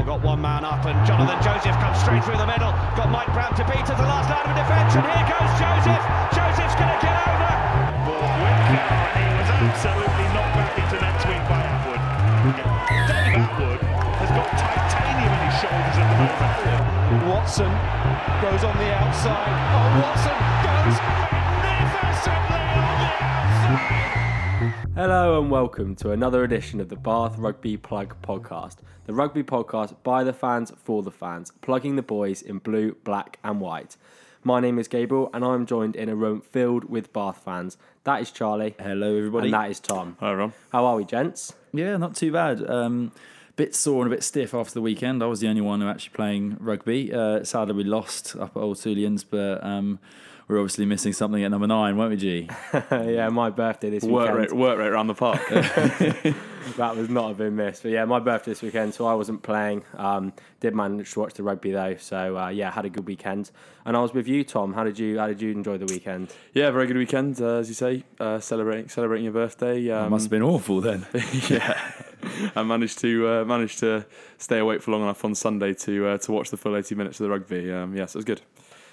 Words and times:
Gabriel 0.00 0.16
got 0.16 0.24
one 0.24 0.40
man 0.40 0.64
up, 0.64 0.80
and 0.88 0.96
Jonathan 1.04 1.36
Joseph 1.44 1.76
comes 1.76 2.00
straight 2.00 2.24
through 2.24 2.40
the 2.40 2.48
middle. 2.48 2.72
Got 2.96 3.12
Mike 3.12 3.28
Brown 3.36 3.52
to 3.52 3.64
beat 3.68 3.84
at 3.84 4.00
the 4.00 4.08
last 4.08 4.32
line 4.32 4.48
of 4.48 4.56
defence, 4.56 4.96
and 4.96 5.04
here 5.04 5.28
goes 5.28 5.52
Joseph. 5.60 6.04
Joseph's 6.32 6.72
going 6.80 6.88
to 6.88 7.00
get 7.04 7.20
over. 7.20 7.52
Ball 8.08 8.24
and 8.24 9.12
he 9.12 9.28
was 9.36 9.50
absolutely 9.60 10.26
knocked 10.32 10.56
back 10.56 10.72
into 10.80 10.96
net 11.04 11.16
swing 11.20 11.44
by 11.52 11.60
Atwood. 11.60 12.00
Dave 13.12 13.44
Atwood 13.44 13.80
has 14.24 14.30
got 14.32 14.48
titanium 14.56 15.36
in 15.36 15.40
his 15.52 15.56
shoulders 15.60 15.96
at 16.00 16.08
the 16.08 16.16
moment. 16.16 17.28
Watson 17.28 17.72
goes 18.40 18.64
on 18.64 18.72
the 18.80 18.88
outside. 18.96 19.52
Oh, 19.52 20.00
Watson 20.00 20.32
goes 20.64 20.96
magnificently 21.28 22.56
on 22.72 22.88
the 23.04 23.10
outside. 23.20 24.09
Hello 25.02 25.40
and 25.40 25.50
welcome 25.50 25.96
to 25.96 26.10
another 26.10 26.44
edition 26.44 26.78
of 26.78 26.90
the 26.90 26.94
Bath 26.94 27.38
Rugby 27.38 27.78
Plug 27.78 28.14
podcast, 28.20 28.80
the 29.06 29.14
rugby 29.14 29.42
podcast 29.42 29.94
by 30.02 30.22
the 30.22 30.34
fans 30.34 30.74
for 30.76 31.02
the 31.02 31.10
fans, 31.10 31.52
plugging 31.62 31.96
the 31.96 32.02
boys 32.02 32.42
in 32.42 32.58
blue, 32.58 32.94
black, 33.02 33.38
and 33.42 33.62
white. 33.62 33.96
My 34.44 34.60
name 34.60 34.78
is 34.78 34.88
Gabriel, 34.88 35.30
and 35.32 35.42
I'm 35.42 35.64
joined 35.64 35.96
in 35.96 36.10
a 36.10 36.14
room 36.14 36.42
filled 36.42 36.84
with 36.84 37.14
Bath 37.14 37.40
fans. 37.42 37.78
That 38.04 38.20
is 38.20 38.30
Charlie. 38.30 38.74
Hello, 38.78 39.16
everybody. 39.16 39.46
And 39.46 39.54
that 39.54 39.70
is 39.70 39.80
Tom. 39.80 40.18
Hi, 40.20 40.34
Ron. 40.34 40.52
How 40.70 40.84
are 40.84 40.96
we, 40.96 41.06
gents? 41.06 41.54
Yeah, 41.72 41.96
not 41.96 42.14
too 42.14 42.30
bad. 42.30 42.68
Um, 42.68 43.12
bit 43.56 43.74
sore 43.74 44.04
and 44.04 44.12
a 44.12 44.14
bit 44.14 44.22
stiff 44.22 44.52
after 44.52 44.74
the 44.74 44.82
weekend. 44.82 45.22
I 45.22 45.26
was 45.28 45.40
the 45.40 45.48
only 45.48 45.62
one 45.62 45.80
who 45.80 45.88
actually 45.88 46.12
playing 46.12 46.58
rugby. 46.60 47.10
Uh, 47.10 47.42
sadly, 47.42 47.72
we 47.72 47.84
lost 47.84 48.36
up 48.36 48.54
at 48.54 48.60
Old 48.60 48.76
Sulians, 48.76 49.24
but 49.28 49.64
um, 49.64 49.98
we're 50.50 50.58
obviously 50.58 50.84
missing 50.86 51.12
something 51.12 51.42
at 51.44 51.50
number 51.50 51.66
nine, 51.66 51.96
weren't 51.96 52.10
we, 52.10 52.16
G? 52.16 52.48
yeah, 52.90 53.28
my 53.28 53.50
birthday 53.50 53.90
this 53.90 54.04
Work 54.04 54.32
weekend. 54.34 54.38
rate, 54.38 54.52
work 54.52 54.78
rate 54.78 54.88
around 54.88 55.06
the 55.06 55.14
park. 55.14 55.40
That 56.76 56.94
was 56.94 57.08
not 57.08 57.30
a 57.30 57.34
big 57.34 57.54
miss. 57.54 57.80
But 57.80 57.90
yeah, 57.92 58.04
my 58.04 58.20
birthday 58.20 58.50
this 58.50 58.60
weekend, 58.60 58.92
so 58.92 59.06
I 59.06 59.14
wasn't 59.14 59.42
playing. 59.42 59.82
Um, 59.96 60.34
did 60.60 60.74
manage 60.74 61.10
to 61.12 61.20
watch 61.20 61.32
the 61.32 61.42
rugby 61.42 61.70
though, 61.72 61.96
so 61.96 62.36
uh, 62.36 62.48
yeah, 62.50 62.70
had 62.70 62.84
a 62.84 62.90
good 62.90 63.06
weekend. 63.06 63.50
And 63.86 63.96
I 63.96 64.00
was 64.00 64.12
with 64.12 64.28
you, 64.28 64.44
Tom. 64.44 64.74
How 64.74 64.84
did 64.84 64.98
you 64.98 65.18
How 65.18 65.26
did 65.26 65.40
you 65.40 65.52
enjoy 65.52 65.78
the 65.78 65.86
weekend? 65.86 66.34
yeah, 66.52 66.70
very 66.70 66.86
good 66.86 66.98
weekend, 66.98 67.40
uh, 67.40 67.56
as 67.56 67.68
you 67.68 67.74
say, 67.74 68.04
uh, 68.20 68.40
celebrating 68.40 68.90
celebrating 68.90 69.24
your 69.24 69.32
birthday. 69.32 69.86
It 69.86 69.90
Um, 69.90 70.10
must 70.10 70.24
have 70.26 70.30
been 70.30 70.42
awful 70.42 70.82
then. 70.82 71.06
yeah, 71.48 71.80
I 72.54 72.62
managed 72.62 72.98
to 73.00 73.26
uh, 73.28 73.44
managed 73.46 73.78
to 73.80 74.04
stay 74.36 74.58
awake 74.58 74.82
for 74.82 74.90
long 74.90 75.02
enough 75.02 75.24
on 75.24 75.34
Sunday 75.34 75.72
to 75.74 76.08
uh, 76.08 76.18
to 76.18 76.30
watch 76.30 76.50
the 76.50 76.58
full 76.58 76.76
eighty 76.76 76.94
minutes 76.94 77.18
of 77.20 77.24
the 77.24 77.30
rugby. 77.30 77.72
Um, 77.72 77.96
yes, 77.96 78.14
it 78.14 78.18
was 78.18 78.26
good. 78.26 78.42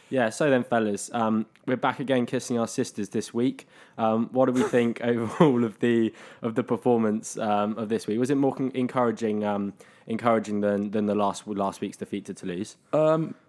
Yeah, 0.09 0.29
so 0.29 0.49
then, 0.49 0.63
fellas, 0.63 1.09
um, 1.13 1.45
we're 1.65 1.75
back 1.75 1.99
again 1.99 2.25
kissing 2.25 2.57
our 2.57 2.67
sisters 2.67 3.09
this 3.09 3.33
week. 3.33 3.67
Um, 3.97 4.29
what 4.31 4.45
do 4.45 4.53
we 4.53 4.63
think 4.63 5.01
overall 5.03 5.63
of 5.65 5.79
the 5.79 6.13
of 6.41 6.55
the 6.55 6.63
performance 6.63 7.37
um, 7.37 7.77
of 7.77 7.89
this 7.89 8.07
week? 8.07 8.19
Was 8.19 8.29
it 8.29 8.35
more 8.35 8.53
con- 8.53 8.71
encouraging 8.73 9.43
um, 9.43 9.73
encouraging 10.07 10.61
than 10.61 10.91
than 10.91 11.07
the 11.07 11.15
last 11.15 11.45
last 11.47 11.81
week's 11.81 11.97
defeat 11.97 12.25
to 12.25 12.33
Toulouse? 12.33 12.77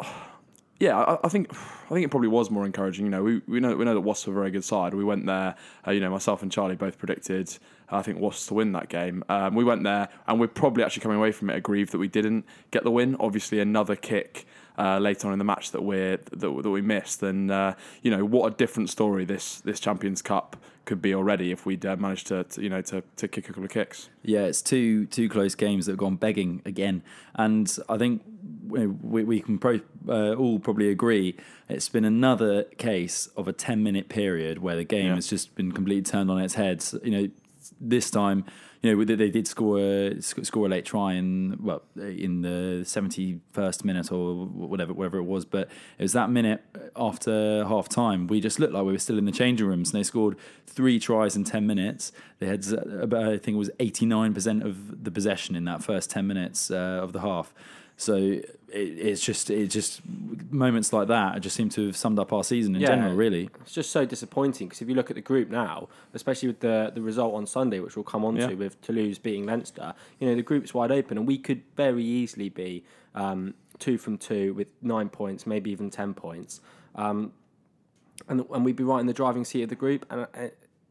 Yeah, 0.80 0.96
I, 0.96 1.18
I 1.24 1.28
think 1.28 1.52
I 1.86 1.88
think 1.88 2.04
it 2.04 2.08
probably 2.08 2.28
was 2.28 2.50
more 2.50 2.64
encouraging. 2.64 3.04
You 3.04 3.10
know, 3.10 3.22
we, 3.24 3.42
we 3.48 3.58
know 3.58 3.74
we 3.74 3.84
know 3.84 3.94
that 3.94 4.00
Wasps 4.00 4.28
are 4.28 4.30
a 4.30 4.34
very 4.34 4.52
good 4.52 4.64
side. 4.64 4.94
We 4.94 5.02
went 5.02 5.26
there. 5.26 5.56
Uh, 5.84 5.90
you 5.90 5.98
know, 5.98 6.10
myself 6.10 6.40
and 6.40 6.52
Charlie 6.52 6.76
both 6.76 6.98
predicted. 6.98 7.56
I 7.90 8.02
think 8.02 8.20
Wasps 8.20 8.46
to 8.46 8.54
win 8.54 8.70
that 8.72 8.88
game. 8.88 9.24
Um, 9.28 9.56
we 9.56 9.64
went 9.64 9.82
there, 9.82 10.08
and 10.28 10.38
we're 10.38 10.46
probably 10.46 10.84
actually 10.84 11.02
coming 11.02 11.18
away 11.18 11.32
from 11.32 11.50
it 11.50 11.56
aggrieved 11.56 11.90
that 11.92 11.98
we 11.98 12.06
didn't 12.06 12.44
get 12.70 12.84
the 12.84 12.92
win. 12.92 13.16
Obviously, 13.18 13.58
another 13.58 13.96
kick 13.96 14.46
uh, 14.78 14.98
later 14.98 15.26
on 15.26 15.32
in 15.32 15.38
the 15.38 15.44
match 15.44 15.72
that 15.72 15.82
we 15.82 15.96
that, 15.98 16.40
that 16.40 16.70
we 16.70 16.80
missed. 16.80 17.22
And 17.22 17.50
uh, 17.50 17.74
you 18.02 18.10
know, 18.10 18.24
what 18.24 18.52
a 18.52 18.56
different 18.56 18.90
story 18.90 19.24
this 19.24 19.60
this 19.60 19.80
Champions 19.80 20.22
Cup 20.22 20.56
could 20.84 21.02
be 21.02 21.14
already 21.14 21.52
if 21.52 21.66
we'd 21.66 21.84
uh, 21.84 21.96
managed 21.96 22.28
to, 22.28 22.44
to 22.44 22.62
you 22.62 22.70
know 22.70 22.80
to, 22.82 23.02
to 23.16 23.28
kick 23.28 23.44
a 23.44 23.48
couple 23.48 23.64
of 23.64 23.70
kicks. 23.70 24.08
Yeah, 24.22 24.44
it's 24.44 24.62
two 24.62 25.06
two 25.06 25.28
close 25.28 25.54
games 25.54 25.86
that 25.86 25.92
have 25.92 25.98
gone 25.98 26.16
begging 26.16 26.62
again, 26.64 27.02
and 27.34 27.76
I 27.88 27.98
think 27.98 28.22
we, 28.66 28.86
we 29.24 29.40
can 29.40 29.58
pro, 29.58 29.80
uh, 30.08 30.34
all 30.34 30.58
probably 30.58 30.90
agree 30.90 31.36
it's 31.68 31.88
been 31.88 32.04
another 32.04 32.64
case 32.76 33.26
of 33.36 33.48
a 33.48 33.52
ten 33.52 33.82
minute 33.82 34.08
period 34.08 34.58
where 34.58 34.76
the 34.76 34.84
game 34.84 35.06
Yeah. 35.08 35.14
has 35.16 35.26
just 35.28 35.54
been 35.54 35.72
completely 35.72 36.02
turned 36.02 36.30
on 36.30 36.38
its 36.38 36.54
head. 36.54 36.80
So, 36.82 37.00
you 37.02 37.10
know, 37.10 37.28
this 37.80 38.10
time, 38.10 38.44
you 38.82 38.94
know, 38.94 39.04
they, 39.04 39.30
did 39.30 39.48
score 39.48 39.78
a, 39.78 40.20
score 40.20 40.66
a 40.66 40.68
late 40.68 40.84
try 40.84 41.14
in 41.14 41.58
well 41.60 41.82
in 41.96 42.42
the 42.42 42.84
seventy 42.84 43.40
first 43.52 43.84
minute 43.84 44.12
or 44.12 44.46
whatever 44.46 44.92
whatever 44.92 45.18
it 45.18 45.24
was, 45.24 45.44
but 45.44 45.68
it 45.98 46.02
was 46.02 46.12
that 46.12 46.30
minute 46.30 46.62
after 46.94 47.64
half 47.66 47.88
time 47.88 48.28
we 48.28 48.40
just 48.40 48.60
looked 48.60 48.72
like 48.72 48.84
we 48.84 48.92
were 48.92 48.98
still 48.98 49.18
in 49.18 49.24
the 49.24 49.32
changing 49.32 49.66
rooms, 49.66 49.92
and 49.92 49.98
they 49.98 50.04
scored 50.04 50.36
three 50.66 51.00
tries 51.00 51.34
in 51.34 51.44
ten 51.44 51.66
minutes. 51.66 52.12
They 52.38 52.46
had 52.46 52.64
about 52.72 53.24
I 53.24 53.38
think 53.38 53.56
it 53.56 53.58
was 53.58 53.70
eighty 53.80 54.06
nine 54.06 54.32
percent 54.32 54.62
of 54.62 55.04
the 55.04 55.10
possession 55.10 55.56
in 55.56 55.64
that 55.64 55.82
first 55.82 56.10
ten 56.10 56.26
minutes 56.26 56.70
uh, 56.70 57.00
of 57.02 57.12
the 57.12 57.20
half. 57.20 57.52
So 58.00 58.14
it, 58.14 58.44
it's 58.72 59.20
just 59.20 59.50
it's 59.50 59.74
just 59.74 60.00
moments 60.50 60.92
like 60.92 61.08
that 61.08 61.40
just 61.40 61.56
seem 61.56 61.68
to 61.70 61.86
have 61.86 61.96
summed 61.96 62.18
up 62.20 62.32
our 62.32 62.44
season 62.44 62.76
in 62.76 62.80
Yeah. 62.80 62.88
general. 62.88 63.14
Really, 63.16 63.50
It's 63.62 63.72
just 63.72 63.90
so 63.90 64.04
disappointing 64.06 64.68
because 64.68 64.80
if 64.80 64.88
you 64.88 64.94
look 64.94 65.10
at 65.10 65.16
the 65.16 65.20
group 65.20 65.50
now, 65.50 65.88
especially 66.14 66.46
with 66.48 66.60
the 66.60 66.92
the 66.94 67.02
result 67.02 67.34
on 67.34 67.44
Sunday, 67.46 67.80
which 67.80 67.96
we'll 67.96 68.04
come 68.04 68.24
on 68.24 68.36
to 68.36 68.54
with 68.54 68.80
Toulouse 68.82 69.18
beating 69.18 69.46
Leinster, 69.46 69.94
you 70.20 70.28
know 70.28 70.36
the 70.36 70.42
group's 70.42 70.72
wide 70.72 70.92
open, 70.92 71.18
and 71.18 71.26
we 71.26 71.38
could 71.38 71.62
very 71.76 72.04
easily 72.04 72.48
be 72.48 72.84
um, 73.16 73.54
two 73.80 73.98
from 73.98 74.16
two 74.16 74.54
with 74.54 74.68
nine 74.80 75.08
points, 75.08 75.44
maybe 75.44 75.70
even 75.72 75.90
ten 75.90 76.14
points, 76.14 76.60
um, 76.94 77.32
and 78.28 78.44
and 78.52 78.64
we'd 78.64 78.76
be 78.76 78.84
right 78.84 79.00
in 79.00 79.06
the 79.06 79.12
driving 79.12 79.44
seat 79.44 79.62
of 79.64 79.70
the 79.70 79.74
group. 79.74 80.06
And 80.08 80.20
uh, 80.34 80.48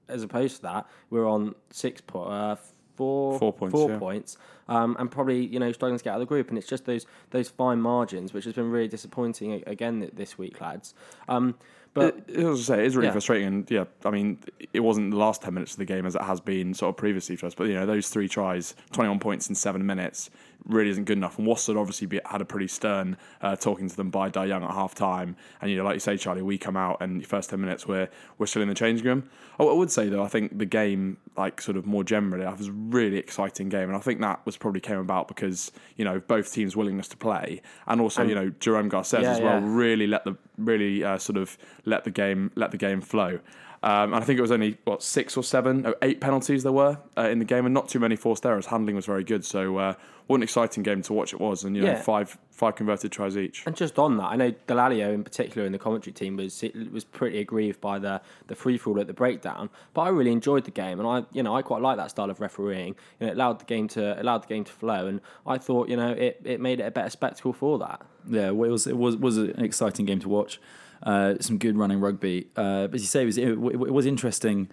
as 0.10 0.24
opposed 0.24 0.58
to 0.58 0.62
that, 0.64 0.88
we're 1.10 1.28
on 1.28 1.56
six 1.70 2.02
po- 2.02 2.24
uh, 2.24 2.56
four 2.98 3.40
Four 3.40 3.54
points, 3.54 3.72
four 3.72 3.90
yeah. 3.92 3.98
points, 4.00 4.38
um, 4.70 4.96
and 5.00 5.10
probably 5.12 5.46
you 5.46 5.60
know 5.60 5.72
struggling 5.72 5.98
to 5.98 6.04
get 6.04 6.12
out 6.12 6.16
of 6.16 6.22
the 6.22 6.26
group. 6.26 6.50
And 6.50 6.58
it's 6.58 6.68
just 6.68 6.86
those 6.86 7.06
those 7.32 7.50
fine 7.50 7.82
margins, 7.82 8.34
which 8.34 8.46
has 8.46 8.54
been 8.54 8.72
really 8.72 8.88
disappointing 8.88 9.64
again 9.68 10.10
this 10.14 10.38
week, 10.38 10.60
lads. 10.62 10.94
Um, 11.28 11.56
but 11.98 12.16
It, 12.28 12.38
as 12.46 12.70
I 12.70 12.76
say, 12.76 12.80
it 12.82 12.86
is 12.88 12.96
really 12.96 13.08
Yeah. 13.08 13.12
frustrating. 13.12 13.48
And 13.48 13.72
yeah, 13.72 13.86
I 14.06 14.10
mean, 14.12 14.40
it 14.74 14.80
wasn't 14.82 15.12
the 15.12 15.18
last 15.18 15.42
10 15.42 15.54
minutes 15.54 15.74
of 15.74 15.80
the 15.80 15.86
game 15.86 16.06
as 16.06 16.16
it 16.16 16.22
has 16.22 16.40
been 16.40 16.74
sort 16.74 16.90
of 16.90 16.98
previously 16.98 17.36
for 17.36 17.46
us. 17.48 17.56
But, 17.56 17.66
you 17.68 17.74
know, 17.74 17.86
those 17.86 18.10
three 18.10 18.28
tries, 18.28 18.76
21 18.92 19.20
points 19.20 19.50
in 19.50 19.56
seven 19.56 19.86
minutes, 19.86 20.30
really 20.66 20.90
isn't 20.90 21.06
good 21.06 21.18
enough. 21.18 21.38
And 21.38 21.48
had 21.48 21.78
obviously 21.78 22.08
be, 22.08 22.20
had 22.26 22.42
a 22.42 22.46
pretty 22.46 22.68
stern 22.68 23.16
uh, 23.42 23.56
talking 23.56 23.88
to 23.90 23.96
them 23.96 24.10
by 24.10 24.28
Dai 24.30 24.46
Young 24.46 24.64
at 24.64 24.72
half 24.72 24.94
time. 24.96 25.36
And, 25.62 25.72
you 25.72 25.78
know, 25.78 25.84
like 25.84 25.94
you 25.94 26.00
say, 26.00 26.18
Charlie, 26.18 26.42
we 26.42 26.58
come 26.58 26.76
out 26.76 26.98
and 27.02 27.22
the 27.22 27.26
first 27.26 27.50
10 27.50 27.62
minutes 27.62 27.88
we're, 27.88 28.10
we're 28.38 28.48
still 28.48 28.62
in 28.62 28.68
the 28.68 28.74
changing 28.76 29.06
room. 29.06 29.30
I, 29.60 29.64
I 29.64 29.74
would 29.74 29.92
say, 29.92 30.10
though, 30.10 30.24
I 30.24 30.28
think 30.28 30.58
the 30.58 30.66
game, 30.66 31.18
like 31.38 31.62
sort 31.62 31.78
of 31.78 31.86
more 31.86 32.04
generally, 32.04 32.46
it 32.46 32.58
was 32.58 32.68
a 32.68 32.72
really 32.72 33.18
exciting 33.18 33.70
game. 33.70 33.88
And 33.88 33.96
I 33.96 34.00
think 34.00 34.20
that 34.22 34.46
was 34.46 34.58
probably 34.58 34.82
came 34.82 34.98
about 34.98 35.28
because, 35.28 35.72
you 35.96 36.04
know, 36.04 36.20
both 36.20 36.52
teams' 36.52 36.76
willingness 36.76 37.08
to 37.10 37.18
play. 37.18 37.62
And 37.86 38.02
also, 38.02 38.24
you 38.24 38.36
know, 38.36 38.50
Jerome 38.60 38.90
Garces 38.90 39.24
Yeah, 39.24 39.32
as 39.34 39.42
well 39.42 39.62
yeah. 39.62 39.68
really 39.70 40.08
let 40.08 40.26
the 40.26 40.36
really 40.58 41.04
uh, 41.04 41.18
sort 41.18 41.38
of 41.38 41.58
let 41.86 42.04
the 42.04 42.12
game 42.12 42.52
let 42.56 42.72
the 42.72 42.78
game 42.78 43.02
flow. 43.02 43.40
Um, 43.84 44.14
and 44.14 44.16
I 44.16 44.22
think 44.22 44.40
it 44.40 44.42
was 44.42 44.52
only 44.52 44.78
what 44.86 45.04
six 45.04 45.38
or 45.38 45.44
seven, 45.44 45.86
or 45.86 45.96
eight 46.02 46.20
penalties 46.20 46.64
there 46.64 46.72
were 46.72 46.98
uh, 47.18 47.30
in 47.30 47.40
the 47.40 47.46
game, 47.46 47.66
and 47.66 47.74
not 47.74 47.88
too 47.88 48.00
many 48.00 48.16
forced 48.16 48.46
errors. 48.46 48.66
Handling 48.66 48.96
was 48.96 49.06
very 49.06 49.24
good, 49.24 49.46
so 49.46 49.78
uh, 49.78 49.94
what 50.26 50.38
an 50.38 50.44
exciting 50.44 50.82
game 50.84 51.02
to 51.04 51.14
watch 51.14 51.32
it 51.34 51.40
was, 51.40 51.64
and 51.64 51.76
you 51.76 51.84
know 51.84 51.90
Yeah. 51.92 52.02
five 52.02 52.38
five 52.52 52.76
converted 52.76 53.12
tries 53.12 53.38
each. 53.38 53.62
And 53.68 53.76
just 53.76 54.00
on 54.00 54.18
that, 54.18 54.26
I 54.26 54.36
know 54.36 54.52
Dallaglio 54.68 55.14
in 55.14 55.24
particular 55.24 55.66
in 55.68 55.74
the 55.74 55.78
commentary 55.78 56.12
team 56.12 56.38
was 56.38 56.64
was 56.92 57.04
pretty 57.04 57.38
aggrieved 57.40 57.80
by 57.80 58.00
the 58.00 58.20
the 58.48 58.56
free 58.56 58.80
fall 58.80 59.00
at 59.00 59.06
the 59.06 59.14
breakdown. 59.14 59.70
But 59.94 60.02
I 60.02 60.10
really 60.10 60.32
enjoyed 60.32 60.64
the 60.66 60.72
game, 60.72 61.00
and 61.00 61.08
I 61.08 61.26
you 61.32 61.44
know 61.44 61.56
I 61.56 61.62
quite 61.62 61.84
like 61.84 61.98
that 61.98 62.10
style 62.10 62.32
of 62.32 62.42
refereeing. 62.42 62.96
You 63.20 63.28
know, 63.28 63.28
it 63.28 63.36
allowed 63.36 63.60
the 63.60 63.66
game 63.66 63.88
to 63.90 64.20
allowed 64.20 64.42
the 64.44 64.48
game 64.48 64.64
to 64.64 64.72
flow, 64.72 65.06
and 65.06 65.22
I 65.46 65.60
thought 65.60 65.88
you 65.88 65.98
know 65.98 66.10
it, 66.12 66.42
it 66.44 66.60
made 66.60 66.80
it 66.80 66.84
a 66.88 66.92
better 66.92 67.12
spectacle 67.12 67.54
for 67.54 67.78
that. 67.78 68.02
Yeah, 68.28 68.50
well, 68.50 68.68
it 68.68 68.72
was 68.72 68.88
it 68.88 68.98
was 68.98 69.16
was 69.18 69.38
an 69.38 69.64
exciting 69.64 70.08
game 70.08 70.20
to 70.22 70.30
watch. 70.30 70.60
Uh, 71.04 71.36
some 71.40 71.58
good 71.58 71.78
running 71.78 72.00
rugby. 72.00 72.48
Uh, 72.56 72.88
as 72.94 73.02
you 73.02 73.08
say, 73.08 73.22
it 73.24 73.26
was, 73.26 73.38
it, 73.38 73.50
it 73.50 73.94
was 73.94 74.06
interesting. 74.06 74.70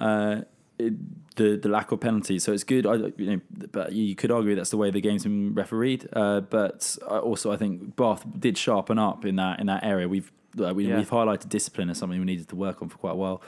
Uh, 0.00 0.42
it, 0.78 0.94
the 1.36 1.56
the 1.56 1.68
lack 1.68 1.92
of 1.92 2.00
penalties, 2.00 2.44
so 2.44 2.52
it's 2.52 2.64
good. 2.64 2.86
I, 2.86 2.94
you 2.94 3.36
know, 3.36 3.40
but 3.72 3.92
you 3.92 4.14
could 4.14 4.30
argue 4.30 4.54
that's 4.54 4.70
the 4.70 4.76
way 4.76 4.90
the 4.90 5.00
game's 5.00 5.22
been 5.24 5.54
refereed. 5.54 6.08
Uh, 6.12 6.40
but 6.40 6.96
I- 7.10 7.18
also, 7.18 7.52
I 7.52 7.56
think 7.56 7.96
Bath 7.96 8.24
did 8.38 8.56
sharpen 8.58 8.98
up 8.98 9.24
in 9.24 9.36
that 9.36 9.60
in 9.60 9.66
that 9.66 9.84
area. 9.84 10.08
We've 10.08 10.30
uh, 10.60 10.72
we, 10.74 10.86
Yeah. 10.88 10.96
we've 10.96 11.10
highlighted 11.10 11.48
discipline 11.50 11.90
as 11.90 11.98
something 11.98 12.18
we 12.18 12.24
needed 12.24 12.48
to 12.48 12.56
work 12.56 12.80
on 12.82 12.88
for 12.88 12.96
quite 12.98 13.12
a 13.12 13.16
while, 13.16 13.42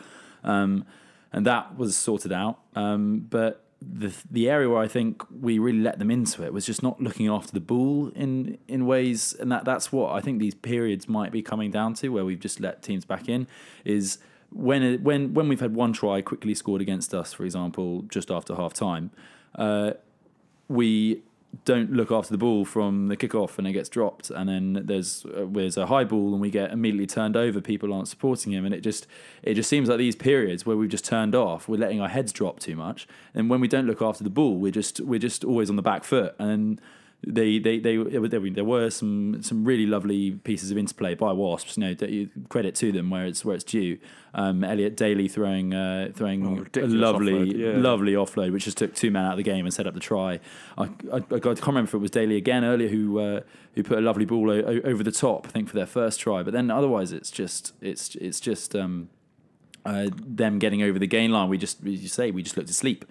um, 0.44 0.84
and 1.32 1.46
that 1.46 1.76
was 1.78 1.96
sorted 1.96 2.32
out. 2.32 2.58
Um, 2.74 3.26
but 3.30 3.64
the 3.80 4.12
the 4.30 4.48
area 4.50 4.68
where 4.68 4.80
I 4.80 4.88
think 4.88 5.22
we 5.30 5.58
really 5.58 5.80
let 5.80 5.98
them 5.98 6.10
into 6.10 6.44
it 6.44 6.52
was 6.52 6.66
just 6.66 6.82
not 6.82 7.00
looking 7.00 7.28
after 7.28 7.52
the 7.52 7.60
ball 7.60 8.10
in 8.14 8.58
in 8.66 8.86
ways, 8.86 9.34
and 9.34 9.50
that 9.52 9.64
that's 9.64 9.92
what 9.92 10.12
I 10.12 10.20
think 10.20 10.40
these 10.40 10.54
periods 10.54 11.08
might 11.08 11.32
be 11.32 11.42
coming 11.42 11.70
down 11.70 11.94
to, 11.94 12.08
where 12.08 12.24
we've 12.24 12.40
just 12.40 12.60
let 12.60 12.82
teams 12.82 13.04
back 13.04 13.28
in, 13.28 13.46
is 13.84 14.18
when 14.50 15.02
when 15.02 15.34
when 15.34 15.48
we've 15.48 15.60
had 15.60 15.74
one 15.74 15.92
try 15.92 16.20
quickly 16.22 16.54
scored 16.54 16.80
against 16.80 17.14
us, 17.14 17.32
for 17.32 17.44
example, 17.44 18.02
just 18.08 18.30
after 18.30 18.56
half 18.56 18.74
time, 18.74 19.10
uh, 19.54 19.92
we 20.68 21.22
don't 21.64 21.92
look 21.92 22.10
after 22.10 22.30
the 22.30 22.38
ball 22.38 22.64
from 22.64 23.08
the 23.08 23.16
kickoff 23.16 23.58
and 23.58 23.66
it 23.66 23.72
gets 23.72 23.88
dropped. 23.88 24.30
And 24.30 24.48
then 24.48 24.82
there's 24.84 25.24
uh, 25.26 25.46
there's 25.50 25.76
a 25.76 25.86
high 25.86 26.04
ball 26.04 26.32
and 26.32 26.40
we 26.40 26.50
get 26.50 26.72
immediately 26.72 27.06
turned 27.06 27.36
over. 27.36 27.60
People 27.60 27.92
aren't 27.92 28.08
supporting 28.08 28.52
him. 28.52 28.64
And 28.64 28.74
it 28.74 28.80
just 28.80 29.06
it 29.42 29.54
just 29.54 29.68
seems 29.68 29.88
like 29.88 29.98
these 29.98 30.16
periods 30.16 30.66
where 30.66 30.76
we've 30.76 30.90
just 30.90 31.04
turned 31.04 31.34
off 31.34 31.68
we're 31.68 31.78
letting 31.78 32.00
our 32.00 32.08
heads 32.08 32.32
drop 32.32 32.60
too 32.60 32.76
much. 32.76 33.08
And 33.34 33.48
when 33.48 33.60
we 33.60 33.68
don't 33.68 33.86
look 33.86 34.02
after 34.02 34.24
the 34.24 34.30
ball 34.30 34.56
we're 34.56 34.72
just 34.72 35.00
we're 35.00 35.18
just 35.18 35.44
always 35.44 35.70
on 35.70 35.76
the 35.76 35.82
back 35.82 36.04
foot. 36.04 36.34
And 36.38 36.80
they, 37.26 37.58
they, 37.58 37.78
they, 37.78 37.96
there 38.50 38.64
were- 38.64 38.90
some 38.90 39.42
some 39.42 39.64
really 39.64 39.86
lovely 39.86 40.30
pieces 40.32 40.70
of 40.70 40.78
interplay 40.78 41.14
by 41.14 41.32
Wasps. 41.32 41.76
You 41.76 41.94
know, 41.94 42.26
credit 42.48 42.74
to 42.76 42.92
them 42.92 43.10
where 43.10 43.26
it's 43.26 43.44
where 43.44 43.54
it's 43.56 43.64
due. 43.64 43.98
Um, 44.34 44.62
Elliot 44.62 44.96
Daly 44.96 45.26
throwing 45.26 45.74
uh, 45.74 46.10
throwing 46.14 46.46
Oh, 46.46 46.80
a 46.80 46.86
lovely 46.86 47.32
offload, 47.32 47.56
yeah. 47.58 47.80
lovely 47.80 48.12
offload, 48.12 48.52
which 48.52 48.64
just 48.66 48.78
took 48.78 48.94
two 48.94 49.10
men 49.10 49.24
out 49.24 49.32
of 49.32 49.36
the 49.38 49.42
game 49.42 49.64
and 49.64 49.74
set 49.74 49.86
up 49.86 49.94
the 49.94 50.00
try. 50.00 50.38
I, 50.76 50.84
I, 51.12 51.16
I 51.16 51.20
can't 51.20 51.66
remember 51.66 51.88
if 51.88 51.94
it 51.94 51.98
was 51.98 52.10
Daly 52.12 52.36
again 52.36 52.62
earlier 52.64 52.88
who 52.88 53.18
uh, 53.18 53.40
who 53.74 53.82
put 53.82 53.98
a 53.98 54.00
lovely 54.02 54.24
ball 54.24 54.50
o- 54.50 54.54
o- 54.62 54.80
over 54.84 55.02
the 55.02 55.10
top. 55.12 55.46
I 55.46 55.50
think 55.50 55.68
for 55.68 55.74
their 55.74 55.86
first 55.86 56.20
try, 56.20 56.42
but 56.44 56.52
then 56.52 56.70
otherwise 56.70 57.10
it's 57.12 57.30
just 57.32 57.72
it's 57.80 58.14
it's 58.16 58.38
just 58.38 58.76
um, 58.76 59.08
uh, 59.84 60.08
them 60.14 60.58
getting 60.60 60.82
over 60.82 60.98
the 61.00 61.06
gain 61.08 61.32
line. 61.32 61.48
We 61.48 61.58
just 61.58 61.80
as 61.84 62.00
you 62.02 62.08
say 62.08 62.30
we 62.30 62.42
just 62.42 62.56
looked 62.56 62.70
asleep. 62.70 63.04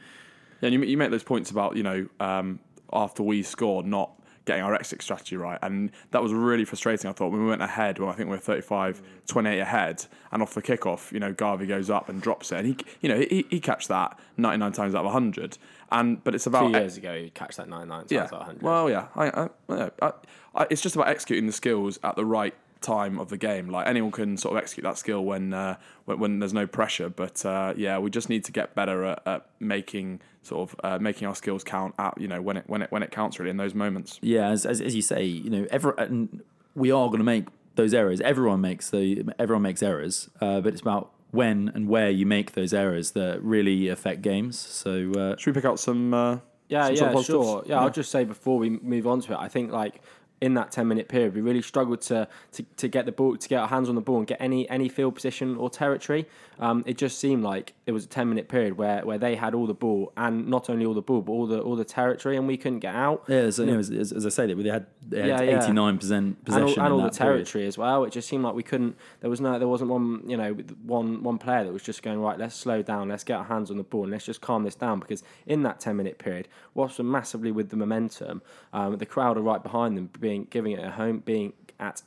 Yeah, 0.61 0.67
and 0.69 0.73
you, 0.73 0.83
you 0.89 0.97
make 0.97 1.11
those 1.11 1.23
points 1.23 1.51
about 1.51 1.75
you 1.75 1.83
know 1.83 2.07
um, 2.21 2.59
after 2.93 3.23
we 3.23 3.43
scored 3.43 3.85
not 3.85 4.11
getting 4.45 4.63
our 4.63 4.73
exit 4.73 5.01
strategy 5.01 5.35
right, 5.35 5.59
and 5.61 5.91
that 6.11 6.23
was 6.23 6.33
really 6.33 6.65
frustrating. 6.65 7.09
I 7.09 7.13
thought 7.13 7.31
when 7.31 7.43
we 7.43 7.49
went 7.49 7.61
ahead, 7.61 7.99
when 7.99 8.09
I 8.09 8.13
think 8.13 8.29
we 8.29 8.35
were 8.35 8.41
35, 8.41 9.01
28 9.27 9.59
ahead, 9.59 10.05
and 10.31 10.41
off 10.41 10.53
the 10.53 10.61
kickoff, 10.61 11.11
you 11.11 11.19
know 11.19 11.33
Garvey 11.33 11.67
goes 11.67 11.89
up 11.89 12.09
and 12.09 12.21
drops 12.21 12.51
it, 12.51 12.59
and 12.59 12.67
he 12.67 12.77
you 13.01 13.09
know 13.09 13.19
he, 13.19 13.45
he 13.49 13.59
catch 13.59 13.87
that 13.89 14.17
99 14.37 14.71
times 14.71 14.95
out 14.95 14.99
of 14.99 15.05
100, 15.05 15.57
and 15.91 16.23
but 16.23 16.33
it's 16.33 16.47
about 16.47 16.71
Two 16.71 16.79
years 16.79 16.97
ago, 16.97 17.13
you 17.13 17.29
catch 17.29 17.57
that 17.57 17.69
99 17.69 17.99
times 17.99 18.11
yeah. 18.11 18.21
out 18.21 18.33
of 18.33 18.39
100. 18.39 18.61
Well, 18.61 18.89
yeah. 18.89 19.07
I, 19.15 19.27
I, 19.27 19.49
I, 19.69 19.91
I, 20.01 20.11
I, 20.55 20.67
it's 20.69 20.81
just 20.81 20.95
about 20.95 21.09
executing 21.09 21.45
the 21.45 21.53
skills 21.53 21.99
at 22.03 22.15
the 22.15 22.25
right 22.25 22.55
time 22.81 23.19
of 23.19 23.29
the 23.29 23.37
game. 23.37 23.69
Like 23.69 23.87
anyone 23.87 24.11
can 24.11 24.37
sort 24.37 24.55
of 24.55 24.61
execute 24.61 24.83
that 24.83 24.97
skill 24.97 25.23
when 25.23 25.53
uh, 25.53 25.77
when, 26.05 26.19
when 26.19 26.39
there's 26.39 26.53
no 26.53 26.67
pressure. 26.67 27.09
But 27.09 27.45
uh, 27.45 27.73
yeah, 27.75 27.99
we 27.99 28.09
just 28.09 28.29
need 28.29 28.43
to 28.45 28.51
get 28.51 28.75
better 28.75 29.05
at, 29.05 29.21
at 29.25 29.45
making 29.59 30.21
sort 30.47 30.69
of 30.69 30.75
uh, 30.83 30.99
making 30.99 31.27
our 31.27 31.35
skills 31.35 31.63
count 31.63 31.93
out. 31.99 32.19
You 32.19 32.27
know, 32.27 32.41
when 32.41 32.57
it 32.57 32.63
when 32.67 32.81
it 32.83 32.91
when 32.91 33.03
it 33.03 33.11
counts 33.11 33.39
really 33.39 33.51
in 33.51 33.57
those 33.57 33.75
moments. 33.75 34.19
Yeah, 34.21 34.49
as, 34.49 34.65
as, 34.65 34.81
as 34.81 34.95
you 34.95 35.01
say, 35.01 35.23
you 35.23 35.49
know, 35.49 35.67
every, 35.69 35.91
and 35.97 36.41
we 36.75 36.91
are 36.91 37.07
going 37.07 37.19
to 37.19 37.23
make 37.23 37.45
those 37.75 37.93
errors. 37.93 38.21
Everyone 38.21 38.61
makes 38.61 38.89
the 38.89 39.23
everyone 39.37 39.61
makes 39.63 39.83
errors, 39.83 40.29
uh, 40.41 40.61
but 40.61 40.73
it's 40.73 40.81
about 40.81 41.11
when 41.31 41.69
and 41.75 41.87
where 41.89 42.09
you 42.09 42.25
make 42.25 42.53
those 42.53 42.73
errors 42.73 43.11
that 43.11 43.43
really 43.43 43.89
affect 43.89 44.21
games. 44.21 44.57
So 44.57 45.11
uh, 45.11 45.35
Should 45.37 45.53
we 45.55 45.59
pick 45.61 45.65
out 45.65 45.79
some? 45.79 46.13
Uh, 46.13 46.37
Yeah, 46.69 46.85
some 46.85 46.93
yeah, 46.93 46.99
sort 46.99 47.07
of 47.09 47.13
positives? 47.13 47.45
sure. 47.45 47.63
Yeah, 47.65 47.79
I'll 47.81 47.89
just 47.89 48.11
say 48.11 48.23
before 48.23 48.57
we 48.57 48.69
move 48.69 49.05
on 49.07 49.21
to 49.21 49.33
it, 49.33 49.37
I 49.39 49.47
think 49.49 49.71
like 49.71 50.01
in 50.39 50.53
that 50.53 50.71
ten 50.71 50.87
minute 50.87 51.07
period, 51.07 51.33
we 51.33 51.41
really 51.41 51.61
struggled 51.61 52.01
to, 52.01 52.27
to, 52.51 52.63
to 52.77 52.87
get 52.87 53.05
the 53.05 53.11
ball, 53.11 53.35
to 53.37 53.49
get 53.49 53.59
our 53.59 53.67
hands 53.67 53.89
on 53.89 53.95
the 53.95 54.01
ball 54.01 54.17
and 54.17 54.27
get 54.27 54.39
any 54.39 54.69
any 54.69 54.87
field 54.89 55.15
position 55.15 55.57
or 55.57 55.69
territory. 55.69 56.27
Um, 56.59 56.83
it 56.87 56.97
just 56.97 57.19
seemed 57.19 57.43
like 57.43 57.73
it 57.85 57.91
was 57.91 58.05
a 58.05 58.07
ten 58.07 58.29
minute 58.29 58.47
period 58.47 58.77
where, 58.77 59.05
where 59.05 59.17
they 59.17 59.35
had 59.35 59.53
all 59.53 59.67
the 59.67 59.73
ball 59.73 60.11
and 60.17 60.47
not 60.47 60.69
only 60.69 60.85
all 60.85 60.93
the 60.93 61.01
ball 61.01 61.21
but 61.21 61.31
all 61.31 61.47
the 61.47 61.59
all 61.59 61.75
the 61.75 61.85
territory, 61.85 62.37
and 62.37 62.47
we 62.47 62.57
couldn't 62.57 62.79
get 62.79 62.93
out. 62.95 63.23
yeah, 63.27 63.49
so, 63.49 63.63
you 63.63 63.71
know, 63.71 63.79
as, 63.79 63.89
as, 63.89 64.25
I 64.25 64.29
say, 64.29 64.47
that 64.47 64.55
they 64.55 64.69
had 64.69 64.85
they 65.07 65.19
had 65.21 65.27
Yeah, 65.27 65.41
yeah. 65.41 65.63
eighty 65.63 65.73
nine 65.73 65.97
percent 65.97 66.37
and 66.45 66.55
all, 66.55 66.61
possession 66.61 66.83
and 66.83 66.93
all 66.93 66.99
the 66.99 67.09
that 67.09 67.17
period. 67.17 67.35
territory 67.35 67.67
as 67.67 67.77
well. 67.77 68.03
It 68.03 68.11
just 68.11 68.27
seemed 68.27 68.43
like 68.43 68.53
we 68.53 68.63
couldn't. 68.63 68.95
There 69.21 69.29
was 69.29 69.41
no. 69.41 69.57
There 69.57 69.67
wasn't 69.67 69.89
one. 69.89 70.23
You 70.27 70.37
know, 70.37 70.53
one 70.83 71.23
one 71.23 71.37
player 71.37 71.63
that 71.63 71.73
was 71.73 71.83
just 71.83 72.03
going 72.03 72.19
right. 72.19 72.37
Let's 72.37 72.55
slow 72.55 72.81
down. 72.81 73.09
Let's 73.09 73.23
get 73.23 73.37
our 73.37 73.45
hands 73.45 73.71
on 73.71 73.77
the 73.77 73.83
ball 73.83 74.03
and 74.03 74.11
let's 74.11 74.25
just 74.25 74.41
calm 74.41 74.63
this 74.63 74.75
down 74.75 74.99
because 74.99 75.23
in 75.45 75.63
that 75.63 75.79
ten 75.79 75.95
minute 75.97 76.19
period, 76.19 76.47
Wasps 76.75 76.99
were 76.99 77.03
massively 77.05 77.51
with 77.51 77.69
the 77.69 77.75
momentum. 77.75 78.41
Um, 78.73 78.97
the 78.97 79.05
crowd 79.05 79.37
are 79.37 79.41
right 79.41 79.61
behind 79.63 79.97
them, 79.97 80.09
being 80.27 80.47
giving 80.49 80.73
it 80.73 80.83
a 80.83 80.91
home, 80.91 81.19
being 81.19 81.53
at, 81.79 82.01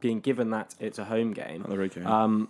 being 0.00 0.20
given 0.20 0.50
that 0.50 0.74
it's 0.80 0.98
a 0.98 1.04
home 1.04 1.32
game. 1.32 1.66
We 1.68 1.88
go. 1.88 2.06
Um, 2.06 2.48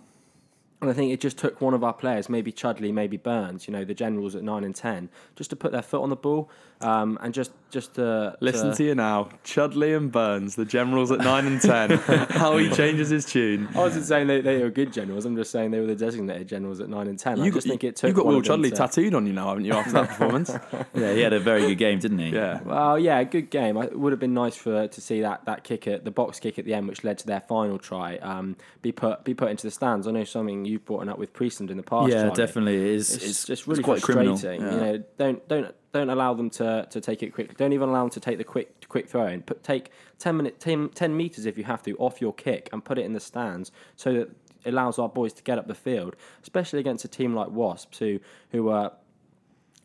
and 0.81 0.89
I 0.89 0.93
think 0.93 1.11
it 1.11 1.19
just 1.19 1.37
took 1.37 1.59
one 1.59 1.73
of 1.73 1.83
our 1.83 1.91
players, 1.91 2.29
maybe 2.29 2.53
Chudley, 2.53 2.93
maybe 2.93 3.17
Burns, 3.17 3.67
you 3.67 3.73
know, 3.73 3.83
the 3.83 3.93
generals 3.93 4.33
at 4.33 4.43
nine 4.43 4.63
and 4.63 4.73
ten, 4.73 5.09
just 5.35 5.49
to 5.49 5.57
put 5.57 5.73
their 5.73 5.81
foot 5.81 6.01
on 6.01 6.09
the 6.09 6.15
ball 6.15 6.49
um, 6.81 7.17
and 7.21 7.33
just 7.33 7.51
just 7.71 7.93
to 7.95 8.35
Listen 8.39 8.73
to 8.73 8.83
you 8.83 8.95
now, 8.95 9.29
Chudley 9.43 9.93
and 9.93 10.11
Burns, 10.11 10.55
the 10.55 10.65
generals 10.65 11.11
at 11.11 11.19
nine 11.19 11.45
and 11.45 11.61
ten. 11.61 11.91
how 12.31 12.57
he 12.57 12.67
changes 12.71 13.09
his 13.09 13.25
tune. 13.25 13.67
I 13.75 13.79
wasn't 13.79 14.05
saying 14.05 14.25
they, 14.25 14.41
they 14.41 14.63
were 14.63 14.71
good 14.71 14.91
generals. 14.91 15.23
I'm 15.25 15.35
just 15.35 15.51
saying 15.51 15.69
they 15.69 15.79
were 15.79 15.85
the 15.85 15.95
designated 15.95 16.47
generals 16.47 16.79
at 16.79 16.89
nine 16.89 17.07
and 17.07 17.19
ten. 17.19 17.39
I 17.39 17.45
You 17.45 17.51
just 17.51 17.67
think 17.67 17.83
it 17.83 17.95
took. 17.95 18.07
you 18.07 18.13
got 18.15 18.25
Will 18.25 18.41
Chudley 18.41 18.71
to- 18.71 18.75
tattooed 18.75 19.13
on 19.13 19.27
you 19.27 19.33
now, 19.33 19.49
haven't 19.49 19.65
you? 19.65 19.73
After 19.73 19.91
that 19.91 20.07
performance, 20.09 20.49
Yeah, 20.95 21.13
he 21.13 21.21
had 21.21 21.33
a 21.33 21.39
very 21.39 21.61
good 21.67 21.75
game, 21.77 21.99
didn't 21.99 22.17
he? 22.17 22.29
yeah. 22.29 22.59
Well, 22.63 22.97
yeah, 22.97 23.23
good 23.23 23.51
game. 23.51 23.77
I- 23.77 23.85
It 23.85 23.99
would 23.99 24.13
have 24.13 24.19
been 24.19 24.33
nice 24.33 24.55
for 24.55 24.87
to 24.87 25.01
see 25.01 25.21
that 25.21 25.45
that 25.45 25.63
kick 25.63 25.85
at 25.87 26.05
the 26.05 26.11
box 26.11 26.39
kick 26.39 26.57
at 26.57 26.65
the 26.65 26.73
end, 26.73 26.87
which 26.87 27.03
led 27.03 27.19
to 27.19 27.27
their 27.27 27.41
final 27.41 27.77
try, 27.77 28.17
um, 28.17 28.55
be 28.81 28.91
put 28.91 29.23
be 29.23 29.35
put 29.35 29.51
into 29.51 29.67
the 29.67 29.71
stands. 29.71 30.07
I 30.07 30.11
know 30.11 30.23
something 30.23 30.65
you've 30.65 30.85
brought 30.85 31.07
up 31.07 31.19
with 31.19 31.33
Priestland 31.33 31.69
in 31.69 31.77
the 31.77 31.83
past. 31.83 32.09
yeah, 32.11 32.21
Charlie. 32.23 32.35
definitely. 32.35 32.75
It 32.77 32.95
is, 32.95 33.13
It's, 33.15 33.25
it's, 33.25 33.45
just 33.45 33.67
really 33.67 33.83
quite 33.83 34.01
frustrating. 34.01 34.37
criminal. 34.39 34.73
You 34.73 34.79
know, 34.97 35.03
don't 35.19 35.47
don't 35.47 35.75
don't 35.91 36.09
allow 36.09 36.33
them 36.33 36.49
to, 36.51 36.87
to 36.89 37.01
take 37.01 37.23
it 37.23 37.33
quickly. 37.33 37.55
Don't 37.57 37.73
even 37.73 37.89
allow 37.89 38.01
them 38.01 38.11
to 38.11 38.19
take 38.19 38.37
the 38.37 38.43
quick 38.43 38.87
quick 38.87 39.07
throw 39.07 39.27
in. 39.27 39.41
Put 39.41 39.63
take 39.63 39.91
10 40.19 40.37
minute 40.37 40.59
10, 40.59 40.89
10 40.89 41.15
meters 41.15 41.45
if 41.45 41.57
you 41.57 41.63
have 41.63 41.83
to 41.83 41.95
off 41.97 42.21
your 42.21 42.33
kick 42.33 42.69
and 42.71 42.83
put 42.83 42.97
it 42.97 43.05
in 43.05 43.13
the 43.13 43.19
stands 43.19 43.71
so 43.95 44.13
that 44.13 44.29
it 44.65 44.73
allows 44.73 44.99
our 44.99 45.09
boys 45.09 45.33
to 45.33 45.43
get 45.43 45.57
up 45.57 45.67
the 45.67 45.75
field, 45.75 46.15
especially 46.41 46.79
against 46.79 47.05
a 47.05 47.07
team 47.07 47.33
like 47.33 47.49
Wasps 47.49 47.99
who 47.99 48.19
who 48.51 48.69
are 48.69 48.91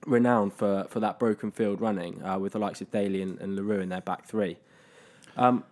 renowned 0.06 0.52
for, 0.52 0.86
for 0.88 1.00
that 1.00 1.18
broken 1.18 1.50
field 1.50 1.80
running 1.80 2.22
uh, 2.22 2.38
with 2.38 2.52
the 2.52 2.58
likes 2.58 2.80
of 2.80 2.90
Daly 2.90 3.22
and, 3.22 3.40
and 3.40 3.56
Le 3.56 3.62
Roux 3.62 3.80
in 3.80 3.88
their 3.88 4.02
back 4.02 4.26
three. 4.26 4.58
Um, 5.36 5.64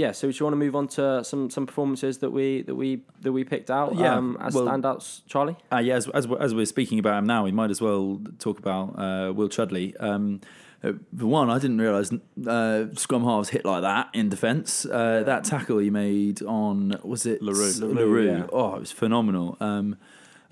yeah, 0.00 0.12
so 0.12 0.30
do 0.30 0.36
you 0.38 0.44
want 0.46 0.52
to 0.54 0.62
move 0.66 0.74
on 0.80 0.86
to 0.98 1.22
some, 1.24 1.50
some 1.50 1.66
performances 1.66 2.18
that 2.18 2.30
we 2.30 2.62
that 2.62 2.74
we 2.74 3.02
that 3.24 3.32
we 3.32 3.42
picked 3.44 3.70
out 3.70 3.94
Yeah, 3.96 4.14
um, 4.16 4.36
as 4.40 4.54
well- 4.54 4.66
standouts, 4.66 5.20
Charlie? 5.26 5.56
Uh, 5.72 5.78
yeah, 5.78 5.96
as, 6.00 6.08
as, 6.08 6.26
we're- 6.28 6.42
as 6.44 6.54
we're 6.54 6.66
speaking 6.76 6.98
about 6.98 7.18
him 7.18 7.26
now, 7.26 7.44
we 7.44 7.52
might 7.52 7.70
as 7.70 7.80
well 7.80 8.20
talk 8.38 8.58
about 8.58 8.86
uh, 8.98 9.32
Will 9.32 9.48
Chudley. 9.48 9.94
Um, 10.00 10.40
uh, 10.82 10.92
for 11.18 11.26
one, 11.26 11.50
I 11.50 11.58
didn't 11.58 11.78
realise 11.78 12.10
uh, 12.46 12.86
scrum 12.94 13.24
halves 13.24 13.50
hit 13.50 13.64
like 13.66 13.82
that 13.82 14.08
in 14.14 14.30
defence. 14.30 14.86
Uh, 14.86 15.22
that 15.26 15.44
tackle 15.44 15.78
he 15.78 15.90
made 15.90 16.42
on 16.42 16.98
was 17.02 17.26
it 17.26 17.42
Le 17.42 17.52
Roux. 17.52 17.72
LaRue. 17.80 17.94
Le 17.94 18.06
Roux, 18.06 18.26
yeah. 18.26 18.46
Oh, 18.52 18.76
it 18.76 18.80
was 18.80 18.92
phenomenal. 18.92 19.58
Um, 19.60 19.96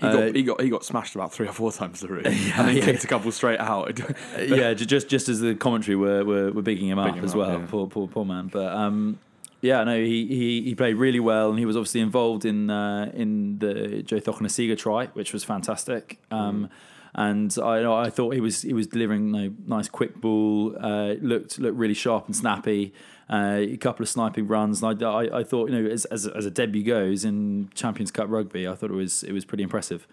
He 0.00 0.06
uh, 0.06 0.12
got, 0.12 0.36
he 0.36 0.42
got 0.44 0.60
he 0.60 0.68
got 0.70 0.84
smashed 0.84 1.14
about 1.16 1.32
three 1.32 1.48
or 1.48 1.52
four 1.52 1.72
times 1.72 2.00
the 2.00 2.06
route, 2.08 2.26
and 2.26 2.36
then 2.68 2.76
yeah. 2.76 2.84
kicked 2.84 3.02
a 3.04 3.08
couple 3.08 3.32
straight 3.32 3.58
out. 3.58 3.98
yeah, 4.38 4.72
just 4.74 5.08
just 5.08 5.28
as 5.28 5.40
the 5.40 5.54
commentary 5.56 5.96
were 5.96 6.22
were, 6.24 6.52
were 6.52 6.62
bigging 6.62 6.88
him 6.88 6.98
up 7.00 7.06
Bigging 7.06 7.18
him 7.20 7.24
as 7.24 7.32
up, 7.32 7.38
well. 7.38 7.58
yeah. 7.60 7.66
Poor 7.68 7.86
poor 7.88 8.06
poor 8.06 8.24
man. 8.24 8.46
But 8.46 8.70
um, 8.82 9.18
yeah, 9.60 9.84
no, 9.84 9.96
he, 9.96 10.26
he 10.26 10.62
he 10.62 10.74
played 10.74 10.96
really 10.96 11.20
well, 11.20 11.50
and 11.50 11.58
he 11.58 11.66
was 11.66 11.76
obviously 11.76 12.00
involved 12.00 12.44
in 12.44 12.70
uh, 12.70 13.10
in 13.14 13.58
the 13.58 14.02
Joe 14.02 14.20
Cokanasiga 14.20 14.76
try, 14.76 15.06
which 15.14 15.32
was 15.32 15.44
fantastic. 15.44 16.18
Um, 16.30 16.68
And 17.14 17.56
I 17.58 18.06
I 18.06 18.10
thought 18.10 18.34
he 18.34 18.40
was 18.40 18.62
he 18.62 18.72
was 18.72 18.86
delivering 18.86 19.34
you 19.34 19.50
know, 19.50 19.54
nice 19.66 19.88
quick 19.88 20.20
ball, 20.20 20.76
uh, 20.78 21.14
looked 21.20 21.58
looked 21.58 21.76
really 21.76 21.94
sharp 21.94 22.26
and 22.26 22.36
snappy. 22.36 22.92
Uh, 23.30 23.58
a 23.60 23.76
couple 23.76 24.02
of 24.02 24.08
sniping 24.08 24.46
runs. 24.46 24.82
And 24.82 25.02
I, 25.02 25.06
I, 25.06 25.38
I 25.40 25.44
thought 25.44 25.70
you 25.70 25.82
know 25.82 25.90
as, 25.90 26.04
as 26.06 26.26
as 26.26 26.46
a 26.46 26.50
debut 26.50 26.84
goes 26.84 27.24
in 27.24 27.70
Champions 27.74 28.10
Cup 28.10 28.28
rugby, 28.28 28.68
I 28.68 28.74
thought 28.74 28.90
it 28.90 28.94
was 28.94 29.22
it 29.24 29.32
was 29.32 29.44
pretty 29.44 29.64
impressive. 29.64 30.06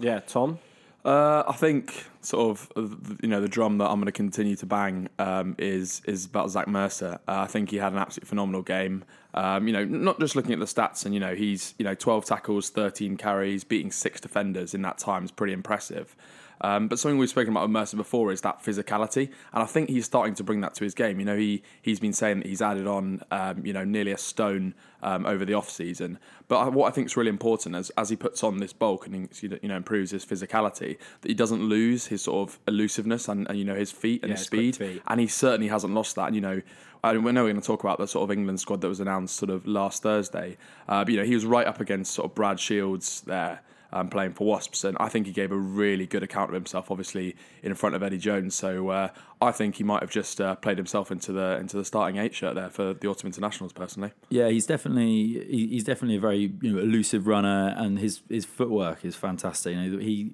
Yeah, 0.00 0.20
Tom. 0.20 0.58
Uh, 1.06 1.44
I 1.46 1.52
think 1.52 2.04
sort 2.20 2.50
of 2.50 2.72
uh, 2.74 3.16
you 3.22 3.28
know 3.28 3.40
the 3.40 3.48
drum 3.48 3.78
that 3.78 3.88
I'm 3.88 4.00
going 4.00 4.06
to 4.06 4.12
continue 4.12 4.56
to 4.56 4.66
bang 4.66 5.08
um, 5.20 5.54
is 5.56 6.02
is 6.04 6.26
about 6.26 6.50
Zach 6.50 6.66
Mercer. 6.66 7.20
Uh, 7.28 7.42
I 7.42 7.46
think 7.46 7.70
he 7.70 7.76
had 7.76 7.92
an 7.92 7.98
absolutely 8.00 8.28
phenomenal 8.28 8.62
game. 8.62 9.04
Um, 9.32 9.68
you 9.68 9.72
know, 9.72 9.84
not 9.84 10.18
just 10.18 10.34
looking 10.34 10.52
at 10.52 10.58
the 10.58 10.64
stats 10.64 11.04
and 11.04 11.14
you 11.14 11.20
know 11.20 11.36
he's 11.36 11.74
you 11.78 11.84
know 11.84 11.94
12 11.94 12.24
tackles, 12.24 12.70
13 12.70 13.16
carries, 13.16 13.62
beating 13.62 13.92
six 13.92 14.20
defenders 14.20 14.74
in 14.74 14.82
that 14.82 14.98
time 14.98 15.24
is 15.24 15.30
pretty 15.30 15.52
impressive. 15.52 16.16
Um, 16.62 16.88
but 16.88 16.98
something 16.98 17.18
we've 17.18 17.28
spoken 17.28 17.52
about 17.52 17.62
with 17.64 17.70
Mercer 17.70 17.96
before 17.96 18.32
is 18.32 18.40
that 18.40 18.62
physicality, 18.62 19.26
and 19.52 19.62
I 19.62 19.66
think 19.66 19.90
he's 19.90 20.06
starting 20.06 20.34
to 20.36 20.44
bring 20.44 20.60
that 20.62 20.74
to 20.76 20.84
his 20.84 20.94
game. 20.94 21.18
You 21.20 21.26
know, 21.26 21.36
he 21.36 21.62
he's 21.82 22.00
been 22.00 22.12
saying 22.14 22.38
that 22.40 22.46
he's 22.46 22.62
added 22.62 22.86
on, 22.86 23.22
um, 23.30 23.64
you 23.64 23.72
know, 23.72 23.84
nearly 23.84 24.12
a 24.12 24.18
stone 24.18 24.74
um, 25.02 25.26
over 25.26 25.44
the 25.44 25.52
off 25.54 25.68
season. 25.68 26.18
But 26.48 26.58
I- 26.58 26.68
what 26.68 26.88
I 26.88 26.90
think 26.92 27.06
is 27.08 27.16
really 27.16 27.28
important 27.28 27.74
as 27.76 27.90
as 27.90 28.08
he 28.08 28.16
puts 28.16 28.42
on 28.42 28.56
this 28.58 28.72
bulk 28.72 29.06
and 29.06 29.28
he, 29.38 29.48
you 29.62 29.68
know 29.68 29.76
improves 29.76 30.10
his 30.12 30.24
physicality, 30.24 30.96
that 31.20 31.28
he 31.28 31.34
doesn't 31.34 31.62
lose 31.62 32.06
his 32.06 32.22
sort 32.22 32.48
of 32.48 32.58
elusiveness 32.66 33.28
and, 33.28 33.46
and 33.48 33.58
you 33.58 33.64
know 33.64 33.74
his 33.74 33.92
feet 33.92 34.22
and 34.22 34.30
Yeah, 34.30 34.36
his 34.36 34.46
speed, 34.46 34.76
feet. 34.76 35.02
and 35.06 35.20
he 35.20 35.26
certainly 35.26 35.68
hasn't 35.68 35.92
lost 35.94 36.16
that. 36.16 36.26
And 36.26 36.34
you 36.34 36.40
know. 36.40 36.62
I 37.04 37.12
know 37.12 37.20
we're 37.20 37.32
going 37.34 37.54
to 37.60 37.60
talk 37.60 37.84
about 37.84 37.98
the 37.98 38.08
sort 38.08 38.24
of 38.24 38.36
England 38.36 38.58
squad 38.58 38.80
that 38.80 38.88
was 38.88 38.98
announced 38.98 39.36
sort 39.36 39.50
of 39.50 39.64
last 39.64 40.02
Thursday. 40.02 40.56
Uh, 40.88 41.04
but 41.04 41.12
you 41.12 41.20
know, 41.20 41.24
he 41.26 41.34
was 41.34 41.46
right 41.46 41.64
up 41.66 41.78
against 41.78 42.12
sort 42.14 42.28
of 42.28 42.34
Brad 42.34 42.58
Shields 42.58 43.20
there, 43.20 43.60
um, 43.92 44.08
playing 44.08 44.32
for 44.32 44.46
Wasps, 44.46 44.84
and 44.84 44.96
I 44.98 45.08
think 45.08 45.26
he 45.26 45.32
gave 45.32 45.52
a 45.52 45.56
really 45.56 46.06
good 46.06 46.22
account 46.22 46.50
of 46.50 46.54
himself, 46.54 46.90
obviously 46.90 47.36
in 47.62 47.74
front 47.74 47.94
of 47.94 48.02
Eddie 48.02 48.18
Jones. 48.18 48.54
So 48.54 48.88
uh, 48.90 49.08
I 49.40 49.52
think 49.52 49.76
he 49.76 49.84
might 49.84 50.02
have 50.02 50.10
just 50.10 50.40
uh, 50.40 50.56
played 50.56 50.78
himself 50.78 51.10
into 51.10 51.32
the 51.32 51.56
into 51.58 51.76
the 51.76 51.84
starting 51.84 52.18
eight 52.18 52.34
shirt 52.34 52.54
there 52.54 52.70
for 52.70 52.94
the 52.94 53.06
autumn 53.08 53.26
internationals. 53.28 53.72
Personally, 53.72 54.12
Yeah, 54.28 54.48
he's 54.48 54.66
definitely 54.66 55.46
he's 55.48 55.84
definitely 55.84 56.16
a 56.16 56.20
very 56.20 56.52
you 56.60 56.72
know 56.72 56.80
elusive 56.80 57.26
runner, 57.26 57.74
and 57.76 57.98
his 57.98 58.22
his 58.28 58.44
footwork 58.44 59.04
is 59.04 59.14
fantastic. 59.14 59.74
You 59.74 59.90
know, 59.90 59.98
he 59.98 60.32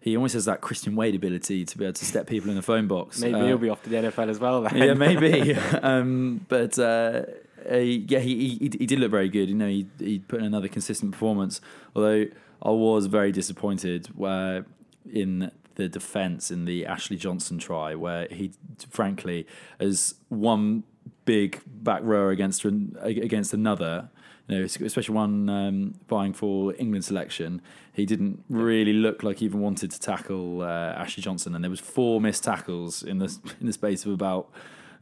he 0.00 0.16
almost 0.16 0.34
has 0.34 0.44
that 0.44 0.60
Christian 0.60 0.96
Wade 0.96 1.14
ability 1.14 1.64
to 1.64 1.78
be 1.78 1.84
able 1.84 1.94
to 1.94 2.04
step 2.04 2.26
people 2.26 2.50
in 2.50 2.56
the 2.56 2.62
phone 2.62 2.86
box. 2.86 3.20
Maybe 3.22 3.34
Uh, 3.34 3.46
he'll 3.46 3.58
be 3.58 3.70
off 3.70 3.82
to 3.84 3.90
the 3.90 3.96
NFL 3.96 4.28
as 4.28 4.38
well. 4.38 4.62
Then. 4.62 4.76
yeah, 4.76 4.94
maybe. 4.94 5.54
um, 5.82 6.44
but 6.48 6.78
uh, 6.78 7.22
uh, 7.70 7.76
yeah, 7.76 8.18
he, 8.18 8.58
he 8.60 8.70
he 8.78 8.86
did 8.86 8.98
look 8.98 9.10
very 9.10 9.28
good. 9.28 9.48
You 9.48 9.54
know, 9.54 9.68
he 9.68 9.86
he 9.98 10.18
put 10.18 10.40
in 10.40 10.46
another 10.46 10.68
consistent 10.68 11.12
performance. 11.12 11.60
Although 11.96 12.26
I 12.62 12.70
was 12.70 13.06
very 13.06 13.32
disappointed 13.32 14.08
where 14.14 14.66
in 15.10 15.50
the 15.74 15.88
defence 15.88 16.50
in 16.50 16.64
the 16.64 16.86
Ashley 16.86 17.16
Johnson 17.16 17.58
try, 17.58 17.94
where 17.94 18.26
he, 18.30 18.52
frankly, 18.90 19.46
as 19.78 20.14
one 20.28 20.84
big 21.24 21.60
back 21.66 22.00
rower 22.02 22.30
against 22.30 22.64
against 22.64 23.52
another. 23.52 24.10
You 24.46 24.58
know, 24.58 24.64
especially 24.64 25.14
one 25.14 25.48
um, 25.48 25.94
vying 26.06 26.34
for 26.34 26.74
England 26.78 27.06
selection, 27.06 27.62
he 27.94 28.04
didn't 28.04 28.44
really 28.50 28.92
look 28.92 29.22
like 29.22 29.38
he 29.38 29.46
even 29.46 29.60
wanted 29.60 29.90
to 29.90 29.98
tackle 29.98 30.60
uh, 30.60 30.66
Ashley 30.66 31.22
Johnson, 31.22 31.54
and 31.54 31.64
there 31.64 31.70
was 31.70 31.80
four 31.80 32.20
missed 32.20 32.44
tackles 32.44 33.02
in 33.02 33.20
the 33.20 33.34
in 33.60 33.66
the 33.66 33.72
space 33.72 34.04
of 34.04 34.12
about 34.12 34.50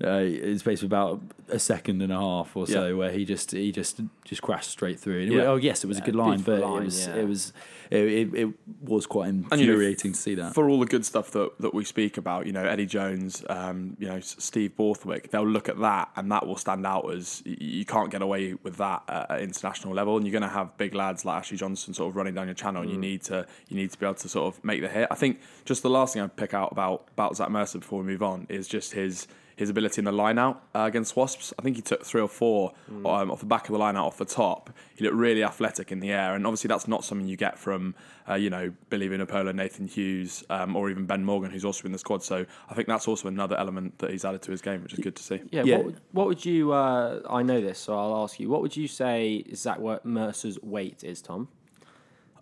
uh, 0.02 0.08
in 0.08 0.52
the 0.54 0.58
space 0.58 0.80
of 0.82 0.87
about 0.87 1.20
a 1.49 1.58
second 1.58 2.02
and 2.02 2.12
a 2.12 2.16
half 2.18 2.56
or 2.56 2.66
so, 2.66 2.87
Yeah. 2.88 2.94
where 2.94 3.11
he 3.12 3.25
just 3.25 3.50
he 3.52 3.72
just 3.72 4.00
just 4.25 4.42
crashed 4.42 4.70
straight 4.70 4.99
through. 4.99 5.22
And 5.22 5.32
it- 5.32 5.37
Yeah. 5.37 5.42
Oh 5.44 5.56
yes, 5.56 5.84
it 5.84 5.87
was 5.87 5.99
a 5.99 6.02
good 6.02 6.14
line, 6.16 6.40
but 6.40 6.61
line, 6.61 6.82
it 6.82 6.84
was 6.87 7.06
yeah. 7.06 7.14
it 7.16 7.28
was 7.28 7.52
it, 7.90 8.04
it, 8.04 8.34
it 8.34 8.49
was 8.80 9.04
quite 9.06 9.26
you 9.26 9.32
know, 9.42 9.49
infuriating 9.52 10.12
to 10.12 10.18
see 10.18 10.34
that. 10.37 10.54
For 10.54 10.66
all 10.70 10.80
the 10.80 10.87
good 10.87 11.04
stuff 11.04 11.30
that, 11.32 11.50
that 11.61 11.75
we 11.75 11.84
speak 11.84 12.16
about, 12.16 12.46
you 12.46 12.52
know, 12.52 12.64
Eddie 12.64 12.87
Jones, 12.87 13.44
um, 13.50 13.99
you 14.00 14.08
know, 14.08 14.18
Steve 14.20 14.75
Borthwick, 14.76 15.30
they'll 15.30 15.46
look 15.46 15.68
at 15.68 15.78
that 15.80 16.08
and 16.16 16.32
that 16.32 16.46
will 16.46 16.56
stand 16.56 16.87
out 16.87 17.12
as 17.12 17.42
you 17.44 17.84
can't 17.84 18.11
get 18.11 18.22
away 18.22 18.54
with 18.62 18.76
that 18.78 19.02
at, 19.08 19.30
at 19.32 19.40
international 19.42 19.92
level. 19.92 20.16
And 20.16 20.25
you're 20.26 20.32
going 20.32 20.42
to 20.42 20.49
have 20.49 20.75
big 20.78 20.94
lads 20.94 21.26
like 21.26 21.37
Ashley 21.37 21.58
Johnson 21.58 21.92
sort 21.92 22.08
of 22.08 22.16
running 22.16 22.32
down 22.34 22.46
your 22.46 22.54
channel, 22.54 22.80
and 22.80 22.90
you 22.90 22.96
need 22.96 23.22
to 23.25 23.46
you 23.68 23.76
need 23.76 23.90
to 23.90 23.99
be 23.99 24.06
able 24.06 24.14
to 24.14 24.28
sort 24.28 24.54
of 24.54 24.64
make 24.64 24.80
the 24.80 24.88
hit. 24.88 25.08
I 25.11 25.14
think 25.14 25.40
just 25.66 25.82
the 25.82 25.90
last 25.90 26.14
thing 26.14 26.22
I'd 26.22 26.34
pick 26.34 26.54
out 26.54 26.72
about 26.72 27.08
about 27.12 27.37
Zach 27.37 27.50
Mercer 27.50 27.78
before 27.78 27.99
we 28.00 28.06
move 28.06 28.22
on 28.22 28.46
is 28.49 28.66
just 28.68 28.94
his 28.94 29.26
his 29.56 29.71
ability 29.71 30.00
in 30.00 30.04
the 30.04 30.12
line 30.12 30.38
out 30.38 30.62
uh, 30.75 30.80
against 30.80 31.16
Wasps. 31.16 31.52
I 31.59 31.62
think 31.62 31.76
he 31.76 31.82
took 31.82 32.04
three 32.04 32.21
or 32.21 32.28
four 32.28 32.73
um, 32.90 33.30
off 33.30 33.40
the 33.40 33.47
back 33.47 33.68
of 33.68 33.73
the 33.73 33.78
line 33.78 33.97
out 33.97 34.06
off 34.06 34.18
the 34.18 34.25
top. 34.25 34.71
He 34.94 35.04
looked 35.04 35.16
really 35.16 35.42
athletic 35.44 35.92
in 35.92 36.00
the 36.00 36.11
air, 36.12 36.35
and 36.35 36.47
obviously 36.47 36.68
that's 36.68 36.88
not 36.88 37.04
something 37.04 37.26
you 37.28 37.37
get 37.37 37.59
from 37.59 37.94
uh, 38.28 38.35
you 38.35 38.50
know 38.50 38.73
Billy 38.90 39.09
Vunipola, 39.09 39.54
Nathan 39.54 39.87
Hughes, 39.87 40.44
um, 40.50 40.75
or 40.76 40.88
even 40.90 41.06
Ben 41.06 41.25
Morgan, 41.25 41.50
who's 41.50 41.64
also 41.64 41.85
in 41.87 41.92
the 41.92 41.99
squad. 41.99 42.23
So 42.23 42.47
I 42.71 42.75
think 42.75 42.88
that's 42.88 43.06
also 43.09 43.28
another 43.28 43.56
element 43.56 43.99
that 43.99 44.11
he's 44.11 44.25
added 44.25 44.42
to 44.42 44.50
his 44.50 44.62
game, 44.62 44.82
which 44.82 44.92
is 44.94 45.00
good 45.00 45.16
to 45.16 45.23
see. 45.23 45.40
Yeah, 45.50 45.64
Yeah. 45.64 45.76
What, 45.78 45.85
would- 45.87 46.00
what 46.12 46.26
would 46.28 46.44
you? 46.44 46.73
Uh, 46.73 47.21
I 47.28 47.42
know 47.42 47.61
this, 47.61 47.78
so 47.78 47.99
I'll 47.99 48.23
ask 48.25 48.38
you. 48.40 48.49
What 48.49 48.62
would 48.62 48.76
you 48.76 48.88
say 48.88 49.44
Zach 49.54 49.78
Wer- 49.78 50.00
Mercer's 50.04 50.59
weight 50.62 51.04
is, 51.04 51.21
Tom? 51.23 51.49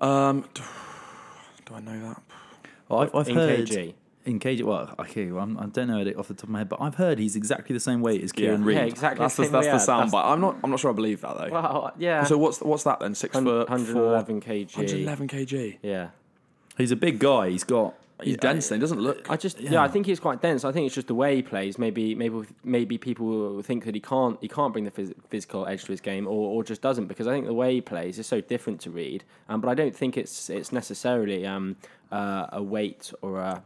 Um, 0.00 0.44
do 0.54 1.74
I 1.74 1.80
know 1.80 2.00
that? 2.08 2.22
Well, 2.88 3.00
I've, 3.02 3.14
I've 3.14 3.28
In 3.28 3.36
heard 3.36 3.66
kg. 3.66 3.94
In 4.26 4.38
kg. 4.38 4.62
Well, 4.64 4.94
okay, 4.98 5.30
well, 5.30 5.42
I'm, 5.42 5.58
I 5.58 5.66
don't 5.66 5.88
know 5.88 6.00
it 6.00 6.16
off 6.16 6.28
the 6.28 6.34
top 6.34 6.44
of 6.44 6.48
my 6.50 6.58
head, 6.58 6.68
but 6.68 6.80
I've 6.80 6.96
heard 6.96 7.18
he's 7.18 7.36
exactly 7.36 7.72
the 7.72 7.80
same 7.80 8.02
weight 8.02 8.22
as 8.22 8.32
Kieran 8.32 8.60
Yeah. 8.60 8.66
Read. 8.66 8.74
Yeah, 8.76 8.82
exactly. 8.84 9.24
That's 9.24 9.36
the, 9.36 9.44
same 9.44 9.52
that's 9.52 9.66
the 9.66 9.78
sound 9.78 10.08
that's- 10.08 10.12
bite. 10.12 10.30
I'm 10.32 10.40
not 10.40 10.56
I'm 10.62 10.70
not 10.70 10.78
sure 10.80 10.90
I 10.90 10.94
believe 10.94 11.22
that 11.22 11.38
though. 11.38 11.48
Well, 11.50 11.92
yeah. 11.98 12.24
So 12.24 12.36
what's 12.36 12.60
what's 12.60 12.82
that 12.84 13.00
then? 13.00 13.14
Six 13.14 13.32
foot 13.34 13.68
111 13.70 14.40
kg. 14.42 14.76
111 14.76 15.28
kg. 15.28 15.78
Yeah. 15.82 16.08
He's 16.76 16.90
a 16.90 16.96
big 16.96 17.18
guy. 17.18 17.50
He's 17.50 17.64
got. 17.64 17.94
He's 18.22 18.36
dense. 18.36 18.68
Then 18.68 18.78
He 18.78 18.80
doesn't 18.82 19.00
look. 19.00 19.30
I 19.30 19.38
just 19.38 19.58
yeah. 19.58 19.82
I 19.82 19.88
think 19.88 20.04
he's 20.04 20.20
quite 20.20 20.42
dense. 20.42 20.62
I 20.66 20.72
think 20.72 20.84
it's 20.84 20.94
just 20.94 21.06
the 21.06 21.14
way 21.14 21.36
he 21.36 21.42
plays. 21.42 21.78
Maybe 21.78 22.14
maybe 22.14 22.42
maybe 22.62 22.98
people 22.98 23.26
will 23.26 23.62
think 23.62 23.86
that 23.86 23.94
he 23.94 24.00
can't 24.02 24.36
he 24.42 24.48
can't 24.48 24.74
bring 24.74 24.84
the 24.84 24.90
phys- 24.90 25.14
physical 25.30 25.66
edge 25.66 25.84
to 25.84 25.92
his 25.92 26.02
game, 26.02 26.26
or, 26.26 26.50
or 26.50 26.62
just 26.62 26.82
doesn't 26.82 27.06
because 27.06 27.26
I 27.26 27.32
think 27.32 27.46
the 27.46 27.54
way 27.54 27.72
he 27.76 27.80
plays 27.80 28.18
is 28.18 28.26
so 28.26 28.42
different 28.42 28.82
to 28.82 28.90
Read. 28.90 29.24
Um, 29.48 29.62
but 29.62 29.68
I 29.70 29.74
don't 29.74 29.96
think 29.96 30.18
it's 30.18 30.50
it's 30.50 30.70
necessarily 30.70 31.46
um 31.46 31.76
uh, 32.12 32.48
a 32.52 32.62
weight 32.62 33.10
or 33.22 33.40
a 33.40 33.62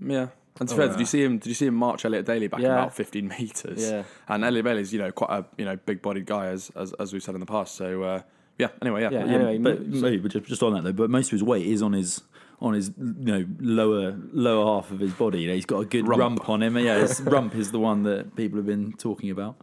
Yeah. 0.00 0.28
And 0.60 0.68
to 0.68 0.74
be 0.74 0.78
fair, 0.78 0.88
did 0.88 1.00
you 1.00 1.06
see 1.06 1.22
him? 1.24 1.38
Did 1.38 1.48
you 1.48 1.54
see 1.54 1.66
him 1.66 1.74
march 1.74 2.04
Elliot 2.04 2.26
Daly 2.26 2.46
back 2.46 2.60
Yeah. 2.60 2.74
about 2.74 2.94
15 2.94 3.28
meters? 3.38 3.90
Yeah. 3.90 4.04
And 4.28 4.44
Elliot 4.44 4.64
Daly's 4.64 4.92
you 4.92 4.98
know 5.00 5.10
quite 5.10 5.30
a 5.30 5.44
you 5.58 5.64
know 5.64 5.76
big-bodied 5.76 6.26
guy 6.26 6.46
as 6.46 6.70
as, 6.76 6.92
as 6.94 7.12
we've 7.12 7.22
said 7.22 7.34
in 7.34 7.40
the 7.40 7.46
past. 7.46 7.74
So 7.74 8.02
uh, 8.02 8.22
yeah. 8.58 8.68
Anyway, 8.80 9.02
yeah. 9.02 9.10
Yeah, 9.10 9.24
Yeah. 9.26 9.32
anyway, 9.34 9.58
but, 9.58 9.86
mo- 9.86 10.00
maybe, 10.00 10.18
but 10.18 10.30
just, 10.30 10.44
just 10.46 10.62
on 10.62 10.74
that 10.74 10.84
though, 10.84 10.92
but 10.92 11.10
most 11.10 11.26
of 11.28 11.32
his 11.32 11.42
weight 11.42 11.66
is 11.66 11.82
on 11.82 11.92
his 11.92 12.22
on 12.60 12.72
his 12.74 12.92
you 12.98 13.14
know 13.24 13.44
lower 13.58 14.16
lower 14.32 14.64
half 14.80 14.92
of 14.92 15.00
his 15.00 15.12
body. 15.12 15.40
You 15.42 15.48
know, 15.48 15.54
he's 15.54 15.66
got 15.66 15.80
a 15.80 15.84
good 15.86 16.06
Rump. 16.06 16.20
rump, 16.20 16.48
on 16.48 16.62
him. 16.62 16.78
Yeah, 16.78 16.98
his 16.98 17.20
rump 17.22 17.56
is 17.56 17.72
the 17.72 17.80
one 17.80 18.04
that 18.04 18.36
people 18.36 18.56
have 18.58 18.66
been 18.66 18.92
talking 18.92 19.30
about. 19.30 19.56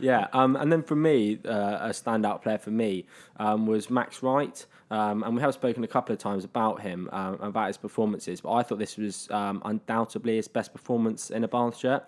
Yeah, 0.00 0.26
um, 0.34 0.56
and 0.56 0.70
then 0.70 0.82
for 0.82 0.96
me, 0.96 1.38
uh, 1.46 1.48
a 1.80 1.88
standout 1.90 2.42
player 2.42 2.58
for 2.58 2.70
me 2.72 3.06
um, 3.38 3.66
was 3.66 3.88
Max 3.88 4.22
Wright. 4.22 4.66
Um, 4.94 5.24
and 5.24 5.34
we 5.34 5.42
have 5.42 5.52
spoken 5.54 5.82
a 5.82 5.88
couple 5.88 6.12
of 6.12 6.20
times 6.20 6.44
about 6.44 6.80
him, 6.80 7.08
um, 7.12 7.34
about 7.40 7.66
his 7.66 7.76
performances, 7.76 8.40
but 8.40 8.52
I 8.52 8.62
thought 8.62 8.78
this 8.78 8.96
was 8.96 9.28
um, 9.32 9.60
undoubtedly 9.64 10.36
his 10.36 10.46
best 10.46 10.72
performance 10.72 11.30
in 11.30 11.42
a 11.42 11.48
Bath 11.48 11.76
shirt. 11.76 12.04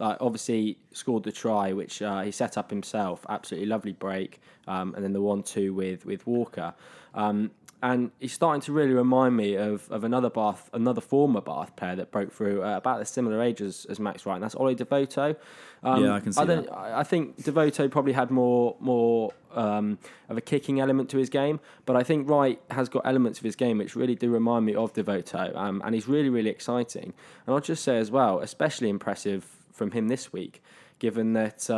Obviously, 0.00 0.78
scored 0.92 1.24
the 1.24 1.32
try, 1.32 1.74
which 1.74 2.00
uh, 2.00 2.22
he 2.22 2.30
set 2.30 2.56
up 2.56 2.70
himself. 2.70 3.26
Absolutely 3.28 3.68
lovely 3.68 3.92
break. 3.92 4.40
Um, 4.66 4.94
and 4.94 5.04
then 5.04 5.12
the 5.12 5.20
1 5.20 5.42
2 5.42 5.74
with, 5.74 6.06
with 6.06 6.26
Walker. 6.26 6.72
Um, 7.14 7.50
and 7.82 8.10
he's 8.18 8.32
starting 8.32 8.60
to 8.62 8.72
really 8.72 8.92
remind 8.92 9.36
me 9.36 9.54
of, 9.56 9.90
of 9.90 10.04
another 10.04 10.28
Bath, 10.30 10.68
another 10.72 11.00
former 11.00 11.40
Bath 11.40 11.74
player 11.76 11.96
that 11.96 12.10
broke 12.10 12.32
through 12.32 12.62
uh, 12.62 12.76
about 12.76 13.00
a 13.00 13.04
similar 13.04 13.40
age 13.42 13.60
as, 13.62 13.86
as 13.88 13.98
Max 13.98 14.26
Wright, 14.26 14.34
and 14.36 14.44
that's 14.44 14.54
Ollie 14.54 14.74
Devoto. 14.76 15.36
Um, 15.82 16.04
Yeah, 16.04 16.12
I 16.14 16.20
can 16.20 16.32
see 16.32 16.44
don't- 16.44 16.66
that. 16.66 16.72
I 16.76 17.00
I 17.00 17.02
think 17.04 17.42
Devoto 17.42 17.90
probably 17.90 18.12
had 18.12 18.30
more 18.30 18.76
more 18.80 19.32
um, 19.54 19.98
of 20.28 20.36
a 20.36 20.40
kicking 20.40 20.78
element 20.80 21.08
to 21.10 21.16
his 21.18 21.30
game, 21.30 21.58
but 21.86 21.96
I 21.96 22.02
think 22.02 22.28
Wright 22.28 22.60
has 22.70 22.88
got 22.88 23.02
elements 23.06 23.38
of 23.38 23.44
his 23.44 23.56
game 23.56 23.78
which 23.78 23.96
really 23.96 24.14
do 24.14 24.30
remind 24.30 24.66
me 24.66 24.74
of 24.74 24.92
Devoto, 24.92 25.54
um, 25.56 25.80
and 25.84 25.94
he's 25.94 26.06
really 26.06 26.28
really 26.28 26.50
exciting. 26.50 27.14
And 27.46 27.54
I'll 27.54 27.60
just 27.60 27.82
say 27.82 27.96
as 27.98 28.10
well, 28.10 28.40
especially 28.40 28.88
impressive 28.90 29.44
from 29.72 29.92
him 29.92 30.08
this 30.08 30.32
week, 30.32 30.62
given 30.98 31.32
that. 31.32 31.68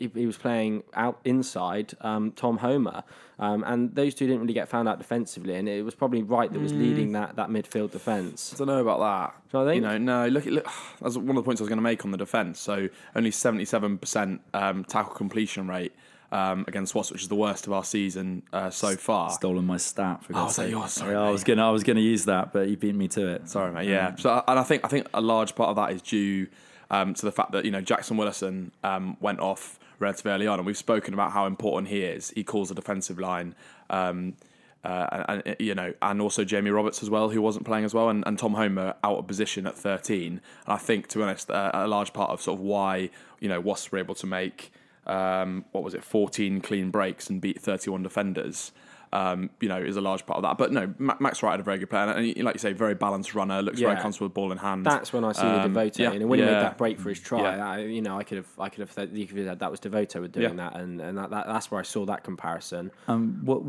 Um, 0.00 0.10
he, 0.14 0.20
he 0.20 0.26
was 0.26 0.36
playing 0.36 0.82
out 0.94 1.20
inside 1.24 1.92
um, 2.00 2.32
Tom 2.32 2.58
Homer, 2.58 3.02
um, 3.38 3.64
and 3.66 3.94
those 3.94 4.14
two 4.14 4.26
didn't 4.26 4.40
really 4.42 4.54
get 4.54 4.68
found 4.68 4.88
out 4.88 4.98
defensively, 4.98 5.54
and 5.56 5.68
it 5.68 5.82
was 5.84 5.94
probably 5.94 6.22
Wright 6.22 6.52
that 6.52 6.58
was 6.60 6.72
leading 6.72 7.12
that, 7.12 7.36
that 7.36 7.48
midfield 7.48 7.90
defence. 7.92 8.52
I 8.54 8.58
don't 8.58 8.66
know 8.68 8.80
about 8.80 9.00
that. 9.00 9.50
Do 9.50 9.58
you 9.58 9.64
I 9.64 9.72
You 9.74 9.80
think? 9.82 10.02
know, 10.04 10.24
no. 10.24 10.28
Look, 10.28 10.46
look. 10.46 10.66
That's 11.00 11.16
one 11.16 11.30
of 11.30 11.36
the 11.36 11.42
points 11.42 11.60
I 11.60 11.64
was 11.64 11.68
going 11.68 11.78
to 11.78 11.82
make 11.82 12.04
on 12.04 12.10
the 12.10 12.18
defence. 12.18 12.60
So 12.60 12.88
only 13.14 13.30
seventy-seven 13.30 13.98
percent 13.98 14.40
um, 14.54 14.84
tackle 14.84 15.14
completion 15.14 15.68
rate 15.68 15.92
um, 16.32 16.64
against 16.68 16.94
Wasps, 16.94 17.12
which 17.12 17.22
is 17.22 17.28
the 17.28 17.34
worst 17.34 17.66
of 17.66 17.72
our 17.72 17.84
season 17.84 18.42
uh, 18.52 18.70
so 18.70 18.96
far. 18.96 19.30
Stolen 19.30 19.64
my 19.66 19.76
stat. 19.78 20.24
For 20.24 20.32
Oh, 20.36 20.46
is 20.46 20.56
that 20.56 20.70
yours? 20.70 20.92
Sorry, 20.92 21.12
Yeah, 21.14 21.22
I 21.22 21.30
was 21.30 21.44
gonna 21.44 21.66
I 21.66 21.70
was 21.70 21.82
gonna 21.82 22.00
use 22.00 22.24
that, 22.26 22.52
but 22.52 22.68
you 22.68 22.76
beat 22.76 22.94
me 22.94 23.08
to 23.08 23.26
it. 23.28 23.48
Sorry, 23.48 23.72
mate. 23.72 23.88
Yeah. 23.88 24.14
So, 24.16 24.42
and 24.46 24.58
I 24.58 24.62
think 24.62 24.84
I 24.84 24.88
think 24.88 25.06
a 25.14 25.20
large 25.20 25.54
part 25.54 25.70
of 25.70 25.76
that 25.76 25.92
is 25.92 26.02
due 26.02 26.46
um, 26.90 27.14
to 27.14 27.24
the 27.24 27.32
fact 27.32 27.52
that 27.52 27.64
you 27.64 27.70
know 27.70 27.80
Jackson 27.80 28.16
Willison 28.16 28.70
um, 28.84 29.16
went 29.20 29.40
off 29.40 29.78
relatively 30.00 30.32
early 30.32 30.46
on, 30.48 30.58
and 30.58 30.66
we've 30.66 30.76
spoken 30.76 31.14
about 31.14 31.30
how 31.30 31.46
important 31.46 31.88
he 31.88 32.02
is. 32.02 32.30
He 32.30 32.42
calls 32.42 32.70
the 32.70 32.74
defensive 32.74 33.18
line. 33.18 33.54
Um, 33.88 34.34
uh, 34.82 35.24
and, 35.28 35.42
and 35.44 35.56
you 35.60 35.74
know, 35.74 35.92
and 36.00 36.22
also 36.22 36.42
Jamie 36.42 36.70
Roberts 36.70 37.02
as 37.02 37.10
well, 37.10 37.28
who 37.28 37.42
wasn't 37.42 37.66
playing 37.66 37.84
as 37.84 37.92
well, 37.92 38.08
and, 38.08 38.24
and 38.26 38.38
Tom 38.38 38.54
Homer 38.54 38.94
out 39.04 39.18
of 39.18 39.26
position 39.26 39.66
at 39.66 39.76
13. 39.76 40.26
And 40.26 40.40
I 40.66 40.78
think, 40.78 41.06
to 41.08 41.18
be 41.18 41.24
honest, 41.24 41.50
uh, 41.50 41.70
a 41.74 41.86
large 41.86 42.12
part 42.12 42.30
of 42.30 42.40
sort 42.40 42.58
of 42.58 42.64
why 42.64 43.10
you 43.40 43.48
know 43.48 43.60
Wasps 43.60 43.92
were 43.92 43.98
able 43.98 44.14
to 44.16 44.26
make 44.26 44.72
um, 45.06 45.64
what 45.72 45.84
was 45.84 45.94
it, 45.94 46.04
14 46.04 46.60
clean 46.60 46.90
breaks 46.90 47.28
and 47.28 47.40
beat 47.40 47.60
31 47.60 48.02
defenders. 48.02 48.72
Um, 49.12 49.50
you 49.60 49.68
know, 49.68 49.76
is 49.82 49.96
a 49.96 50.00
large 50.00 50.24
part 50.24 50.36
of 50.36 50.44
that. 50.44 50.56
But 50.56 50.70
no, 50.70 50.94
Max 51.18 51.42
Wright 51.42 51.50
had 51.54 51.58
a 51.58 51.64
very 51.64 51.78
good 51.78 51.90
player, 51.90 52.04
and 52.12 52.24
he- 52.26 52.42
like 52.44 52.54
you 52.54 52.60
say, 52.60 52.72
very 52.72 52.94
balanced 52.94 53.34
runner. 53.34 53.60
Looks 53.60 53.80
very 53.80 53.94
Yeah. 53.94 54.00
comfortable 54.02 54.26
with 54.28 54.34
ball 54.34 54.52
in 54.52 54.58
hand. 54.58 54.86
That's 54.86 55.12
when 55.12 55.24
I 55.24 55.32
see 55.32 55.42
Um, 55.42 55.72
the 55.72 55.80
Devoto, 55.80 55.98
yeah, 55.98 56.12
and 56.12 56.28
when 56.28 56.38
he 56.38 56.44
made 56.44 56.52
that 56.52 56.78
break 56.78 57.00
for 57.00 57.08
his 57.08 57.18
try, 57.18 57.40
Yeah. 57.40 57.56
that, 57.56 57.88
you 57.88 58.02
know, 58.02 58.16
I 58.16 58.22
could 58.22 58.36
have, 58.36 58.46
I 58.56 58.68
could 58.68 58.82
have, 58.82 58.92
said, 58.92 59.10
you 59.12 59.26
could 59.26 59.38
have 59.38 59.46
said 59.48 59.58
that 59.58 59.70
was 59.72 59.80
Devoto 59.80 60.20
with 60.20 60.30
doing 60.30 60.50
Yeah. 60.56 60.70
that, 60.70 60.76
and 60.80 61.00
and 61.00 61.18
that, 61.18 61.30
that, 61.30 61.48
that's 61.48 61.72
where 61.72 61.80
I 61.80 61.82
saw 61.82 62.06
that 62.06 62.22
comparison. 62.22 62.92
Um, 63.08 63.40
what 63.44 63.62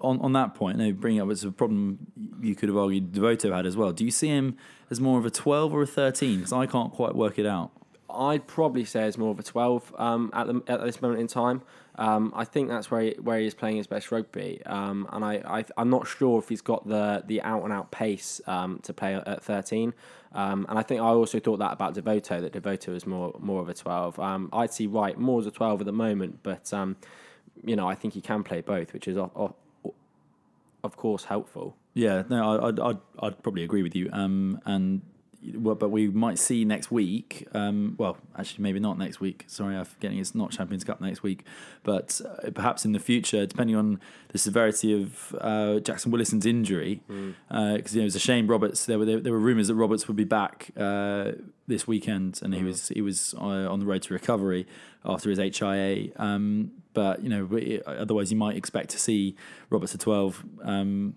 on 0.00 0.18
on 0.20 0.32
that 0.32 0.56
point? 0.56 0.78
No, 0.78 0.90
bringing 0.92 1.20
up 1.20 1.30
it's 1.30 1.44
a 1.44 1.52
problem 1.52 1.98
you 2.42 2.56
could 2.56 2.68
have 2.68 2.76
argued 2.76 3.12
Devoto 3.12 3.54
had 3.54 3.66
as 3.66 3.76
well. 3.76 3.92
Do 3.92 4.04
you 4.04 4.10
see 4.10 4.26
him 4.28 4.56
as 4.90 5.00
more 5.00 5.20
of 5.20 5.24
a 5.24 5.30
twelve 5.30 5.72
or 5.72 5.82
a 5.82 5.86
thirteen? 5.86 6.38
Because 6.38 6.52
I 6.52 6.66
can't 6.66 6.92
quite 6.92 7.14
work 7.14 7.38
it 7.38 7.46
out. 7.46 7.70
I'd 8.10 8.48
probably 8.48 8.84
say 8.84 9.06
it's 9.06 9.18
more 9.18 9.30
of 9.30 9.38
a 9.38 9.44
twelve 9.44 9.94
um, 9.96 10.30
at 10.32 10.48
the, 10.48 10.60
at 10.66 10.82
this 10.82 11.00
moment 11.00 11.20
in 11.20 11.28
time. 11.28 11.62
Um, 11.98 12.32
I 12.34 12.44
think 12.44 12.68
that's 12.68 12.90
where 12.90 13.00
he, 13.02 13.10
where 13.20 13.38
he 13.40 13.46
is 13.46 13.54
playing 13.54 13.76
his 13.76 13.86
best 13.88 14.10
rugby, 14.12 14.62
um, 14.64 15.08
and 15.12 15.24
I, 15.24 15.42
I 15.44 15.64
I'm 15.76 15.90
not 15.90 16.06
sure 16.06 16.38
if 16.38 16.48
he's 16.48 16.60
got 16.62 16.86
the 16.88 17.24
the 17.26 17.42
out 17.42 17.64
and 17.64 17.72
out 17.72 17.90
pace 17.90 18.40
um, 18.46 18.78
to 18.84 18.92
play 18.92 19.14
at 19.16 19.42
thirteen. 19.42 19.92
Um, 20.32 20.64
and 20.68 20.78
I 20.78 20.82
think 20.82 21.00
I 21.00 21.06
also 21.06 21.40
thought 21.40 21.58
that 21.58 21.72
about 21.72 21.94
Devoto 21.94 22.40
that 22.40 22.52
Devoto 22.52 22.94
is 22.94 23.04
more 23.06 23.34
more 23.40 23.60
of 23.60 23.68
a 23.68 23.74
twelve. 23.74 24.18
Um, 24.20 24.48
I'd 24.52 24.72
see 24.72 24.86
Wright 24.86 25.18
more 25.18 25.40
as 25.40 25.46
a 25.46 25.50
twelve 25.50 25.80
at 25.80 25.86
the 25.86 25.92
moment, 25.92 26.38
but 26.44 26.72
um, 26.72 26.96
you 27.64 27.74
know 27.74 27.88
I 27.88 27.94
think 27.96 28.14
he 28.14 28.20
can 28.20 28.44
play 28.44 28.60
both, 28.60 28.92
which 28.92 29.08
is 29.08 29.16
of, 29.16 29.52
course 30.96 31.24
helpful. 31.24 31.76
Yeah, 31.94 32.22
no, 32.28 32.58
I- 32.60 32.68
I'd, 32.68 32.78
I'd, 32.80 32.98
I'd 33.20 33.42
probably 33.42 33.64
agree 33.64 33.82
with 33.82 33.96
you. 33.96 34.08
And 34.12 35.02
well, 35.54 35.74
but 35.76 35.90
we 35.90 36.08
might 36.08 36.38
see 36.38 36.64
next 36.64 36.90
week. 36.90 37.46
Um, 37.54 37.94
well, 37.98 38.16
actually, 38.36 38.62
maybe 38.64 38.80
not 38.80 38.98
next 38.98 39.20
week. 39.20 39.44
Sorry, 39.46 39.76
I'm 39.76 39.84
forgetting 39.84 40.18
it's 40.18 40.34
not 40.34 40.50
Champions 40.50 40.82
Cup 40.84 41.00
next 41.00 41.22
week, 41.22 41.44
but 41.84 42.20
uh, 42.44 42.50
perhaps 42.50 42.84
in 42.84 42.92
the 42.92 42.98
future, 42.98 43.46
depending 43.46 43.76
on 43.76 44.00
the 44.30 44.38
severity 44.38 45.00
of 45.00 45.34
uh, 45.40 45.78
Jackson 45.80 46.10
Willison's 46.10 46.44
injury, 46.46 47.02
because 47.08 47.94
you 47.94 48.00
know 48.00 48.02
it 48.02 48.04
was 48.04 48.16
a 48.16 48.20
shame. 48.20 48.46
Roberts. 48.48 48.86
There 48.86 48.98
were 48.98 49.04
there, 49.04 49.20
there 49.20 49.32
were 49.32 49.38
rumours 49.38 49.68
that 49.68 49.74
Roberts 49.76 50.08
would 50.08 50.16
be 50.16 50.24
back 50.24 50.70
uh, 50.76 51.32
this 51.66 51.86
weekend, 51.86 52.40
and 52.42 52.54
he 52.54 52.64
was 52.64 52.88
he 52.88 53.00
was 53.00 53.34
uh, 53.38 53.44
on 53.70 53.78
the 53.80 53.86
road 53.86 54.02
to 54.02 54.14
recovery 54.14 54.66
after 55.04 55.30
his 55.30 55.38
HIA. 55.38 56.08
Um, 56.16 56.72
but 56.94 57.22
you 57.22 57.28
know, 57.28 57.44
we- 57.44 57.80
otherwise 57.86 58.32
you 58.32 58.36
might 58.36 58.56
expect 58.56 58.90
to 58.90 58.98
see 58.98 59.36
Roberts 59.70 59.94
at 59.94 60.00
twelve. 60.00 60.44
Um, 60.64 61.14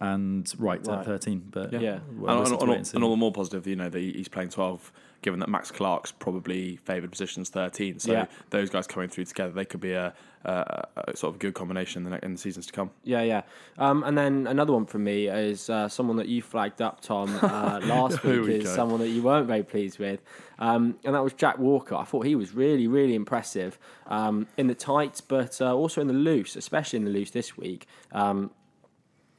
and 0.00 0.52
Wright 0.58 0.84
Right. 0.86 0.98
at 0.98 1.04
13. 1.06 1.48
But 1.50 1.72
Yeah. 1.72 2.00
we'll 2.16 2.30
and, 2.30 2.40
and, 2.46 2.60
and, 2.60 2.70
all, 2.70 2.76
and 2.76 3.04
all 3.04 3.10
the 3.10 3.16
more 3.16 3.32
positive, 3.32 3.66
you 3.66 3.76
know, 3.76 3.88
that 3.88 3.98
he's 3.98 4.28
playing 4.28 4.50
12, 4.50 4.92
given 5.22 5.40
that 5.40 5.48
Max 5.48 5.70
Clark's 5.70 6.12
probably 6.12 6.76
favoured 6.76 7.10
positions 7.10 7.48
13. 7.48 7.98
So 8.00 8.12
Yeah. 8.12 8.26
those 8.50 8.70
guys 8.70 8.86
coming 8.86 9.08
through 9.08 9.24
together, 9.26 9.52
they 9.52 9.64
could 9.64 9.80
be 9.80 9.92
a, 9.92 10.12
a, 10.44 10.84
a 10.96 11.16
sort 11.16 11.32
of 11.32 11.38
good 11.38 11.54
combination 11.54 12.04
in 12.04 12.10
the, 12.12 12.24
in 12.24 12.32
the 12.32 12.38
seasons 12.38 12.66
to 12.66 12.72
come. 12.72 12.90
Yeah, 13.04 13.22
yeah. 13.22 13.42
Um, 13.78 14.02
and 14.04 14.18
then 14.18 14.46
another 14.46 14.72
one 14.74 14.84
from 14.84 15.04
me 15.04 15.28
is 15.28 15.70
uh, 15.70 15.88
someone 15.88 16.16
that 16.16 16.28
you 16.28 16.42
flagged 16.42 16.82
up, 16.82 17.00
Tom, 17.00 17.34
uh, 17.40 17.80
last 17.84 18.22
week 18.24 18.42
we 18.44 18.54
is 18.56 18.64
go. 18.64 18.74
someone 18.74 19.00
that 19.00 19.08
you 19.08 19.22
weren't 19.22 19.46
very 19.46 19.62
pleased 19.62 19.98
with. 19.98 20.20
Um, 20.58 20.98
and 21.04 21.14
that 21.14 21.22
was 21.22 21.32
Jack 21.32 21.58
Walker. 21.58 21.94
I 21.94 22.04
thought 22.04 22.26
he 22.26 22.34
was 22.34 22.52
really, 22.52 22.86
really 22.88 23.14
impressive 23.14 23.78
um, 24.08 24.48
in 24.58 24.66
the 24.66 24.74
tight, 24.74 25.22
but 25.28 25.60
uh, 25.62 25.74
also 25.74 26.00
in 26.02 26.08
the 26.08 26.12
loose, 26.12 26.56
especially 26.56 26.98
in 26.98 27.04
the 27.06 27.10
loose 27.10 27.30
this 27.30 27.56
week. 27.56 27.86
Um, 28.12 28.50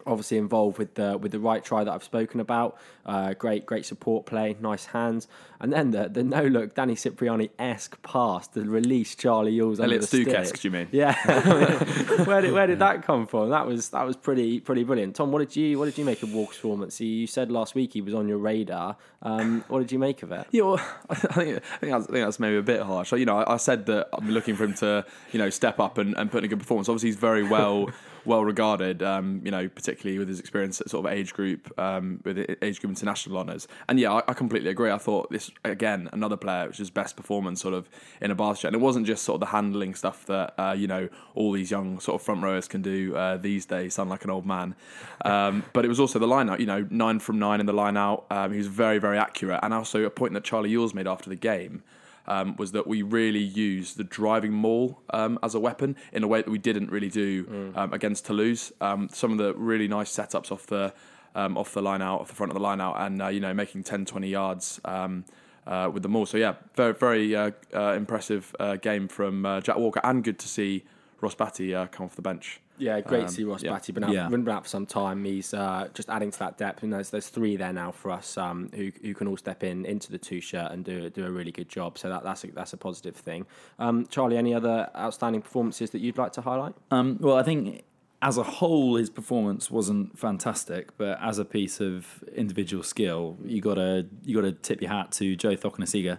obviously 0.05 0.37
involved 0.37 0.77
with 0.77 0.95
the 0.95 1.17
with 1.17 1.31
the 1.31 1.39
right 1.39 1.63
try 1.63 1.83
that 1.83 1.91
I've 1.91 2.03
spoken 2.03 2.39
about. 2.39 2.77
Uh, 3.05 3.33
great, 3.33 3.65
great 3.65 3.85
support 3.85 4.25
play, 4.25 4.55
nice 4.59 4.85
hands, 4.85 5.27
and 5.59 5.71
then 5.71 5.91
the 5.91 6.09
the 6.09 6.23
no 6.23 6.43
look 6.43 6.75
Danny 6.75 6.95
Cipriani 6.95 7.49
esque 7.59 8.01
pass 8.01 8.47
to 8.49 8.61
release 8.61 9.15
Charlie 9.15 9.53
Ewels 9.53 9.79
under 9.79 9.83
Elliot 9.83 10.01
the 10.01 10.07
stick. 10.07 10.21
Stooke-esque, 10.23 10.63
you 10.63 10.71
mean? 10.71 10.87
Yeah, 10.91 11.15
where 12.25 12.41
did 12.41 12.53
where 12.53 12.67
did 12.67 12.79
that 12.79 13.03
come 13.03 13.27
from? 13.27 13.49
That 13.49 13.65
was 13.65 13.89
that 13.89 14.03
was 14.03 14.15
pretty 14.15 14.59
pretty 14.59 14.83
brilliant. 14.83 15.15
Tom, 15.15 15.31
what 15.31 15.39
did 15.39 15.55
you 15.55 15.77
what 15.77 15.85
did 15.85 15.97
you 15.97 16.05
make 16.05 16.23
of 16.23 16.33
Walker's 16.33 16.57
performance? 16.57 16.99
You 16.99 17.07
you 17.07 17.27
said 17.27 17.51
last 17.51 17.75
week 17.75 17.93
he 17.93 18.01
was 18.01 18.13
on 18.13 18.27
your 18.27 18.37
radar. 18.37 18.97
Um, 19.21 19.63
what 19.67 19.79
did 19.79 19.91
you 19.91 19.99
make 19.99 20.23
of 20.23 20.31
it? 20.31 20.47
Yeah, 20.51 20.63
well, 20.63 20.87
I 21.09 21.15
think 21.15 21.27
I 21.27 21.77
think 21.77 21.91
that's, 21.91 22.07
I 22.07 22.11
think 22.11 22.25
that's 22.25 22.39
maybe 22.39 22.57
a 22.57 22.63
bit 22.63 22.81
harsh. 22.81 23.11
You 23.11 23.25
know, 23.25 23.37
I, 23.37 23.53
I 23.53 23.57
said 23.57 23.85
that 23.87 24.09
I'm 24.13 24.29
looking 24.29 24.55
for 24.55 24.65
him 24.65 24.73
to 24.75 25.05
you 25.31 25.39
know 25.39 25.49
step 25.49 25.79
up 25.79 25.97
and, 25.97 26.15
and 26.17 26.31
put 26.31 26.39
in 26.39 26.45
a 26.45 26.47
good 26.47 26.59
performance. 26.59 26.89
Obviously, 26.89 27.09
he's 27.09 27.17
very 27.17 27.43
well 27.43 27.89
well 28.25 28.43
regarded. 28.43 29.01
Um, 29.03 29.41
you 29.43 29.51
know, 29.51 29.67
particularly 29.67 30.19
with 30.19 30.27
his 30.27 30.39
experience 30.39 30.81
at 30.81 30.89
sort 30.89 31.05
of 31.05 31.11
age 31.11 31.33
group 31.33 31.77
um, 31.79 32.21
with 32.23 32.37
age 32.61 32.79
group 32.81 32.91
international 32.91 33.37
honours. 33.37 33.67
And 33.87 33.99
yeah, 33.99 34.13
I, 34.13 34.23
I 34.27 34.33
completely 34.33 34.69
agree. 34.69 34.91
I 34.91 34.97
thought 34.97 35.31
this 35.31 35.51
again 35.63 36.09
another 36.11 36.37
player 36.37 36.67
which 36.67 36.79
is 36.79 36.89
best 36.89 37.15
performance 37.15 37.61
sort 37.61 37.73
of 37.73 37.89
in 38.21 38.31
a 38.31 38.35
Barca. 38.35 38.67
And 38.67 38.75
it 38.75 38.79
wasn't 38.79 39.07
just 39.07 39.23
sort 39.23 39.35
of 39.35 39.39
the 39.41 39.47
handling 39.47 39.95
stuff 39.95 40.25
that 40.25 40.53
uh, 40.57 40.75
you 40.77 40.87
know 40.87 41.09
all 41.33 41.51
these 41.51 41.71
young 41.71 41.99
sort 41.99 42.21
of 42.21 42.25
front 42.25 42.43
rowers 42.43 42.67
can 42.67 42.81
do 42.81 43.15
uh, 43.15 43.37
these 43.37 43.65
days. 43.65 43.93
Sound 43.93 44.09
like 44.09 44.23
an 44.23 44.29
old 44.29 44.45
man. 44.45 44.75
Um, 45.23 45.63
but 45.73 45.85
it 45.85 45.87
was 45.87 45.99
also 45.99 46.19
the 46.19 46.27
line 46.27 46.49
out. 46.49 46.59
You 46.59 46.65
know, 46.65 46.87
nine 46.89 47.19
from 47.19 47.39
nine 47.39 47.59
in 47.59 47.65
the 47.65 47.73
line 47.73 47.97
out. 47.97 48.25
Um, 48.29 48.51
he 48.51 48.57
was 48.57 48.67
very 48.67 48.99
very 48.99 49.17
accurate. 49.17 49.59
And 49.63 49.73
also 49.73 50.03
a 50.03 50.09
point 50.09 50.33
that 50.33 50.43
Charlie 50.43 50.71
Ewels 50.71 50.93
made 50.93 51.07
after 51.07 51.29
the 51.29 51.35
game. 51.35 51.83
Um, 52.27 52.55
was 52.57 52.71
that 52.71 52.87
we 52.87 53.03
really 53.03 53.43
used 53.43 53.97
the 53.97 54.03
driving 54.03 54.51
maul 54.51 54.99
um, 55.11 55.37
as 55.43 55.53
a 55.53 55.59
weapon 55.59 55.95
in 56.11 56.23
a 56.23 56.27
way 56.27 56.41
that 56.41 56.49
we 56.49 56.57
didn't 56.57 56.89
really 56.89 57.09
do 57.09 57.71
um, 57.75 57.93
against 57.93 58.25
Toulouse. 58.25 58.71
Um, 58.81 59.09
some 59.13 59.31
of 59.31 59.37
the 59.37 59.53
really 59.53 59.87
nice 59.87 60.11
setups 60.11 60.51
off 60.51 60.65
the 60.65 60.93
um, 61.35 61.57
off 61.57 61.73
the 61.73 61.81
line 61.81 62.01
out, 62.01 62.21
off 62.21 62.29
the 62.29 62.35
front 62.35 62.51
of 62.51 62.55
the 62.55 62.63
line 62.63 62.81
out, 62.81 62.95
and 62.99 63.21
uh, 63.21 63.27
you 63.27 63.39
know 63.39 63.53
making 63.53 63.83
10, 63.83 64.05
20 64.05 64.27
yards 64.27 64.79
um, 64.85 65.25
uh, 65.67 65.89
with 65.93 66.01
the 66.01 66.09
maul. 66.09 66.25
So 66.25 66.37
yeah, 66.37 66.55
very 66.75 66.93
very 66.93 67.35
uh, 67.35 67.51
uh, 67.73 67.93
impressive 67.93 68.55
uh, 68.59 68.77
game 68.77 69.07
from 69.07 69.45
uh, 69.45 69.61
Jack 69.61 69.77
Walker, 69.77 70.01
and 70.03 70.23
good 70.23 70.39
to 70.39 70.47
see 70.47 70.83
Ross 71.21 71.35
Batty 71.35 71.75
uh, 71.75 71.87
come 71.87 72.05
off 72.05 72.15
the 72.15 72.21
bench. 72.21 72.61
Yeah, 72.77 72.99
great 73.01 73.21
Um, 73.21 73.27
to 73.27 73.31
see 73.33 73.43
Ross 73.43 73.63
yeah. 73.63 73.71
Batty. 73.71 73.91
Been 73.93 74.03
out, 74.03 74.11
Yeah. 74.11 74.27
been 74.27 74.47
out 74.49 74.63
for 74.63 74.69
some 74.69 74.85
time. 74.85 75.23
He's 75.23 75.53
uh, 75.53 75.87
just 75.93 76.09
adding 76.09 76.31
to 76.31 76.39
that 76.39 76.57
depth. 76.57 76.83
And 76.83 76.91
there's 76.91 77.09
there's 77.09 77.29
three 77.29 77.55
there 77.55 77.73
now 77.73 77.91
for 77.91 78.11
us 78.11 78.37
um, 78.37 78.69
who 78.75 78.91
who 79.01 79.13
can 79.13 79.27
all 79.27 79.37
step 79.37 79.63
in 79.63 79.85
into 79.85 80.11
the 80.11 80.17
two 80.17 80.41
shirt 80.41 80.71
and 80.71 80.83
do 80.83 81.09
do 81.09 81.25
a 81.25 81.31
really 81.31 81.51
good 81.51 81.69
job. 81.69 81.97
So 81.97 82.09
that 82.09 82.23
that's 82.23 82.43
a, 82.43 82.47
that's 82.47 82.73
a 82.73 82.77
positive 82.77 83.15
thing. 83.15 83.45
Um, 83.79 84.05
Charlie, 84.07 84.37
any 84.37 84.53
other 84.53 84.89
outstanding 84.95 85.41
performances 85.41 85.91
that 85.91 85.99
you'd 85.99 86.17
like 86.17 86.33
to 86.33 86.41
highlight? 86.41 86.75
Um, 86.91 87.17
well, 87.21 87.37
I 87.37 87.43
think 87.43 87.83
as 88.21 88.37
a 88.37 88.43
whole, 88.43 88.95
his 88.95 89.09
performance 89.09 89.69
wasn't 89.69 90.17
fantastic, 90.17 90.97
but 90.97 91.19
as 91.21 91.37
a 91.37 91.45
piece 91.45 91.79
of 91.79 92.23
individual 92.35 92.81
skill, 92.83 93.37
you 93.43 93.61
gotta 93.61 94.07
you 94.23 94.35
gotta 94.35 94.51
tip 94.51 94.81
your 94.81 94.89
hat 94.91 95.11
to 95.13 95.35
Joe 95.35 95.55
Cokanasiga 95.55 96.17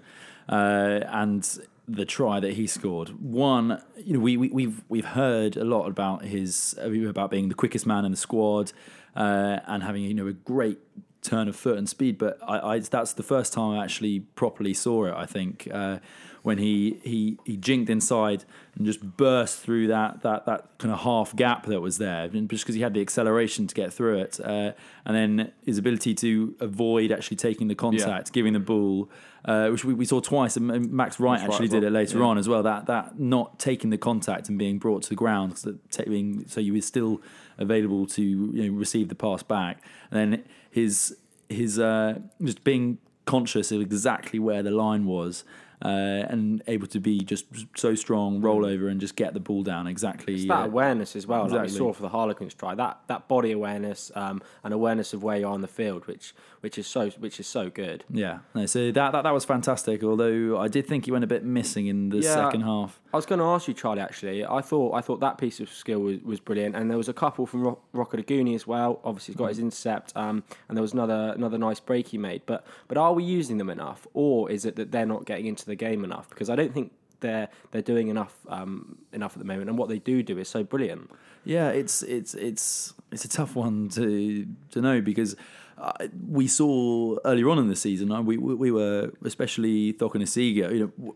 uh, 0.49 1.01
and 1.09 1.59
the 1.89 2.05
try 2.05 2.41
that 2.41 2.55
he 2.55 2.67
scored. 2.67 3.11
One, 3.21 3.83
you 3.97 4.15
know, 4.15 4.21
we, 4.21 4.37
we 4.37 4.49
we've 4.49 4.83
we've 4.89 5.05
heard 5.05 5.57
a 5.57 5.65
lot 5.65 5.87
about 5.89 6.23
his 6.23 6.75
about 6.79 7.31
being 7.31 7.49
the 7.49 7.55
quickest 7.55 7.87
man 7.87 8.05
in 8.05 8.11
the 8.11 8.17
squad 8.17 8.73
uh, 9.15 9.61
and 9.67 9.83
having 9.83 10.03
you 10.03 10.15
know 10.15 10.27
a 10.27 10.33
great 10.33 10.79
turn 11.23 11.49
of 11.49 11.57
foot 11.57 11.77
and 11.77 11.89
speed, 11.89 12.19
but 12.19 12.39
I, 12.47 12.75
I 12.75 12.79
that's 12.79 13.13
the 13.15 13.23
first 13.23 13.53
time 13.53 13.79
I 13.79 13.85
actually 13.85 14.21
properly 14.21 14.75
saw 14.75 15.07
it. 15.07 15.15
I 15.15 15.27
think 15.27 15.69
uh, 15.73 15.99
when 16.47 16.59
he 16.59 17.01
he 17.03 17.37
he 17.45 17.57
jinked 17.57 17.91
inside 17.91 18.45
and 18.77 18.87
just 18.87 19.03
burst 19.17 19.59
through 19.59 19.89
that 19.89 20.23
that 20.23 20.47
that 20.47 20.79
kind 20.79 20.95
of 20.95 21.01
half 21.01 21.35
gap 21.35 21.67
that 21.67 21.81
was 21.81 21.99
there, 21.99 22.23
and 22.23 22.49
just 22.49 22.63
because 22.63 22.77
he 22.77 22.83
had 22.83 22.95
the 22.95 23.01
acceleration 23.01 23.67
to 23.67 23.75
get 23.75 23.93
through 23.93 24.19
it, 24.19 24.39
uh, 24.39 24.71
and 25.05 25.17
then 25.17 25.53
his 25.65 25.77
ability 25.77 26.15
to 26.15 26.55
avoid 26.61 27.11
actually 27.11 27.37
taking 27.37 27.67
the 27.67 27.75
contact, 27.75 28.33
giving 28.33 28.53
the 28.53 28.61
ball. 28.61 29.11
Uh, 29.45 29.69
which 29.69 29.85
we, 29.85 29.95
we 29.95 30.05
saw 30.05 30.21
twice, 30.21 30.57
and 30.57 30.91
Max 30.91 31.21
Wright 31.21 31.41
actually 31.41 31.69
did 31.69 31.83
well, 31.83 31.89
it 31.89 31.93
later 31.93 32.19
yeah. 32.19 32.25
on 32.25 32.39
as 32.39 32.49
well. 32.49 32.63
That 32.63 32.87
that 32.87 33.19
not 33.19 33.59
taking 33.59 33.91
the 33.91 33.99
contact 33.99 34.49
and 34.49 34.57
being 34.57 34.79
brought 34.79 35.03
to 35.03 35.09
the 35.09 35.15
ground, 35.17 35.59
so, 35.59 35.71
that 35.71 35.91
taking, 35.91 36.47
so 36.49 36.61
you 36.61 36.73
were 36.75 36.81
still 36.81 37.21
available 37.59 38.07
to 38.07 38.23
you 38.23 38.71
know, 38.71 38.77
receive 38.77 39.09
the 39.09 39.15
pass 39.15 39.43
back. 39.43 39.83
And 40.11 40.33
then 40.33 40.45
his 40.71 41.17
his 41.49 41.79
uh, 41.79 42.21
just 42.41 42.63
being 42.63 42.99
conscious 43.25 43.73
of 43.73 43.81
exactly 43.81 44.39
where 44.39 44.63
the 44.63 44.71
line 44.71 45.05
was. 45.07 45.45
Uh, 45.83 46.25
and 46.31 46.63
able 46.69 46.87
to 46.87 46.99
be 46.99 47.21
just 47.21 47.45
so 47.77 47.95
strong, 47.95 48.41
roll 48.41 48.65
over, 48.65 48.89
and 48.89 48.99
just 48.99 49.15
get 49.15 49.35
the 49.35 49.41
ball 49.41 49.63
down 49.63 49.87
exactly. 49.87 50.35
It's 50.35 50.47
that 50.47 50.63
uh, 50.63 50.65
awareness 50.65 51.15
as 51.15 51.27
well, 51.27 51.47
like 51.49 51.63
we 51.63 51.69
saw 51.69 51.93
for 51.93 52.01
the 52.01 52.09
Harlequins 52.09 52.55
try. 52.55 52.75
That 52.75 53.01
that 53.09 53.29
body 53.29 53.53
awareness 53.53 54.11
um, 54.15 54.41
and 54.65 54.73
awareness 54.73 55.13
of 55.13 55.23
where 55.23 55.37
you 55.37 55.47
are 55.47 55.53
on 55.53 55.61
the 55.61 55.69
field, 55.69 56.07
which 56.07 56.35
which 56.67 56.79
is 56.79 56.87
so 56.89 57.09
which 57.11 57.39
is 57.39 57.47
so 57.47 57.71
good. 57.71 58.03
Yeah, 58.11 58.41
no, 58.53 58.67
so 58.67 58.91
that, 58.91 59.13
that 59.13 59.23
that 59.23 59.33
was 59.33 59.45
fantastic. 59.45 60.03
Although 60.03 60.59
I 60.59 60.67
did 60.67 60.85
think 60.89 61.05
he 61.05 61.13
went 61.13 61.23
a 61.23 61.29
bit 61.29 61.45
missing 61.45 61.87
in 61.87 62.09
the 62.09 62.19
Yeah. 62.19 62.35
second 62.35 62.63
half. 62.63 63.01
I 63.15 63.17
was 63.17 63.25
going 63.25 63.39
to 63.39 63.45
ask 63.45 63.69
you, 63.69 63.75
Charlie. 63.75 64.01
Actually, 64.01 64.45
I 64.45 64.61
thought 64.63 64.93
I 64.95 65.01
thought 65.01 65.21
that 65.21 65.39
piece 65.39 65.61
of 65.61 65.69
skill 65.71 66.01
was, 66.01 66.19
was 66.23 66.41
brilliant, 66.41 66.75
and 66.75 66.91
there 66.91 66.99
was 66.99 67.09
a 67.09 67.13
couple 67.15 67.47
from 67.47 67.63
Ro- 67.63 67.79
Rokoduguni 67.95 68.57
as 68.57 68.67
well. 68.67 68.99
Obviously, 69.05 69.33
he's 69.35 69.39
got 69.39 69.51
his 69.51 69.61
intercept, 69.61 70.13
um, 70.17 70.43
and 70.69 70.77
there 70.77 70.83
was 70.83 70.93
another 70.93 71.33
another 71.37 71.57
nice 71.57 71.79
break 71.79 72.09
he 72.09 72.19
made. 72.19 72.43
But 72.47 72.67
but 72.89 72.99
are 72.99 73.13
we 73.13 73.23
using 73.23 73.59
them 73.59 73.71
enough, 73.71 74.09
or 74.13 74.51
is 74.51 74.65
it 74.65 74.75
that 74.75 74.91
they're 74.91 75.07
not 75.07 75.25
getting 75.25 75.47
into 75.47 75.67
the 75.67 75.77
game 75.77 76.03
enough? 76.03 76.29
Because 76.31 76.51
I 76.51 76.57
don't 76.57 76.75
think 76.75 76.91
they're 77.21 77.49
they're 77.71 77.81
doing 77.93 78.09
enough 78.09 78.35
um, 78.49 78.99
enough 79.13 79.35
at 79.35 79.39
the 79.39 79.45
moment, 79.53 79.69
and 79.71 79.79
what 79.79 79.89
they 79.89 80.01
do 80.01 80.25
do 80.25 80.37
is 80.37 80.49
so 80.49 80.65
brilliant. 80.65 81.13
Yeah, 81.45 81.69
it's 81.69 82.03
it's 82.03 82.35
it's 82.35 82.93
it's 83.13 83.25
a 83.25 83.29
tough 83.29 83.55
one 83.55 83.89
to 83.91 84.47
to 84.73 84.81
know 84.81 85.01
because 85.01 85.37
uh, 85.79 85.93
we 86.29 86.47
saw 86.49 87.17
earlier 87.25 87.49
on 87.51 87.59
in 87.59 87.69
the 87.69 87.77
season 87.77 88.11
uh, 88.13 88.23
we 88.23 88.37
we, 88.39 88.55
we 88.55 88.71
were 88.71 89.13
especially 89.25 89.93
Cokanasiga, 89.95 90.73
you 90.73 90.93
know. 90.99 91.15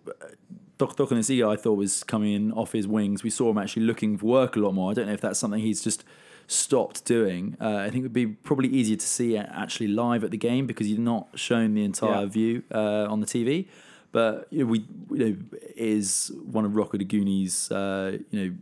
Thok- 0.79 0.96
Cokanasiga, 0.96 1.46
I 1.53 1.57
thought 1.57 1.75
was 1.75 2.03
coming 2.05 2.33
in 2.33 2.53
off 2.53 2.73
his 2.73 2.88
wings. 2.88 3.23
We 3.23 3.29
saw 3.31 3.51
him 3.51 3.59
actually 3.59 3.83
looking 3.85 4.16
for 4.16 4.25
work 4.27 4.57
a 4.57 4.61
lot 4.61 4.73
more. 4.73 4.90
I 4.90 4.94
don't 4.94 5.07
know 5.09 5.12
if 5.12 5.20
that's 5.20 5.38
something 5.38 5.61
he's 5.61 5.83
just 5.85 6.05
stopped 6.46 7.05
doing. 7.05 7.55
Uh, 7.61 7.77
I 7.77 7.90
think 7.90 7.96
it 7.96 8.03
would 8.05 8.12
be 8.14 8.27
probably 8.27 8.68
easier 8.68 8.96
to 8.96 9.07
see 9.07 9.37
it 9.37 9.46
actually 9.53 9.88
live 9.88 10.25
at 10.25 10.31
the 10.31 10.38
game 10.38 10.66
because 10.66 10.88
you're 10.88 10.99
not 10.99 11.29
shown 11.35 11.75
the 11.75 11.85
entire 11.85 12.23
Yeah. 12.23 12.27
view 12.27 12.62
uh, 12.73 13.07
on 13.12 13.20
the 13.20 13.27
TV. 13.27 13.66
But 14.11 14.49
you 14.51 14.61
know, 14.64 14.70
we 14.73 14.79
you 15.11 15.18
know 15.29 15.37
is 15.77 16.33
one 16.51 16.64
of 16.64 16.73
Rokoduguni's 16.73 17.70
uh, 17.70 18.18
you 18.31 18.40
know 18.40 18.55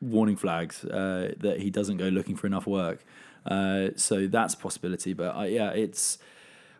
warning 0.00 0.36
flags 0.36 0.82
uh, 0.84 1.34
that 1.40 1.60
he 1.60 1.68
doesn't 1.70 1.98
go 1.98 2.08
looking 2.08 2.36
for 2.36 2.46
enough 2.46 2.66
work. 2.66 3.04
Uh, 3.46 3.90
so 3.96 4.26
that's 4.26 4.54
a 4.54 4.56
possibility. 4.56 5.12
But 5.12 5.36
uh, 5.36 5.42
yeah, 5.42 5.70
it's 5.70 6.18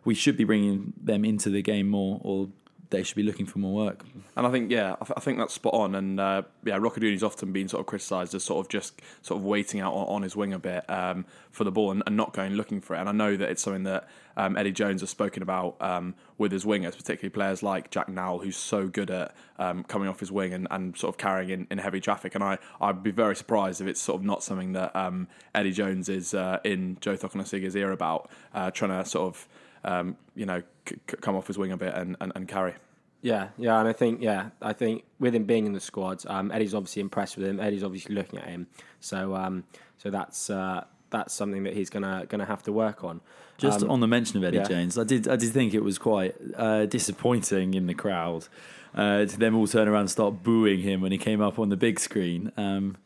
we 0.05 0.13
should 0.13 0.37
be 0.37 0.43
bringing 0.43 0.93
them 1.01 1.25
into 1.25 1.49
the 1.49 1.61
game 1.61 1.89
more, 1.89 2.19
or 2.23 2.49
they 2.89 3.03
should 3.03 3.15
be 3.15 3.23
looking 3.23 3.45
for 3.45 3.59
more 3.59 3.73
work. 3.73 4.05
And 4.35 4.47
I 4.47 4.51
think, 4.51 4.71
yeah, 4.71 4.95
I, 5.01 5.05
th- 5.05 5.13
I 5.17 5.19
think 5.19 5.37
that's 5.39 5.53
spot 5.53 5.73
on. 5.73 5.95
And 5.95 6.19
uh, 6.19 6.43
yeah, 6.63 6.77
Rokoduguni's 6.77 7.23
often 7.23 7.51
been 7.51 7.67
sort 7.67 7.81
of 7.81 7.85
criticised 7.85 8.33
as 8.33 8.43
sort 8.43 8.65
of 8.65 8.69
just 8.69 9.01
sort 9.21 9.39
of 9.39 9.45
waiting 9.45 9.81
out 9.81 9.93
on, 9.93 10.07
on 10.07 10.21
his 10.21 10.35
wing 10.35 10.53
a 10.53 10.59
bit 10.59 10.89
um, 10.89 11.25
for 11.51 11.63
the 11.63 11.71
ball 11.71 11.91
and, 11.91 12.01
and 12.07 12.15
not 12.15 12.33
going 12.33 12.53
looking 12.53 12.79
for 12.79 12.95
it. 12.95 12.99
And 12.99 13.09
I 13.09 13.11
know 13.11 13.35
that 13.35 13.49
it's 13.49 13.61
something 13.61 13.83
that 13.83 14.07
um, 14.37 14.55
Eddie 14.55 14.71
Jones 14.71 15.01
has 15.01 15.09
spoken 15.09 15.43
about 15.43 15.75
um, 15.81 16.15
with 16.37 16.51
his 16.51 16.63
wingers, 16.63 16.95
particularly 16.95 17.29
players 17.29 17.61
like 17.61 17.91
Jack 17.91 18.07
Nowell, 18.07 18.39
who's 18.39 18.57
so 18.57 18.87
good 18.87 19.11
at 19.11 19.35
um, 19.59 19.83
coming 19.83 20.07
off 20.07 20.19
his 20.19 20.31
wing 20.31 20.53
and, 20.53 20.67
and 20.71 20.95
sort 20.95 21.13
of 21.13 21.17
carrying 21.17 21.49
in, 21.49 21.67
in 21.69 21.79
heavy 21.79 21.99
traffic. 21.99 22.35
And 22.35 22.43
I, 22.43 22.57
I'd 22.79 23.03
be 23.03 23.11
very 23.11 23.35
surprised 23.35 23.81
if 23.81 23.87
it's 23.87 23.99
sort 23.99 24.21
of 24.21 24.25
not 24.25 24.43
something 24.43 24.73
that 24.73 24.95
um, 24.95 25.27
Eddie 25.53 25.71
Jones 25.71 26.07
is 26.07 26.33
uh, 26.33 26.59
in 26.63 26.97
Joe 27.01 27.17
Cokanasiga's 27.17 27.75
ear 27.75 27.91
about, 27.91 28.29
uh, 28.53 28.71
trying 28.71 28.91
to 28.91 29.09
sort 29.09 29.35
of, 29.35 29.47
um, 29.87 30.17
you 30.35 30.45
know, 30.45 30.61
c- 30.87 30.95
c- 31.09 31.17
come 31.21 31.35
off 31.35 31.47
his 31.47 31.57
wing 31.57 31.71
a 31.71 31.77
bit 31.77 31.93
and, 31.93 32.15
and, 32.19 32.31
and 32.35 32.47
carry. 32.47 32.73
Yeah, 33.21 33.47
yeah, 33.57 33.79
and 33.79 33.87
I 33.87 33.93
think 33.93 34.21
yeah, 34.21 34.49
I 34.61 34.73
think 34.73 35.03
with 35.19 35.33
him 35.33 35.45
being 35.45 35.65
in 35.65 35.73
the 35.73 35.79
squad, 35.79 36.23
um, 36.27 36.51
Eddie's 36.51 36.75
obviously 36.75 37.01
impressed 37.01 37.35
with 37.37 37.47
him. 37.47 37.59
Eddie's 37.59 37.83
obviously 37.83 38.13
looking 38.13 38.37
at 38.39 38.47
him, 38.47 38.67
so 38.99 39.35
um, 39.35 39.63
so 39.97 40.11
that's 40.11 40.49
uh, 40.51 40.83
that's 41.09 41.33
something 41.33 41.63
that 41.63 41.73
he's 41.73 41.89
gonna 41.89 42.25
gonna 42.29 42.45
have 42.45 42.61
to 42.63 42.71
work 42.71 43.03
on. 43.03 43.21
Just 43.57 43.81
Um, 43.81 43.89
on 43.89 43.99
the 44.01 44.07
mention 44.07 44.37
of 44.37 44.43
Eddie 44.43 44.57
yeah. 44.57 44.63
Jones, 44.63 44.97
I 44.99 45.03
did 45.03 45.27
I 45.27 45.35
did 45.35 45.51
think 45.51 45.73
it 45.73 45.83
was 45.83 45.97
quite 45.97 46.35
uh, 46.55 46.85
disappointing 46.85 47.73
in 47.73 47.87
the 47.87 47.95
crowd 47.95 48.47
uh, 48.93 49.25
to 49.25 49.37
them 49.39 49.55
all 49.55 49.65
turn 49.67 49.87
around 49.87 50.01
and 50.01 50.11
start 50.11 50.43
booing 50.43 50.81
him 50.81 51.01
when 51.01 51.11
he 51.11 51.17
came 51.17 51.41
up 51.41 51.57
on 51.57 51.69
the 51.69 51.77
big 51.77 51.99
screen. 51.99 52.51
Um, 52.55 52.97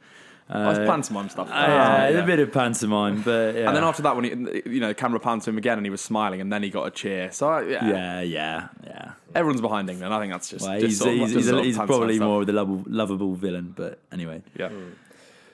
Oh, 0.53 0.69
it's 0.69 0.79
pantomime 0.79 1.29
stuff. 1.29 1.49
Uh, 1.49 1.53
yeah, 1.53 2.09
yeah. 2.09 2.17
a 2.19 2.25
bit 2.25 2.39
of 2.39 2.51
pantomime, 2.51 3.21
but 3.21 3.55
yeah. 3.55 3.67
And 3.67 3.75
then 3.77 3.83
after 3.83 4.01
that, 4.03 4.15
when 4.15 4.25
he, 4.25 4.61
you 4.69 4.79
know, 4.81 4.89
the 4.89 4.93
camera 4.93 5.19
panned 5.19 5.43
to 5.43 5.49
him 5.49 5.57
again, 5.57 5.77
and 5.77 5.85
he 5.85 5.89
was 5.89 6.01
smiling, 6.01 6.41
and 6.41 6.51
then 6.51 6.61
he 6.61 6.69
got 6.69 6.85
a 6.85 6.91
cheer. 6.91 7.31
So 7.31 7.59
yeah, 7.59 7.87
yeah, 7.87 8.21
yeah, 8.21 8.67
yeah. 8.83 9.11
everyone's 9.33 9.61
behind 9.61 9.89
England. 9.89 10.13
I 10.13 10.19
think 10.19 10.33
that's 10.33 10.49
just, 10.49 10.65
Well, 10.65 10.73
just 10.79 10.85
he's 10.87 10.97
sort 10.99 11.09
of- 11.11 11.15
he's, 11.15 11.27
just 11.27 11.35
he's, 11.37 11.45
sort 11.47 11.59
of 11.59 11.65
he's 11.65 11.77
probably 11.77 12.19
more 12.19 12.41
of 12.41 12.47
the 12.47 12.53
lovable, 12.53 12.83
lovable 12.87 13.33
villain, 13.35 13.73
but 13.75 13.99
anyway. 14.11 14.41
Yeah. 14.57 14.69
Mm. 14.69 14.91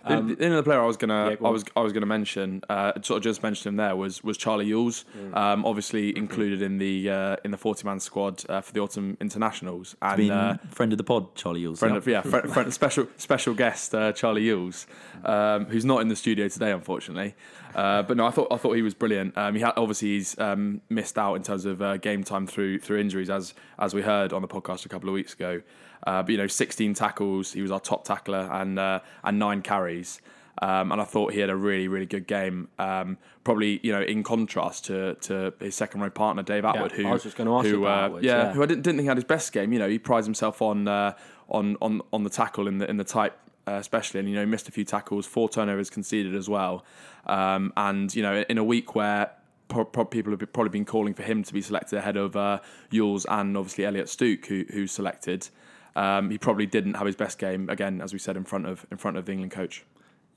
The, 0.07 0.35
the 0.35 0.45
only 0.45 0.57
other 0.57 0.63
player 0.63 0.81
I 0.81 0.85
was 0.85 0.97
gonna, 0.97 1.29
Yeah, 1.31 1.35
go 1.35 1.45
I 1.47 1.49
was, 1.49 1.65
I 1.75 1.81
was 1.81 1.93
gonna 1.93 2.05
mention, 2.05 2.61
uh, 2.69 2.93
sort 3.01 3.17
of 3.17 3.23
just 3.23 3.43
mentioned 3.43 3.67
him 3.67 3.75
there 3.77 3.95
was 3.95 4.23
was 4.23 4.37
Charlie 4.37 4.67
Ewels, 4.67 5.03
Mm. 5.17 5.35
um, 5.35 5.65
obviously 5.65 6.15
included 6.17 6.61
in 6.61 6.77
the 6.77 7.09
uh, 7.09 7.35
in 7.43 7.51
the 7.51 7.57
forty 7.57 7.85
man 7.85 7.99
squad 7.99 8.43
uh, 8.49 8.61
for 8.61 8.71
the 8.73 8.79
autumn 8.79 9.17
internationals, 9.19 9.95
and 10.01 10.17
Been 10.17 10.31
uh, 10.31 10.57
friend 10.71 10.91
of 10.93 10.97
the 10.97 11.03
pod, 11.03 11.35
Charlie 11.35 11.61
Ewels. 11.61 11.79
friend 11.79 11.93
yeah. 11.93 11.97
of 11.97 12.07
yeah, 12.07 12.21
friend, 12.21 12.51
friend, 12.51 12.73
special 12.81 13.07
special 13.17 13.53
guest 13.53 13.93
uh, 13.93 14.11
Charlie 14.13 14.43
Ewels, 14.45 14.85
um, 15.25 15.65
who's 15.65 15.85
not 15.85 16.01
in 16.01 16.07
the 16.07 16.15
studio 16.15 16.47
today, 16.47 16.71
unfortunately. 16.71 17.35
Uh, 17.75 18.01
but 18.01 18.17
no, 18.17 18.25
I 18.25 18.31
thought 18.31 18.47
I 18.51 18.57
thought 18.57 18.73
he 18.73 18.81
was 18.81 18.93
brilliant. 18.93 19.37
Um, 19.37 19.53
he 19.55 19.61
had, 19.61 19.73
obviously 19.77 20.09
he's 20.15 20.37
um, 20.39 20.81
missed 20.89 21.17
out 21.17 21.35
in 21.35 21.43
terms 21.43 21.65
of 21.65 21.81
uh, 21.81 21.97
game 21.97 22.23
time 22.23 22.47
through 22.47 22.79
through 22.79 22.99
injuries, 22.99 23.29
as 23.29 23.53
as 23.77 23.93
we 23.93 24.01
heard 24.01 24.33
on 24.33 24.41
the 24.41 24.47
podcast 24.47 24.85
a 24.85 24.89
couple 24.89 25.09
of 25.09 25.13
weeks 25.13 25.33
ago. 25.33 25.61
Uh, 26.05 26.21
but 26.23 26.29
you 26.31 26.37
know, 26.37 26.47
16 26.47 26.93
tackles, 26.93 27.53
he 27.53 27.61
was 27.61 27.71
our 27.71 27.79
top 27.79 28.05
tackler, 28.05 28.49
and 28.51 28.77
uh, 28.79 28.99
and 29.23 29.39
nine 29.39 29.61
carries. 29.61 30.21
Um, 30.59 30.91
and 30.91 30.99
I 30.99 31.03
thought 31.03 31.33
he 31.33 31.39
had 31.39 31.51
a 31.51 31.55
really, 31.55 31.87
really 31.87 32.07
good 32.07 32.25
game. 32.25 32.69
Um, 32.79 33.17
probably, 33.43 33.79
you 33.83 33.91
know, 33.91 34.01
in 34.01 34.23
contrast 34.23 34.85
to, 34.85 35.15
to 35.15 35.53
his 35.59 35.75
second 35.75 36.01
row 36.01 36.09
partner 36.09 36.41
Dave 36.41 36.65
Atwood, 36.65 36.91
who 36.93 37.07
I 37.07 37.13
was 37.13 37.23
just 37.23 37.37
gonna 37.37 37.55
ask 37.55 37.65
who, 37.65 37.73
you 37.73 37.85
about 37.85 37.99
uh, 38.01 38.05
Atwood, 38.05 38.23
yeah, 38.23 38.37
yeah. 38.37 38.53
who 38.53 38.63
I 38.63 38.65
didn't, 38.65 38.81
didn't 38.81 38.97
think 38.97 39.07
had 39.07 39.17
his 39.17 39.23
best 39.23 39.51
game. 39.53 39.71
You 39.71 39.79
know, 39.79 39.89
he 39.89 39.99
prides 39.99 40.25
himself 40.25 40.61
on 40.61 40.87
uh, 40.87 41.13
on 41.49 41.77
on 41.81 42.01
on 42.11 42.23
the 42.23 42.29
tackle 42.29 42.67
in 42.67 42.79
the 42.79 42.89
in 42.89 42.97
the 42.97 43.03
type. 43.03 43.37
Uh, 43.67 43.73
especially, 43.73 44.21
and 44.21 44.29
you 44.29 44.35
know, 44.35 44.45
missed 44.45 44.69
a 44.69 44.71
few 44.71 44.85
tackles, 44.85 45.25
four 45.25 45.49
turnovers 45.49 45.89
conceded 45.89 46.33
as 46.33 46.47
well, 46.47 46.85
um, 47.25 47.73
and 47.75 48.15
you 48.15 48.23
know, 48.23 48.45
in 48.47 48.57
a 48.57 48.63
week 48.63 48.95
where 48.95 49.29
pro- 49.67 49.83
pro- 49.83 50.05
people 50.05 50.31
have 50.31 50.53
probably 50.53 50.69
been 50.69 50.85
calling 50.85 51.13
for 51.13 51.23
him 51.23 51.43
to 51.43 51.53
be 51.53 51.61
selected 51.61 51.97
ahead 51.97 52.17
of 52.17 52.37
uh, 52.37 52.59
Ewels 52.91 53.25
and 53.29 53.57
obviously 53.57 53.85
Elliot 53.85 54.07
Stooke, 54.07 54.45
who 54.45 54.63
who's 54.71 54.93
selected, 54.93 55.49
um, 55.97 56.29
he 56.29 56.37
probably 56.37 56.67
didn't 56.67 56.93
have 56.93 57.07
his 57.07 57.15
best 57.15 57.39
game 57.39 57.69
again, 57.69 58.01
as 58.01 58.13
we 58.13 58.19
said 58.19 58.37
in 58.37 58.43
front 58.43 58.67
of 58.67 58.85
in 58.91 58.97
front 58.97 59.17
of 59.17 59.25
the 59.25 59.31
England 59.31 59.51
coach. 59.51 59.83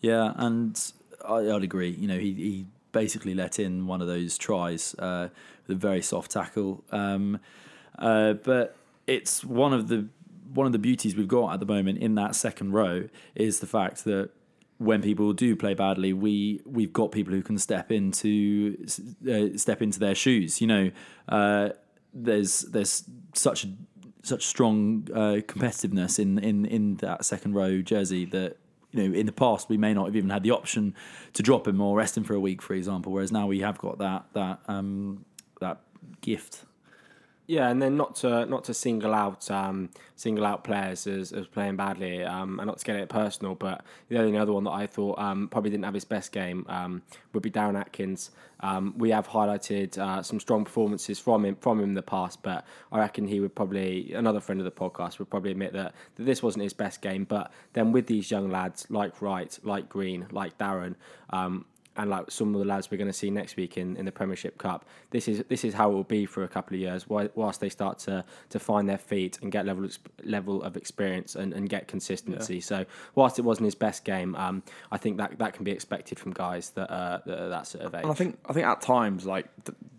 Yeah, 0.01 0.33
and 0.37 0.93
I, 1.29 1.51
I'd 1.51 1.63
agree. 1.63 1.91
You 1.91 2.09
know, 2.09 2.19
he, 2.19 2.33
he 2.33 2.67
basically 2.93 3.35
let 3.35 3.59
in 3.59 3.87
one 3.87 4.01
of 4.01 4.09
those 4.09 4.39
tries 4.39 4.95
uh, 4.99 5.29
with 5.67 5.77
a 5.77 5.79
very 5.79 6.01
soft 6.01 6.31
tackle. 6.31 6.83
Um, 6.91 7.41
uh, 7.99 8.33
but 8.33 8.75
it's 9.07 9.45
one 9.45 9.75
of 9.75 9.89
the 9.89 10.09
one 10.55 10.67
of 10.67 10.73
the 10.73 10.79
beauties 10.79 11.15
we've 11.15 11.29
got 11.29 11.53
at 11.53 11.61
the 11.61 11.67
moment 11.67 11.99
in 11.99 12.15
that 12.15 12.35
second 12.35 12.73
row 12.73 13.09
is 13.35 13.61
the 13.61 13.67
fact 13.67 14.05
that 14.05 14.31
when 14.79 15.03
people 15.03 15.35
do 15.35 15.55
play 15.55 15.75
badly, 15.75 16.15
we 16.15 16.63
we've 16.65 16.95
got 16.95 17.13
people 17.13 17.35
who 17.35 17.43
can 17.43 17.59
step 17.59 17.93
into 17.93 18.83
uh, 19.31 19.59
step 19.59 19.83
into 19.83 19.99
their 19.99 20.15
shoes. 20.15 20.63
You 20.63 20.67
know, 20.69 20.91
uh, 21.29 21.69
there's 22.15 22.63
there's 22.63 23.05
such 23.35 23.67
such 24.23 24.47
strong 24.47 25.09
uh, 25.13 25.41
competitiveness 25.47 26.19
in, 26.19 26.39
in 26.39 26.65
in 26.67 26.97
that 26.97 27.25
second 27.25 27.55
row 27.55 27.81
jersey 27.83 28.25
that 28.27 28.57
you 28.93 29.03
know 29.09 29.15
in 29.17 29.27
the 29.27 29.33
past 29.33 29.69
we 29.69 29.77
may 29.77 29.95
not 29.95 30.07
have 30.07 30.17
even 30.17 30.31
had 30.31 30.43
the 30.43 30.51
option 30.51 30.95
to 31.33 31.43
drop 31.43 31.67
him 31.67 31.81
or 31.81 31.97
rest 31.97 32.17
him 32.17 32.25
for 32.25 32.35
a 32.35 32.41
week, 32.41 32.63
for 32.63 32.75
example. 32.75 33.13
Whereas 33.13 33.33
now 33.33 33.47
we 33.47 33.61
have 33.61 33.79
got 33.79 33.99
that 33.99 34.25
that 34.35 34.61
um, 34.69 35.25
that 35.61 35.81
gift. 36.21 36.65
Yeah, 37.51 37.69
and 37.69 37.83
then 37.83 37.97
not 37.97 38.15
to 38.17 38.47
not 38.47 38.63
to 38.67 38.75
single 38.75 39.13
out 39.13 39.51
um, 39.51 39.91
single 40.15 40.47
out 40.47 40.63
players 40.63 41.09
as, 41.09 41.33
as 41.33 41.49
playing 41.49 41.75
badly, 41.75 42.23
um, 42.23 42.61
and 42.61 42.69
not 42.69 42.79
to 42.79 42.85
get 42.85 42.95
it 42.95 43.09
personal, 43.09 43.57
but 43.57 43.85
the 44.09 44.19
only 44.21 44.39
other 44.39 44.53
one 44.53 44.63
that 44.63 44.71
I 44.71 44.87
thought 44.87 45.19
um, 45.19 45.49
probably 45.49 45.71
didn't 45.71 45.85
have 45.85 45.95
his 45.95 46.05
best 46.05 46.31
game 46.31 46.65
um, 46.69 47.03
would 47.33 47.43
be 47.43 47.51
Darren 47.51 47.77
Atkins. 47.77 48.31
Um, 48.61 48.95
we 48.97 49.11
have 49.11 49.27
highlighted 49.27 49.99
uh, 49.99 50.23
some 50.23 50.39
strong 50.39 50.65
performances 50.65 51.19
from 51.19 51.45
him 51.45 51.57
from 51.57 51.81
him 51.81 51.89
in 51.89 51.95
the 51.95 52.03
past, 52.03 52.41
but 52.45 52.65
I 52.93 53.01
reckon 53.01 53.27
he 53.27 53.41
would 53.41 53.57
probably 53.57 54.13
another 54.13 54.39
friend 54.39 54.61
of 54.61 54.65
the 54.65 54.71
podcast 54.71 55.19
would 55.19 55.29
probably 55.29 55.51
admit 55.51 55.73
that, 55.73 55.93
that 56.15 56.23
this 56.23 56.45
wasn't 56.45 56.63
his 56.63 56.73
best 56.73 57.03
game. 57.03 57.25
But 57.25 57.51
then 57.73 57.91
with 57.91 58.07
these 58.07 58.31
young 58.31 58.49
lads 58.49 58.87
like 58.91 59.21
Wright, 59.21 59.59
like 59.65 59.89
Green, 59.89 60.29
like 60.31 60.57
Darren. 60.57 60.95
And 62.01 62.09
like 62.09 62.31
some 62.31 62.55
of 62.55 62.61
the 62.61 62.67
lads 62.67 62.91
we're 62.91 62.97
going 62.97 63.09
to 63.09 63.13
see 63.13 63.31
next 63.31 63.57
week 63.57 63.77
in, 63.77 63.95
in 63.99 64.07
the 64.07 64.13
Premiership 64.13 64.57
Cup, 64.57 64.87
this 65.11 65.29
is 65.29 65.45
this 65.51 65.65
is 65.65 65.75
how 65.75 65.91
it 65.91 65.93
will 65.93 66.03
be 66.03 66.25
for 66.25 66.45
a 66.45 66.49
couple 66.49 66.75
of 66.75 66.81
years 66.81 67.07
whilst 67.07 67.61
they 67.61 67.69
start 67.69 67.99
to 68.01 68.25
to 68.49 68.59
find 68.59 68.89
their 68.89 68.97
feet 68.97 69.39
and 69.43 69.53
get 69.53 69.67
level 69.67 69.87
level 70.25 70.63
of 70.63 70.79
experience 70.79 71.37
and, 71.37 71.53
and 71.53 71.69
get 71.69 71.89
consistency. 71.89 72.59
So 72.61 72.87
whilst 73.15 73.39
it 73.39 73.43
wasn't 73.43 73.67
his 73.67 73.75
best 73.75 74.07
game, 74.07 74.35
um, 74.37 74.63
I 74.91 74.97
think 74.97 75.19
that 75.19 75.39
that 75.41 75.53
can 75.53 75.63
be 75.65 75.73
expected 75.73 76.19
from 76.19 76.33
guys 76.33 76.71
that 76.71 76.91
uh, 76.91 77.19
that 77.27 77.49
that 77.51 77.67
sort 77.67 77.85
of 77.85 77.95
age. 77.95 78.03
And 78.05 78.11
I 78.11 78.15
think 78.15 78.39
I 78.47 78.55
think 78.55 78.67
at 78.67 78.81
times 78.81 79.27
like 79.27 79.47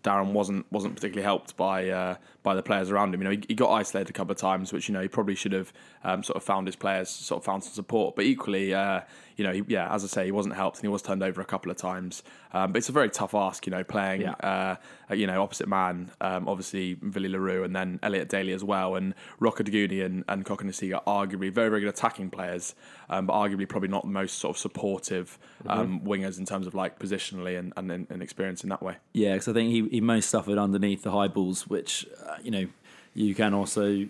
Darren 0.02 0.32
wasn't 0.32 0.66
wasn't 0.72 0.96
particularly 0.96 1.24
helped 1.24 1.56
by 1.56 1.90
uh, 1.90 2.16
by 2.44 2.56
the 2.56 2.64
players 2.64 2.90
around 2.90 3.14
him. 3.14 3.22
You 3.22 3.26
know, 3.26 3.32
he, 3.32 3.44
he 3.50 3.54
got 3.54 3.70
isolated 3.72 4.10
a 4.10 4.14
couple 4.14 4.32
of 4.32 4.38
times, 4.38 4.74
which 4.74 4.88
you 4.90 4.94
know 4.94 5.02
he 5.02 5.08
probably 5.08 5.36
should 5.36 5.52
have 5.54 5.72
um, 6.04 6.24
sort 6.24 6.38
of 6.38 6.44
found 6.44 6.68
his 6.68 6.76
players, 6.76 7.10
sort 7.10 7.42
of 7.42 7.46
found 7.46 7.64
some 7.64 7.74
support. 7.74 8.16
But 8.16 8.26
equally, 8.26 8.74
uh, 8.74 9.02
you 9.38 9.44
know, 9.44 9.54
he, 9.54 9.64
yeah, 9.68 9.94
as 9.94 10.04
I 10.04 10.08
say, 10.08 10.26
he 10.26 10.32
wasn't 10.32 10.56
helped 10.56 10.78
and 10.78 10.84
he 10.84 10.88
was 10.88 11.02
turned 11.02 11.24
over 11.24 11.42
a 11.42 11.46
couple 11.46 11.72
of 11.72 11.78
times. 11.78 12.24
Um, 12.54 12.72
but 12.72 12.80
it's 12.80 12.90
a 12.90 12.94
very 12.94 13.10
tough 13.10 13.34
ask, 13.34 13.66
you 13.66 13.72
know, 13.72 13.84
playing 13.84 14.22
Yeah. 14.22 14.32
uh, 14.32 14.76
you 15.14 15.28
know 15.28 15.42
opposite 15.42 15.68
man, 15.68 16.12
um, 16.22 16.48
obviously 16.48 16.96
Willie 16.96 17.30
Le 17.30 17.40
Roux 17.40 17.64
and 17.64 17.76
then 17.76 18.00
Elliot 18.04 18.30
Daly 18.30 18.54
as 18.54 18.64
well, 18.64 18.96
and 18.96 19.14
Rokoduguni 19.40 20.04
and 20.04 20.24
and 20.28 20.46
Cokanasiga 20.46 21.02
are 21.06 21.26
arguably 21.26 21.52
very 21.52 21.70
very 21.70 21.82
good 21.82 21.90
attacking 21.90 22.30
players, 22.30 22.76
um, 23.10 23.26
but 23.26 23.34
arguably 23.34 23.68
probably 23.68 23.90
not 23.90 24.04
the 24.04 24.10
most 24.10 24.40
sort 24.40 24.56
of 24.56 24.60
supportive 24.60 25.38
um, 25.68 26.02
wingers 26.02 26.40
in 26.40 26.46
terms 26.46 26.68
of 26.68 26.74
like 26.74 27.00
positionally 27.00 27.58
and, 27.58 27.74
and, 27.78 27.92
and 27.92 28.22
experience 28.22 28.64
in 28.64 28.70
that 28.70 28.82
way. 28.82 28.96
Yeah, 29.14 29.34
because 29.34 29.48
I 29.48 29.54
think 29.54 29.72
he, 29.72 29.88
he 29.90 30.02
most 30.02 30.30
suffered 30.30 30.58
underneath 30.58 31.04
the 31.04 31.12
high 31.12 31.28
balls, 31.28 31.68
which 31.68 32.06
uh, 32.28 32.36
you 32.42 32.52
know 32.52 32.68
you 33.14 33.36
can 33.36 33.54
also 33.54 34.08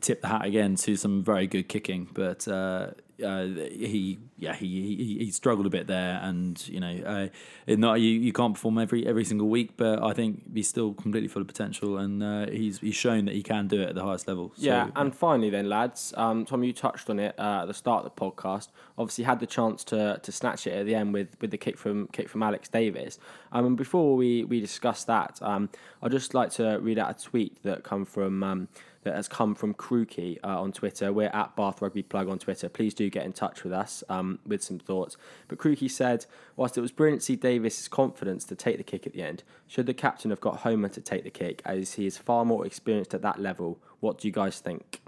tip 0.00 0.20
the 0.20 0.28
hat 0.28 0.44
again 0.44 0.76
to 0.76 0.96
some 0.96 1.22
very 1.22 1.46
good 1.46 1.68
kicking, 1.68 2.08
but 2.12 2.46
uh, 2.48 2.90
uh, 3.24 3.46
he 3.46 4.18
yeah 4.38 4.54
he, 4.54 4.66
he 4.66 5.24
he 5.24 5.30
struggled 5.30 5.66
a 5.66 5.70
bit 5.70 5.86
there, 5.86 6.20
and 6.22 6.66
you 6.68 6.80
know 6.80 7.30
uh, 7.66 7.74
not 7.76 7.94
you, 8.00 8.10
you 8.10 8.32
can't 8.32 8.54
perform 8.54 8.78
every 8.78 9.06
every 9.06 9.24
single 9.24 9.48
week, 9.48 9.76
but 9.76 10.02
I 10.02 10.12
think 10.12 10.42
he's 10.52 10.68
still 10.68 10.92
completely 10.94 11.28
full 11.28 11.42
of 11.42 11.48
potential, 11.48 11.98
and 11.98 12.22
uh, 12.22 12.46
he's 12.46 12.78
he's 12.80 12.94
shown 12.94 13.24
that 13.26 13.34
he 13.34 13.42
can 13.42 13.68
do 13.68 13.80
it 13.80 13.90
at 13.90 13.94
the 13.94 14.04
highest 14.04 14.28
level. 14.28 14.52
So, 14.56 14.64
Yeah, 14.64 14.90
and 14.96 15.14
finally, 15.14 15.50
then, 15.50 15.68
lads, 15.68 16.12
um, 16.16 16.44
Tom, 16.44 16.62
you 16.62 16.72
touched 16.72 17.08
on 17.08 17.18
it 17.18 17.34
uh, 17.38 17.60
at 17.62 17.66
the 17.66 17.74
start 17.74 18.04
of 18.04 18.14
the 18.14 18.20
podcast. 18.20 18.68
Obviously, 18.98 19.24
had 19.24 19.40
the 19.40 19.46
chance 19.46 19.84
to 19.84 20.20
to 20.22 20.32
snatch 20.32 20.66
it 20.66 20.72
at 20.72 20.86
the 20.86 20.94
end 20.94 21.12
with, 21.12 21.36
with 21.40 21.50
the 21.50 21.58
kick 21.58 21.78
from 21.78 22.08
kick 22.08 22.28
from 22.28 22.42
Alex 22.42 22.68
Davies. 22.68 23.18
Um, 23.52 23.66
and 23.66 23.76
before 23.76 24.16
we 24.16 24.44
we 24.44 24.60
discuss 24.60 25.04
that, 25.04 25.38
um, 25.40 25.70
I'd 26.02 26.10
just 26.10 26.34
like 26.34 26.50
to 26.52 26.78
read 26.80 26.98
out 26.98 27.18
a 27.18 27.24
tweet 27.24 27.62
that 27.62 27.82
come 27.82 28.04
from 28.04 28.42
um, 28.42 28.68
that 29.06 29.14
has 29.14 29.28
come 29.28 29.54
from 29.54 29.72
Krookie 29.72 30.38
uh, 30.42 30.60
on 30.60 30.72
Twitter. 30.72 31.12
We're 31.12 31.28
at 31.28 31.54
Bath 31.54 31.80
Rugby 31.80 32.02
Plug 32.02 32.28
on 32.28 32.38
Twitter. 32.40 32.68
Please 32.68 32.92
do 32.92 33.08
get 33.08 33.24
in 33.24 33.32
touch 33.32 33.62
with 33.62 33.72
us 33.72 34.02
um, 34.08 34.40
with 34.44 34.62
some 34.64 34.78
thoughts. 34.80 35.16
But 35.46 35.58
Krookie 35.58 35.90
said, 35.90 36.26
whilst 36.56 36.76
it 36.76 36.80
was 36.80 36.90
brilliant 36.90 37.20
to 37.22 37.24
see 37.26 37.36
Davies's 37.36 37.86
confidence 37.88 38.44
to 38.46 38.56
take 38.56 38.78
the 38.78 38.82
kick 38.82 39.06
at 39.06 39.12
the 39.12 39.22
end, 39.22 39.44
should 39.68 39.86
the 39.86 39.94
captain 39.94 40.30
have 40.30 40.40
got 40.40 40.58
Homer 40.58 40.88
to 40.88 41.00
take 41.00 41.22
the 41.22 41.30
kick, 41.30 41.62
as 41.64 41.94
he 41.94 42.04
is 42.06 42.18
far 42.18 42.44
more 42.44 42.66
experienced 42.66 43.14
at 43.14 43.22
that 43.22 43.40
level? 43.40 43.78
What 44.00 44.18
do 44.18 44.26
you 44.28 44.32
guys 44.32 44.58
think? 44.58 45.00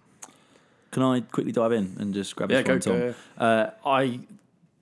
Can 0.93 1.03
I 1.03 1.21
quickly 1.21 1.53
dive 1.53 1.73
in 1.73 1.97
and 1.99 2.15
just 2.15 2.35
grab 2.37 2.51
Yeah, 2.53 2.63
this 2.63 2.69
one, 2.69 2.79
go, 2.79 2.81
Tom? 2.81 3.15
go, 3.39 3.45
Uh, 3.45 3.71
I 3.85 4.21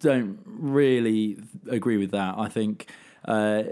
don't 0.01 0.39
really 0.45 1.39
agree 1.71 1.97
with 1.97 2.11
that. 2.11 2.35
I 2.37 2.49
think 2.49 2.91
uh, 3.27 3.65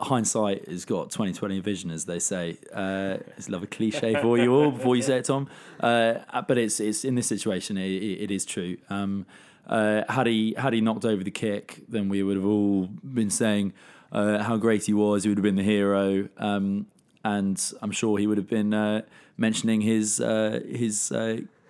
hindsight 0.00 0.68
has 0.68 0.84
got 0.84 1.10
2020 1.10 1.60
vision, 1.60 1.90
as 1.90 2.04
they 2.04 2.18
say. 2.18 2.58
Uh, 2.72 3.18
it's 3.36 3.48
a 3.48 3.66
cliche 3.66 4.20
for 4.20 4.36
you 4.36 4.54
all 4.54 4.70
before 4.70 4.96
you 4.96 5.02
say 5.02 5.18
it, 5.18 5.26
Tom. 5.26 5.48
Uh, 5.80 6.14
but 6.46 6.58
it's 6.58 6.80
it's 6.80 7.04
in 7.04 7.14
this 7.14 7.26
situation, 7.26 7.78
it, 7.78 7.90
it, 7.90 8.30
is 8.30 8.44
true. 8.44 8.76
Um, 8.90 9.26
uh, 9.66 10.02
had 10.08 10.26
he 10.26 10.54
had 10.58 10.72
he 10.72 10.80
knocked 10.80 11.04
over 11.04 11.22
the 11.22 11.30
kick, 11.30 11.82
then 11.88 12.08
we 12.08 12.22
would 12.22 12.36
have 12.36 12.46
all 12.46 12.86
been 12.86 13.30
saying 13.30 13.72
uh, 14.10 14.42
how 14.42 14.56
great 14.56 14.84
he 14.84 14.92
was. 14.92 15.22
He 15.22 15.28
would 15.28 15.38
have 15.38 15.44
been 15.44 15.56
the 15.56 15.62
hero. 15.62 16.28
Um, 16.38 16.86
and 17.24 17.72
I'm 17.82 17.90
sure 17.90 18.18
he 18.18 18.26
would 18.26 18.38
have 18.38 18.48
been 18.48 18.74
uh, 18.74 19.02
mentioning 19.36 19.82
his 19.82 20.18
his 20.18 21.12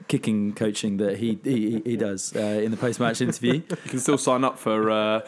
kicking 0.08 0.52
coaching 0.54 0.96
that 0.98 1.18
he 1.18 1.38
he, 1.42 1.82
he 1.84 1.96
does 1.96 2.34
uh, 2.36 2.40
in 2.40 2.70
the 2.70 2.76
post 2.76 3.00
match 3.00 3.20
interview. 3.20 3.54
You 3.70 3.90
can 3.90 3.98
still 4.00 4.18
sign 4.18 4.44
up 4.44 4.58
for 4.58 4.90
uh, 4.90 5.20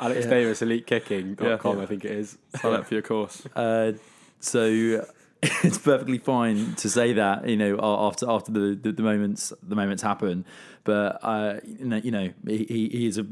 Alex 0.00 0.26
Davies, 0.26 0.60
eliteKicking.com, 0.60 1.76
Yeah. 1.78 1.82
I 1.82 1.86
think 1.86 2.04
it 2.04 2.10
is. 2.12 2.38
sign 2.60 2.74
up 2.74 2.86
for 2.86 2.94
your 2.94 3.02
course. 3.02 3.46
Uh, 3.56 3.92
so 4.40 4.64
it's 5.42 5.78
perfectly 5.78 6.18
fine 6.18 6.74
to 6.76 6.88
say 6.88 7.12
that 7.14 7.48
you 7.48 7.56
know 7.56 7.78
after 7.82 8.28
after 8.30 8.50
the, 8.52 8.78
the, 8.80 8.92
the 8.92 9.02
moments 9.02 9.52
the 9.62 9.76
moments 9.76 10.02
happen, 10.02 10.44
but 10.84 11.18
uh, 11.22 11.60
you 11.64 12.10
know, 12.10 12.30
he, 12.46 12.88
he 12.90 13.06
is 13.06 13.18
a 13.18 13.26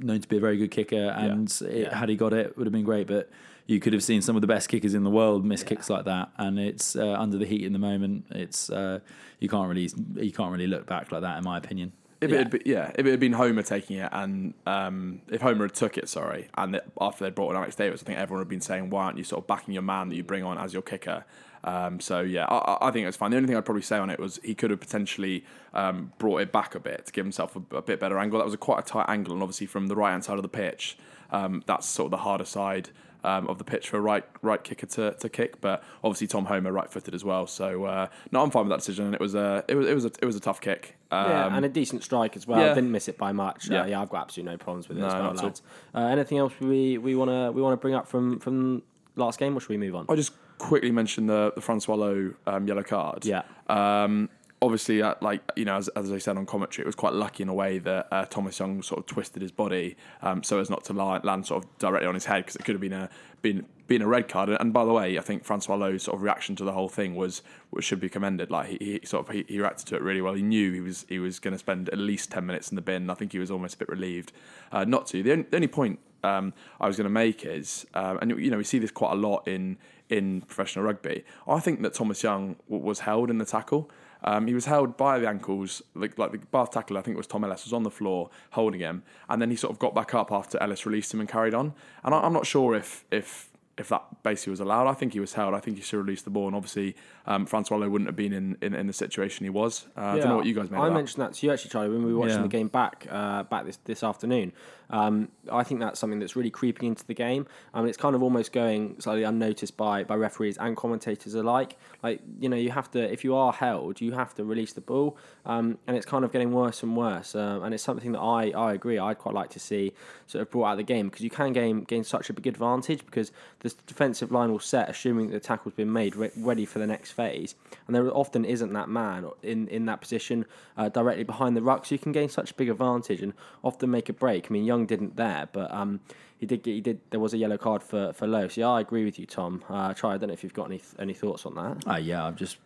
known 0.00 0.20
to 0.20 0.28
be 0.28 0.36
a 0.36 0.40
very 0.40 0.56
good 0.56 0.70
kicker, 0.70 1.08
and 1.10 1.50
it, 1.62 1.82
Yeah. 1.86 1.96
had 1.96 2.08
he 2.08 2.16
got 2.16 2.32
it, 2.32 2.46
it 2.46 2.56
would 2.58 2.66
have 2.66 2.72
been 2.72 2.84
great. 2.84 3.06
But 3.06 3.30
you 3.66 3.80
could 3.80 3.92
have 3.92 4.02
seen 4.02 4.22
some 4.22 4.36
of 4.36 4.40
the 4.42 4.46
best 4.48 4.68
kickers 4.68 4.94
in 4.94 5.04
the 5.04 5.10
world 5.10 5.44
miss 5.44 5.62
kicks 5.62 5.88
like 5.88 6.04
that, 6.04 6.30
and 6.36 6.58
it's 6.58 6.96
uh, 6.96 7.12
under 7.18 7.38
the 7.38 7.46
heat 7.46 7.64
in 7.64 7.72
the 7.72 7.78
moment. 7.78 8.26
It's 8.30 8.70
uh, 8.70 9.00
you 9.38 9.48
can't 9.48 9.68
really 9.68 9.90
you 10.16 10.32
can't 10.32 10.52
really 10.52 10.66
look 10.66 10.86
back 10.86 11.12
like 11.12 11.22
that, 11.22 11.38
in 11.38 11.44
my 11.44 11.58
opinion. 11.58 11.92
if 12.20 12.30
Yeah. 12.30 12.36
it 12.36 12.38
had 12.38 12.50
been, 12.50 12.62
yeah, 12.66 12.90
if 12.98 13.06
it 13.06 13.10
had 13.10 13.20
been 13.20 13.32
Homer 13.32 13.62
taking 13.62 13.96
it, 13.98 14.08
and 14.12 14.54
um, 14.66 15.22
if 15.28 15.40
Homer 15.42 15.64
had 15.64 15.74
took 15.74 15.96
it, 15.98 16.08
sorry, 16.08 16.48
and 16.56 16.76
it, 16.76 16.84
after 17.00 17.24
they'd 17.24 17.34
brought 17.34 17.50
in 17.50 17.56
Alex 17.56 17.74
Davies, 17.76 18.02
I 18.02 18.06
think 18.06 18.18
everyone 18.18 18.40
had 18.44 18.48
been 18.48 18.60
saying, 18.60 18.90
"Why 18.90 19.04
aren't 19.04 19.18
you 19.18 19.24
sort 19.24 19.42
of 19.42 19.46
backing 19.46 19.74
your 19.74 19.82
man 19.82 20.08
that 20.08 20.16
you 20.16 20.22
bring 20.24 20.42
on 20.44 20.58
as 20.58 20.72
your 20.72 20.82
kicker?" 20.82 21.24
Um, 21.64 22.00
so 22.00 22.20
yeah, 22.22 22.46
I, 22.46 22.56
I- 22.72 22.88
I 22.88 22.90
think 22.90 23.04
it 23.04 23.06
was 23.06 23.16
fine. 23.16 23.30
The 23.30 23.36
only 23.36 23.46
thing 23.46 23.56
I'd 23.56 23.64
probably 23.64 23.82
say 23.82 23.96
on 23.96 24.10
it 24.10 24.18
was 24.18 24.40
he 24.42 24.52
could 24.56 24.70
have 24.70 24.80
potentially 24.80 25.44
um, 25.74 26.12
brought 26.18 26.38
it 26.40 26.50
back 26.50 26.74
a 26.74 26.80
bit 26.80 27.06
to 27.06 27.12
give 27.12 27.24
himself 27.24 27.54
a, 27.54 27.76
a 27.76 27.82
bit 27.82 28.00
better 28.00 28.18
angle. 28.18 28.40
That 28.40 28.44
was 28.44 28.54
a 28.54 28.58
quite 28.58 28.80
a 28.80 28.82
tight 28.82 29.06
angle, 29.08 29.32
and 29.32 29.42
obviously 29.42 29.66
from 29.68 29.86
the 29.86 29.94
right 29.94 30.10
hand 30.10 30.24
side 30.24 30.36
of 30.38 30.42
the 30.42 30.48
pitch, 30.48 30.98
um, 31.30 31.62
that's 31.66 31.88
sort 31.88 32.06
of 32.06 32.10
the 32.10 32.16
harder 32.24 32.44
side. 32.44 32.90
Um, 33.24 33.46
of 33.46 33.58
the 33.58 33.64
pitch 33.64 33.88
for 33.88 33.98
a 33.98 34.00
right 34.00 34.24
right 34.42 34.62
kicker 34.64 34.86
to, 34.86 35.12
to 35.12 35.28
kick, 35.28 35.60
but 35.60 35.84
obviously 36.02 36.26
Tom 36.26 36.44
Homer 36.46 36.72
right 36.72 36.90
footed 36.90 37.14
as 37.14 37.24
well. 37.24 37.46
So 37.46 37.84
uh, 37.84 38.08
no, 38.32 38.42
I'm 38.42 38.50
fine 38.50 38.64
with 38.64 38.70
that 38.70 38.80
decision. 38.80 39.06
And 39.06 39.14
it 39.14 39.20
was 39.20 39.36
a 39.36 39.64
it 39.68 39.76
was 39.76 39.86
it 39.86 39.94
was 39.94 40.04
a 40.06 40.10
it 40.20 40.24
was 40.24 40.34
a 40.34 40.40
tough 40.40 40.60
kick. 40.60 40.96
Um, 41.12 41.30
Yeah, 41.30 41.56
and 41.56 41.64
a 41.64 41.68
decent 41.68 42.02
strike 42.02 42.34
as 42.36 42.48
well. 42.48 42.60
yeah. 42.60 42.74
Didn't 42.74 42.90
miss 42.90 43.06
it 43.06 43.16
by 43.18 43.30
much. 43.30 43.68
Yeah, 43.68 43.74
Yeah. 43.76 43.82
uh, 43.82 43.86
yeah 43.86 44.02
I've 44.02 44.08
got 44.08 44.22
absolutely 44.22 44.52
no 44.52 44.58
problems 44.58 44.88
with 44.88 44.98
it 44.98 45.02
No, 45.02 45.06
as 45.06 45.12
well, 45.14 45.22
not 45.22 45.32
at 45.34 45.38
all. 45.38 45.44
lads. 45.46 45.62
Uh, 45.94 45.98
anything 46.06 46.38
else 46.38 46.52
we 46.60 46.98
we 46.98 47.14
want 47.14 47.30
to 47.30 47.52
we 47.52 47.62
want 47.62 47.74
to 47.74 47.76
bring 47.76 47.94
up 47.94 48.08
from 48.08 48.40
from 48.40 48.82
last 49.14 49.38
game, 49.38 49.56
or 49.56 49.60
should 49.60 49.68
we 49.70 49.76
move 49.76 49.94
on? 49.94 50.06
I'll 50.08 50.16
just 50.16 50.32
quickly 50.58 50.90
mention 50.90 51.26
the 51.26 51.52
the 51.54 51.60
Francois 51.60 51.94
Louw 51.96 52.34
um, 52.48 52.66
yellow 52.66 52.82
card. 52.82 53.24
Yeah. 53.24 53.42
Um, 53.68 54.30
obviously, 54.62 55.02
uh, 55.02 55.14
like 55.20 55.42
you 55.56 55.64
know, 55.64 55.76
as, 55.76 55.88
as 55.88 56.10
I 56.12 56.18
said 56.18 56.38
on 56.38 56.46
commentary, 56.46 56.84
it 56.84 56.86
was 56.86 56.94
quite 56.94 57.12
lucky 57.12 57.42
in 57.42 57.48
a 57.48 57.54
way 57.54 57.78
that 57.80 58.06
uh, 58.10 58.24
Thomas 58.26 58.58
Young 58.58 58.82
sort 58.82 59.00
of 59.00 59.06
twisted 59.06 59.42
his 59.42 59.50
body 59.50 59.96
um, 60.22 60.42
so 60.42 60.60
as 60.60 60.70
not 60.70 60.84
to 60.84 60.92
lie, 60.92 61.20
land 61.24 61.46
sort 61.46 61.64
of 61.64 61.78
directly 61.78 62.06
on 62.06 62.14
his 62.14 62.24
head 62.24 62.44
because 62.44 62.56
it 62.56 62.64
could 62.64 62.74
have 62.74 62.80
been 62.80 62.92
a 62.92 63.10
been 63.42 63.66
been 63.88 64.00
a 64.00 64.06
red 64.06 64.28
card. 64.28 64.48
And 64.48 64.72
by 64.72 64.84
the 64.84 64.92
way, 64.92 65.18
I 65.18 65.20
think 65.20 65.44
Francois 65.44 65.74
Louw's 65.74 66.04
sort 66.04 66.16
of 66.16 66.22
reaction 66.22 66.56
to 66.56 66.64
the 66.64 66.72
whole 66.72 66.88
thing 66.88 67.14
was 67.16 67.42
should 67.80 68.00
be 68.00 68.08
commended. 68.08 68.50
Like 68.50 68.68
he, 68.68 68.76
he 68.78 69.06
sort 69.06 69.28
of 69.28 69.34
he, 69.34 69.44
he 69.48 69.58
reacted 69.58 69.88
to 69.88 69.96
it 69.96 70.02
really 70.02 70.22
well. 70.22 70.34
He 70.34 70.42
knew 70.42 70.72
he 70.72 70.80
was 70.80 71.04
he 71.08 71.18
was 71.18 71.40
going 71.40 71.52
to 71.52 71.58
spend 71.58 71.88
at 71.90 71.98
least 71.98 72.30
ten 72.30 72.46
minutes 72.46 72.70
in 72.70 72.76
the 72.76 72.82
bin. 72.82 73.10
I 73.10 73.14
think 73.14 73.32
he 73.32 73.38
was 73.38 73.50
almost 73.50 73.74
a 73.74 73.78
bit 73.78 73.88
relieved 73.88 74.32
uh, 74.70 74.84
not 74.84 75.06
to. 75.08 75.22
The 75.22 75.32
only, 75.32 75.44
the 75.50 75.56
only 75.56 75.68
point 75.68 75.98
um, 76.24 76.54
I 76.80 76.86
was 76.86 76.96
going 76.96 77.04
to 77.04 77.10
make 77.10 77.44
is, 77.44 77.84
um, 77.94 78.18
and 78.22 78.30
you 78.38 78.50
know, 78.50 78.58
we 78.58 78.64
see 78.64 78.78
this 78.78 78.92
quite 78.92 79.12
a 79.12 79.16
lot 79.16 79.46
in 79.48 79.76
in 80.08 80.42
professional 80.42 80.84
rugby. 80.84 81.24
I 81.48 81.58
think 81.58 81.82
that 81.82 81.94
Thomas 81.94 82.22
Young 82.22 82.56
w- 82.68 82.84
was 82.84 83.00
held 83.00 83.30
in 83.30 83.38
the 83.38 83.44
tackle. 83.44 83.90
Um, 84.24 84.46
he 84.46 84.54
was 84.54 84.66
held 84.66 84.96
by 84.96 85.18
the 85.18 85.28
ankles, 85.28 85.82
like, 85.94 86.16
like 86.18 86.32
the 86.32 86.38
Bath 86.38 86.70
tackle. 86.70 86.96
I 86.98 87.02
think 87.02 87.14
it 87.14 87.18
was 87.18 87.26
Tom 87.26 87.44
Ellis 87.44 87.64
was 87.64 87.72
on 87.72 87.82
the 87.82 87.90
floor 87.90 88.30
holding 88.52 88.80
him, 88.80 89.02
and 89.28 89.40
then 89.42 89.50
he 89.50 89.56
sort 89.56 89.72
of 89.72 89.78
got 89.78 89.94
back 89.94 90.14
up 90.14 90.30
after 90.32 90.62
Ellis 90.62 90.86
released 90.86 91.12
him 91.12 91.20
and 91.20 91.28
carried 91.28 91.54
on. 91.54 91.74
And 92.04 92.14
I, 92.14 92.20
I'm 92.20 92.32
not 92.32 92.46
sure 92.46 92.74
if 92.74 93.04
if 93.10 93.48
if 93.78 93.88
that 93.88 94.04
basically 94.22 94.50
was 94.50 94.60
allowed. 94.60 94.86
I 94.86 94.92
think 94.92 95.14
he 95.14 95.20
was 95.20 95.32
held. 95.32 95.54
I 95.54 95.58
think 95.60 95.78
he 95.78 95.82
should 95.82 95.96
release 95.98 96.20
the 96.22 96.30
ball, 96.30 96.46
and 96.46 96.54
obviously 96.54 96.94
um, 97.26 97.46
Francois 97.46 97.78
Louw 97.78 97.90
wouldn't 97.90 98.06
have 98.06 98.14
been 98.16 98.32
in, 98.34 98.56
in, 98.60 98.74
in 98.74 98.86
the 98.86 98.92
situation 98.92 99.44
he 99.44 99.50
was. 99.50 99.86
Uh, 99.96 100.00
I 100.02 100.18
don't 100.18 100.28
know 100.28 100.36
what 100.36 100.46
you 100.46 100.54
guys 100.54 100.70
made. 100.70 100.78
I 100.78 100.82
of 100.86 100.92
that. 100.92 100.94
mentioned 100.94 101.22
that 101.22 101.32
to 101.34 101.46
you 101.46 101.52
actually, 101.54 101.70
Charlie, 101.70 101.88
when 101.88 102.04
we 102.04 102.12
were 102.12 102.20
watching 102.20 102.36
Yeah. 102.36 102.42
the 102.42 102.48
game 102.48 102.68
back 102.68 103.06
uh, 103.10 103.44
back 103.44 103.64
this 103.64 103.78
this 103.84 104.02
afternoon. 104.02 104.52
Um, 104.92 105.28
I 105.50 105.64
think 105.64 105.80
that's 105.80 105.98
something 105.98 106.20
that's 106.20 106.36
really 106.36 106.50
creeping 106.50 106.88
into 106.88 107.04
the 107.06 107.14
game. 107.14 107.46
I 107.72 107.80
mean, 107.80 107.88
it's 107.88 107.96
kind 107.96 108.14
of 108.14 108.22
almost 108.22 108.52
going 108.52 109.00
slightly 109.00 109.24
unnoticed 109.24 109.76
by 109.76 110.04
by 110.04 110.14
referees 110.14 110.58
and 110.58 110.76
commentators 110.76 111.34
alike. 111.34 111.76
Like 112.02 112.20
you 112.38 112.48
know, 112.48 112.56
you 112.56 112.70
have 112.70 112.90
to 112.92 113.00
if 113.12 113.24
you 113.24 113.34
are 113.34 113.52
held, 113.52 114.00
you 114.00 114.12
have 114.12 114.34
to 114.34 114.44
release 114.44 114.74
the 114.74 114.82
ball, 114.82 115.16
um, 115.46 115.78
and 115.86 115.96
it's 115.96 116.06
kind 116.06 116.24
of 116.24 116.32
getting 116.32 116.52
worse 116.52 116.82
and 116.82 116.96
worse. 116.96 117.34
Um, 117.34 117.64
and 117.64 117.74
it's 117.74 117.82
something 117.82 118.12
that 118.12 118.20
I 118.20 118.50
I 118.50 118.74
agree. 118.74 118.98
I'd 118.98 119.18
quite 119.18 119.34
like 119.34 119.50
to 119.50 119.60
see 119.60 119.92
sort 120.26 120.42
of 120.42 120.50
brought 120.50 120.66
out 120.66 120.72
of 120.72 120.78
the 120.78 120.84
game 120.84 121.08
because 121.08 121.22
you 121.22 121.30
can 121.30 121.52
gain 121.52 121.84
gain 121.84 122.04
such 122.04 122.28
a 122.28 122.32
big 122.34 122.46
advantage 122.46 123.04
because 123.06 123.32
the 123.60 123.74
defensive 123.86 124.30
line 124.30 124.52
will 124.52 124.58
set 124.58 124.88
assuming 124.88 125.30
the 125.30 125.40
tackle's 125.40 125.74
been 125.74 125.92
made 125.92 126.16
re- 126.16 126.30
ready 126.36 126.66
for 126.66 126.78
the 126.78 126.86
next 126.86 127.12
phase, 127.12 127.54
and 127.86 127.96
there 127.96 128.08
often 128.14 128.44
isn't 128.44 128.72
that 128.74 128.88
man 128.88 129.24
in 129.42 129.68
in 129.68 129.86
that 129.86 130.02
position 130.02 130.44
uh, 130.76 130.90
directly 130.90 131.24
behind 131.24 131.56
the 131.56 131.62
ruck, 131.62 131.86
so 131.86 131.94
you 131.94 131.98
can 131.98 132.12
gain 132.12 132.28
such 132.28 132.50
a 132.50 132.54
big 132.54 132.68
advantage 132.68 133.22
and 133.22 133.32
often 133.64 133.90
make 133.90 134.08
a 134.10 134.12
break. 134.12 134.46
I 134.50 134.52
mean, 134.52 134.64
Young 134.64 134.81
didn't 134.86 135.16
there, 135.16 135.48
but 135.52 135.72
um, 135.72 136.00
he 136.38 136.46
did. 136.46 136.62
Get, 136.62 136.72
he 136.72 136.80
did. 136.80 137.00
There 137.10 137.20
was 137.20 137.34
a 137.34 137.38
yellow 137.38 137.56
card 137.58 137.82
for 137.82 138.12
for 138.12 138.26
Louw. 138.26 138.50
So 138.50 138.60
yeah, 138.62 138.68
I 138.70 138.80
agree 138.80 139.04
with 139.04 139.18
you, 139.18 139.26
Tom. 139.26 139.64
Uh, 139.68 139.94
try. 139.94 140.14
I 140.14 140.18
don't 140.18 140.28
know 140.28 140.32
if 140.34 140.42
you've 140.42 140.54
got 140.54 140.66
any 140.66 140.80
any 140.98 141.14
thoughts 141.14 141.46
on 141.46 141.54
that. 141.54 141.88
Uh, 141.90 141.96
yeah, 141.96 142.24
I'm 142.24 142.36
just. 142.36 142.56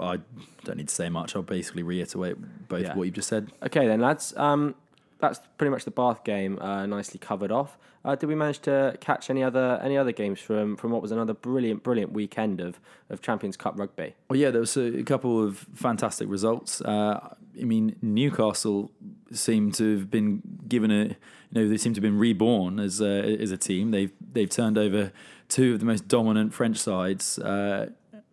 I 0.00 0.18
don't 0.64 0.76
need 0.76 0.88
to 0.88 0.94
say 0.94 1.08
much. 1.08 1.34
I'll 1.36 1.42
basically 1.42 1.82
reiterate 1.82 2.36
both 2.68 2.82
Yeah. 2.82 2.94
what 2.96 3.04
you've 3.04 3.14
just 3.14 3.28
said. 3.28 3.50
Okay 3.62 3.86
then, 3.86 4.00
lads. 4.00 4.34
Um, 4.36 4.74
that's 5.20 5.40
pretty 5.56 5.70
much 5.70 5.84
the 5.84 5.90
Bath 5.90 6.22
game 6.22 6.58
uh, 6.60 6.86
nicely 6.86 7.18
covered 7.18 7.50
off. 7.50 7.76
Uh, 8.04 8.14
did 8.14 8.26
we 8.28 8.36
manage 8.36 8.60
to 8.60 8.96
catch 9.00 9.28
any 9.28 9.42
other 9.42 9.80
any 9.82 9.96
other 9.98 10.12
games 10.12 10.38
from 10.40 10.76
from 10.76 10.92
what 10.92 11.02
was 11.02 11.10
another 11.10 11.34
brilliant 11.34 11.82
brilliant 11.82 12.12
weekend 12.12 12.60
of 12.60 12.78
of 13.10 13.20
Champions 13.20 13.56
Cup 13.56 13.76
rugby? 13.76 14.14
Well, 14.30 14.38
yeah, 14.38 14.50
there 14.52 14.60
was 14.60 14.76
a, 14.76 15.00
a 15.00 15.02
couple 15.02 15.42
of 15.44 15.66
fantastic 15.74 16.28
results. 16.28 16.80
Uh, 16.80 17.34
I 17.60 17.64
mean, 17.64 17.96
Newcastle 18.02 18.90
seem 19.32 19.72
to 19.72 19.98
have 19.98 20.10
been 20.10 20.42
given 20.68 20.90
a, 20.90 21.04
you 21.04 21.16
know, 21.52 21.68
they 21.68 21.76
seem 21.76 21.94
to 21.94 21.98
have 21.98 22.02
been 22.02 22.18
reborn 22.18 22.78
as 22.78 23.00
a, 23.00 23.36
as 23.40 23.50
a 23.50 23.56
team. 23.56 23.90
They've 23.90 24.12
they've 24.32 24.48
turned 24.48 24.78
over 24.78 25.12
two 25.48 25.74
of 25.74 25.80
the 25.80 25.86
most 25.86 26.08
dominant 26.08 26.54
French 26.54 26.78
sides. 26.78 27.38
Uh, 27.38 27.90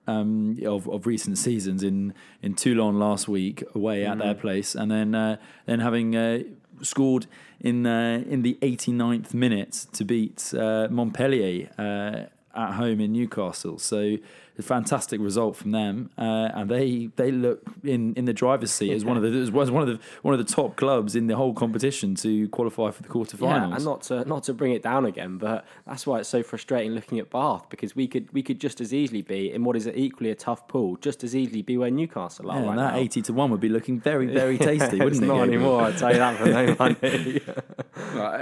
um, 0.08 0.60
of, 0.64 0.88
of 0.88 1.08
recent 1.08 1.36
seasons 1.36 1.82
in, 1.82 2.14
in 2.44 2.54
Toulon 2.54 3.00
last 3.00 3.28
week 3.28 3.64
away 3.74 4.06
at 4.06 4.20
their 4.20 4.36
place, 4.36 4.76
and 4.76 4.92
then 4.92 5.16
uh, 5.16 5.38
then 5.66 5.80
having 5.80 6.16
uh, 6.16 6.44
scored 6.82 7.26
in 7.60 7.86
uh, 7.86 8.24
in 8.28 8.42
the 8.42 8.58
89th 8.62 9.34
minute 9.34 9.88
to 9.94 10.06
beat 10.06 10.54
uh, 10.54 10.88
Montpellier 10.92 11.70
uh, 11.78 12.26
at 12.58 12.74
home 12.74 13.00
in 13.00 13.14
Newcastle. 13.14 13.80
So 13.80 14.18
a 14.58 14.62
fantastic 14.64 15.20
result 15.20 15.56
from 15.56 15.72
them, 15.72 16.10
uh, 16.18 16.22
and 16.54 16.70
they 16.70 17.10
they 17.18 17.32
look 17.32 17.62
in, 17.84 18.14
in 18.16 18.26
the 18.26 18.34
driver's 18.34 18.72
seat 18.72 18.92
as 18.94 19.04
one 19.04 19.18
of 19.18 19.24
the 19.24 19.30
as 19.40 19.52
one 19.52 19.82
of 19.84 19.88
the 19.88 20.00
one 20.22 20.34
of 20.34 20.38
the 20.46 20.52
top 20.54 20.76
clubs 20.76 21.16
in 21.16 21.28
the 21.28 21.36
whole 21.36 21.54
competition 21.54 22.16
to 22.16 22.48
qualify 22.50 22.92
for 22.92 23.04
the 23.04 23.10
quarterfinals. 23.10 23.42
Yeah, 23.70 23.76
and 23.76 23.86
not 23.86 24.02
to 24.04 24.24
not 24.26 24.44
to 24.44 24.54
bring 24.54 24.72
it 24.72 24.82
down 24.84 25.06
again, 25.06 25.38
but 25.38 25.66
that's 25.86 26.08
why 26.08 26.20
it's 26.20 26.30
so 26.30 26.42
frustrating 26.44 26.92
looking 26.94 27.20
at 27.20 27.30
Bath 27.30 27.70
because 27.70 27.96
we 27.96 28.08
could 28.08 28.32
we 28.34 28.42
could 28.44 28.60
just 28.60 28.80
as 28.82 28.94
easily 28.94 29.22
be 29.22 29.52
in 29.52 29.64
what 29.64 29.76
is 29.76 29.88
equally 29.88 30.30
a 30.30 30.36
tough 30.36 30.68
pool, 30.68 30.96
just 30.98 31.24
as 31.24 31.36
easily 31.36 31.62
be 31.62 31.78
where 31.78 31.92
Newcastle 31.92 32.50
are 32.52 32.58
Yeah, 32.60 32.64
right 32.64 32.70
and 32.72 32.80
that 32.80 32.94
now. 32.94 33.00
eighty 33.00 33.22
to 33.24 33.34
one 33.34 33.52
would 33.52 33.60
be 33.62 33.70
looking 33.70 34.00
very 34.00 34.28
very 34.42 34.58
tasty, 34.58 34.98
wouldn't 34.98 35.12
it's 35.14 35.20
it? 35.22 35.26
not 35.28 35.48
anymore. 35.48 35.82
I 35.82 35.92
tell 35.92 36.12
you 36.12 36.20
that 36.20 36.38
for 36.38 36.46
no 36.48 36.76
money. 36.80 37.42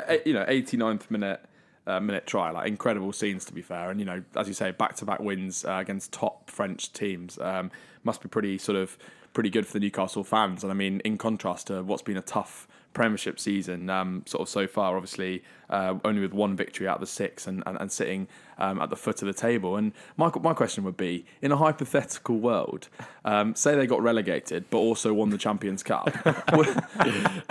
Eh, 0.07 0.17
you 0.25 0.33
know, 0.33 0.45
89th 0.45 1.09
minute 1.09 1.41
uh, 1.87 1.99
minute 1.99 2.25
try, 2.25 2.51
like 2.51 2.67
incredible 2.67 3.11
scenes 3.11 3.45
to 3.45 3.53
be 3.53 3.61
fair, 3.61 3.89
and 3.89 3.99
you 3.99 4.05
know, 4.05 4.23
as 4.35 4.47
you 4.47 4.53
say, 4.53 4.71
back 4.71 4.95
to 4.97 5.05
back 5.05 5.19
wins 5.19 5.65
uh, 5.65 5.73
against 5.73 6.11
top 6.11 6.49
French 6.49 6.91
teams 6.93 7.37
um, 7.39 7.71
must 8.03 8.21
be 8.21 8.29
pretty 8.29 8.57
sort 8.57 8.77
of 8.77 8.97
pretty 9.33 9.49
good 9.49 9.65
for 9.65 9.73
the 9.73 9.79
Newcastle 9.79 10.23
fans. 10.23 10.63
And 10.63 10.71
I 10.71 10.75
mean, 10.75 11.01
in 11.01 11.17
contrast 11.17 11.67
to 11.67 11.83
what's 11.83 12.03
been 12.03 12.17
a 12.17 12.21
tough 12.21 12.67
Premiership 12.93 13.39
season, 13.39 13.89
um, 13.89 14.23
sort 14.27 14.43
of 14.43 14.49
so 14.49 14.67
far, 14.67 14.95
obviously 14.95 15.43
uh, 15.71 15.95
only 16.05 16.21
with 16.21 16.31
one 16.31 16.55
victory 16.55 16.87
out 16.87 16.95
of 16.95 17.01
the 17.01 17.07
six, 17.07 17.47
and, 17.47 17.63
and, 17.65 17.75
and 17.81 17.91
sitting 17.91 18.27
um, 18.59 18.79
at 18.79 18.91
the 18.91 18.95
foot 18.95 19.23
of 19.23 19.25
the 19.25 19.33
table. 19.33 19.75
And 19.75 19.93
my 20.15 20.31
my 20.41 20.53
question 20.53 20.83
would 20.83 20.97
be, 20.97 21.25
in 21.41 21.51
a 21.51 21.57
hypothetical 21.57 22.37
world, 22.37 22.89
um, 23.25 23.55
say 23.55 23.75
they 23.75 23.87
got 23.87 24.01
relegated 24.01 24.65
but 24.69 24.77
also 24.77 25.13
won 25.13 25.31
the 25.31 25.39
Champions 25.39 25.81
Cup, 25.81 26.07
would, 26.53 26.83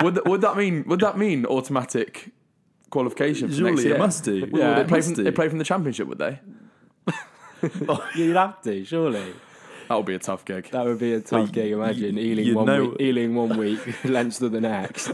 would 0.00 0.28
would 0.28 0.40
that 0.42 0.56
mean 0.56 0.84
would 0.86 1.00
that 1.00 1.18
mean 1.18 1.44
automatic? 1.46 2.30
Qualification 2.92 3.48
for 3.48 3.54
Surely 3.56 3.70
next 3.72 3.84
it 3.84 3.88
year. 3.88 3.98
must 3.98 4.24
do. 4.24 4.40
Would- 4.52 4.56
Yeah, 4.60 4.74
they 4.74 4.80
it 4.82 4.88
play 4.88 5.00
from 5.00 5.14
do. 5.14 5.24
they 5.24 5.32
play 5.32 5.48
from 5.48 5.58
the 5.58 5.64
championship, 5.64 6.06
would 6.06 6.18
they? 6.18 6.38
Oh, 7.88 8.04
you'd 8.16 8.36
have 8.36 8.60
to, 8.62 8.84
surely. 8.84 9.32
That 9.88 9.94
would 9.96 10.06
be 10.06 10.14
a 10.14 10.18
tough 10.18 10.44
gig. 10.44 10.70
That 10.70 10.84
would 10.84 10.98
be 10.98 11.12
a 11.14 11.20
tough 11.20 11.32
Well, 11.32 11.46
gig. 11.46 11.72
Imagine 11.72 12.16
you- 12.16 12.32
Ealing 12.32 12.54
one 12.54 12.66
know- 12.66 12.84
week, 12.90 13.00
Ealing 13.00 13.34
one 13.34 13.56
week, 13.56 13.80
Leinster 14.04 14.48
the 14.48 14.60
next. 14.60 15.08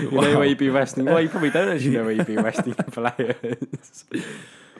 you 0.00 0.10
know 0.10 0.38
where 0.38 0.44
you'd 0.46 0.58
be 0.58 0.68
resting. 0.70 1.04
Well, 1.06 1.20
you 1.20 1.28
probably 1.28 1.50
don't 1.50 1.68
actually 1.68 1.90
know 1.90 2.02
where 2.04 2.12
you'd 2.12 2.26
be 2.26 2.36
resting 2.36 2.74
your 2.76 2.84
players. 3.12 4.04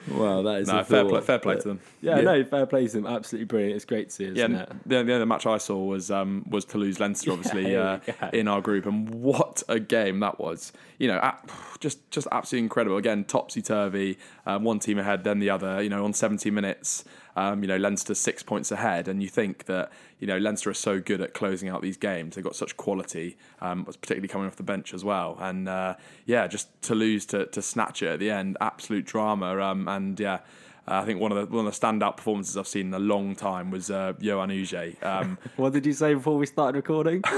Wow, 0.09 0.41
that 0.41 0.61
is 0.61 0.67
No, 0.67 0.79
a 0.79 0.83
fair 0.83 1.05
play, 1.05 1.21
fair 1.21 1.39
play 1.39 1.53
but- 1.55 1.61
to 1.61 1.67
them. 1.69 1.79
Yeah, 2.01 2.17
Yeah. 2.17 2.21
no, 2.23 2.43
fair 2.43 2.65
play 2.65 2.87
to 2.87 2.93
them. 2.93 3.05
Absolutely 3.05 3.45
brilliant. 3.45 3.75
It's 3.75 3.85
great 3.85 4.09
to 4.09 4.15
see, 4.15 4.23
isn't 4.25 4.35
Yeah, 4.51 4.63
it? 4.63 4.69
the, 4.85 5.03
the 5.03 5.13
other 5.15 5.25
match 5.25 5.45
I 5.45 5.57
saw 5.57 5.77
was 5.77 6.09
um, 6.09 6.43
was 6.49 6.65
Toulouse 6.65 6.99
Leinster, 6.99 7.31
obviously 7.33 7.65
here 7.65 8.01
uh, 8.21 8.29
in 8.33 8.47
our 8.47 8.61
group, 8.61 8.85
and 8.85 9.09
what 9.13 9.61
a 9.69 9.79
game 9.79 10.19
that 10.21 10.39
was! 10.39 10.71
You 10.97 11.07
know, 11.09 11.31
just 11.79 12.09
just 12.11 12.27
absolutely 12.31 12.63
incredible. 12.65 12.97
Again, 12.97 13.23
topsy 13.25 13.61
turvy, 13.61 14.17
um, 14.45 14.63
one 14.63 14.79
team 14.79 14.97
ahead, 14.97 15.23
then 15.23 15.39
the 15.39 15.49
other. 15.51 15.81
You 15.81 15.89
know, 15.89 16.03
on 16.03 16.13
70 16.13 16.49
minutes, 16.51 17.03
um, 17.35 17.61
you 17.61 17.67
know 17.67 17.77
Leinster 17.77 18.15
six 18.15 18.43
points 18.43 18.71
ahead, 18.71 19.07
and 19.07 19.21
you 19.21 19.29
think 19.29 19.65
that 19.65 19.91
you 20.19 20.27
know 20.27 20.37
Leinster 20.37 20.69
are 20.69 20.75
so 20.75 20.99
good 20.99 21.21
at 21.21 21.33
closing 21.33 21.69
out 21.69 21.81
these 21.81 21.97
games. 21.97 22.35
They've 22.35 22.43
got 22.43 22.55
such 22.55 22.77
quality, 22.77 23.37
um, 23.61 23.85
particularly 23.85 24.27
coming 24.27 24.47
off 24.47 24.55
the 24.55 24.63
bench 24.63 24.93
as 24.93 25.03
well. 25.03 25.37
And 25.39 25.67
uh, 25.67 25.95
yeah, 26.25 26.47
just 26.47 26.69
Toulouse 26.81 27.25
to 27.27 27.45
to 27.47 27.61
snatch 27.61 28.01
it 28.01 28.07
at 28.07 28.19
the 28.19 28.31
end, 28.31 28.57
absolute 28.61 29.05
drama. 29.05 29.59
Um, 29.61 29.87
and 29.87 30.19
yeah. 30.19 30.39
Uh, 30.87 31.01
I 31.01 31.05
think 31.05 31.19
one 31.19 31.31
of 31.31 31.37
the 31.37 31.55
one 31.55 31.65
of 31.67 31.73
the 31.73 31.79
standout 31.79 32.17
performances 32.17 32.57
I've 32.57 32.67
seen 32.67 32.87
in 32.87 32.93
a 32.93 32.99
long 32.99 33.35
time 33.35 33.69
was 33.69 33.91
uh, 33.91 34.13
Yoann 34.19 34.51
Huget. 34.51 35.01
Um, 35.03 35.37
What 35.55 35.73
did 35.73 35.85
you 35.85 35.93
say 35.93 36.13
before 36.15 36.37
we 36.37 36.45
started 36.45 36.75
recording? 36.75 37.21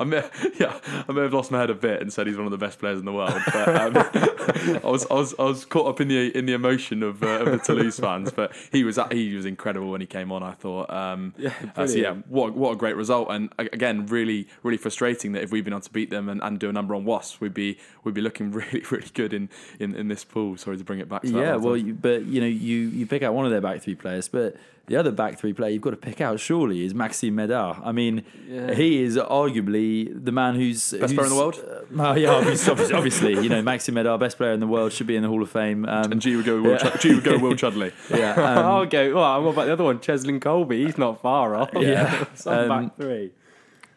I 0.00 0.04
may, 0.04 0.24
yeah, 0.58 0.78
I 1.08 1.12
may 1.12 1.22
have 1.22 1.34
lost 1.34 1.50
my 1.50 1.58
head 1.58 1.70
a 1.70 1.74
bit 1.74 2.00
and 2.00 2.12
said 2.12 2.26
he's 2.26 2.36
one 2.36 2.46
of 2.46 2.52
the 2.52 2.58
best 2.58 2.78
players 2.78 2.98
in 3.00 3.04
the 3.04 3.12
world, 3.12 3.40
but 3.52 3.68
um, 3.68 3.96
I 4.84 4.90
was 4.90 5.06
I 5.10 5.14
was 5.14 5.34
I 5.38 5.42
was 5.42 5.64
caught 5.64 5.86
up 5.88 6.00
in 6.00 6.08
the 6.08 6.36
in 6.36 6.46
the 6.46 6.52
emotion 6.52 7.02
of, 7.02 7.22
uh, 7.22 7.26
of 7.26 7.46
the 7.46 7.58
Toulouse 7.58 7.98
fans. 7.98 8.30
But 8.30 8.52
he 8.72 8.84
was 8.84 8.98
he 9.10 9.34
was 9.34 9.44
incredible 9.44 9.90
when 9.90 10.00
he 10.00 10.06
came 10.06 10.30
on. 10.32 10.42
I 10.42 10.52
thought, 10.52 10.88
um, 10.90 11.34
yeah, 11.36 11.52
uh, 11.76 11.86
so 11.86 11.96
yeah, 11.96 12.14
what 12.28 12.54
what 12.54 12.72
a 12.72 12.76
great 12.76 12.96
result, 12.96 13.28
and 13.30 13.52
again, 13.58 14.06
really 14.06 14.48
really 14.62 14.78
frustrating 14.78 15.32
that 15.32 15.42
if 15.42 15.50
we'd 15.50 15.64
been 15.64 15.72
able 15.72 15.80
to 15.82 15.92
beat 15.92 16.10
them 16.10 16.28
and, 16.28 16.42
and 16.42 16.58
do 16.58 16.68
a 16.68 16.72
number 16.72 16.94
on 16.94 17.04
Wasps, 17.04 17.40
we'd 17.40 17.54
be 17.54 17.78
we'd 18.04 18.14
be 18.14 18.20
looking 18.20 18.50
really 18.52 18.84
really 18.90 19.08
good 19.14 19.32
in, 19.32 19.48
in, 19.78 19.94
in 19.94 20.08
this 20.08 20.24
pool. 20.24 20.56
Sorry 20.56 20.78
to 20.78 20.84
bring 20.84 21.00
it 21.00 21.08
back. 21.08 21.22
to 21.22 21.30
that 21.32 21.38
Yeah, 21.38 21.56
well, 21.56 21.76
you, 21.76 21.94
but 21.94 22.24
you 22.24 22.40
know, 22.40 22.46
you, 22.46 22.77
you 22.78 23.06
pick 23.06 23.22
out 23.22 23.34
one 23.34 23.44
of 23.44 23.50
their 23.50 23.60
back 23.60 23.80
three 23.82 23.94
players, 23.94 24.28
but 24.28 24.56
the 24.86 24.96
other 24.96 25.10
back 25.12 25.38
three 25.38 25.52
player 25.52 25.70
you've 25.70 25.82
got 25.82 25.90
to 25.90 25.96
pick 25.96 26.20
out 26.20 26.40
surely 26.40 26.84
is 26.84 26.94
Maxime 26.94 27.36
Medard. 27.36 27.80
I 27.84 27.92
mean, 27.92 28.24
he 28.46 29.02
is 29.02 29.16
arguably 29.16 30.08
the 30.24 30.32
man 30.32 30.54
who's 30.54 30.92
Best 30.92 31.14
player 31.14 31.26
in 31.26 31.30
the 31.30 31.36
world? 31.36 31.56
Uh, 31.58 32.10
oh, 32.10 32.14
yeah, 32.14 32.30
obviously, 32.30 32.70
obviously, 32.70 32.94
obviously, 32.96 33.32
you 33.42 33.48
know, 33.50 33.60
Maxime 33.60 33.96
Medard, 33.96 34.18
best 34.20 34.38
player 34.38 34.52
in 34.52 34.60
the 34.60 34.66
world, 34.66 34.92
should 34.92 35.06
be 35.06 35.16
in 35.16 35.22
the 35.22 35.28
Hall 35.28 35.42
of 35.42 35.50
Fame. 35.50 35.84
Um, 35.84 36.12
and 36.12 36.20
G 36.22 36.36
would 36.36 36.46
go 36.46 36.60
Will, 36.62 36.76
Chud- 36.76 37.00
G 37.00 37.14
would 37.14 37.24
go 37.24 37.38
Will 37.38 37.54
Chudley. 37.54 37.92
yeah, 38.10 38.32
um, 38.36 38.64
I'll 38.64 38.86
go. 38.86 39.14
Well, 39.14 39.42
what 39.42 39.52
about 39.52 39.66
the 39.66 39.72
other 39.74 39.84
one, 39.84 39.98
Cheslin 39.98 40.40
Kolbe? 40.40 40.72
He's 40.72 40.96
not 40.96 41.20
far 41.20 41.54
off. 41.54 41.70
Yeah. 41.74 42.24
Some 42.34 42.54
Um, 42.54 42.68
back 42.68 42.96
three. 42.96 43.32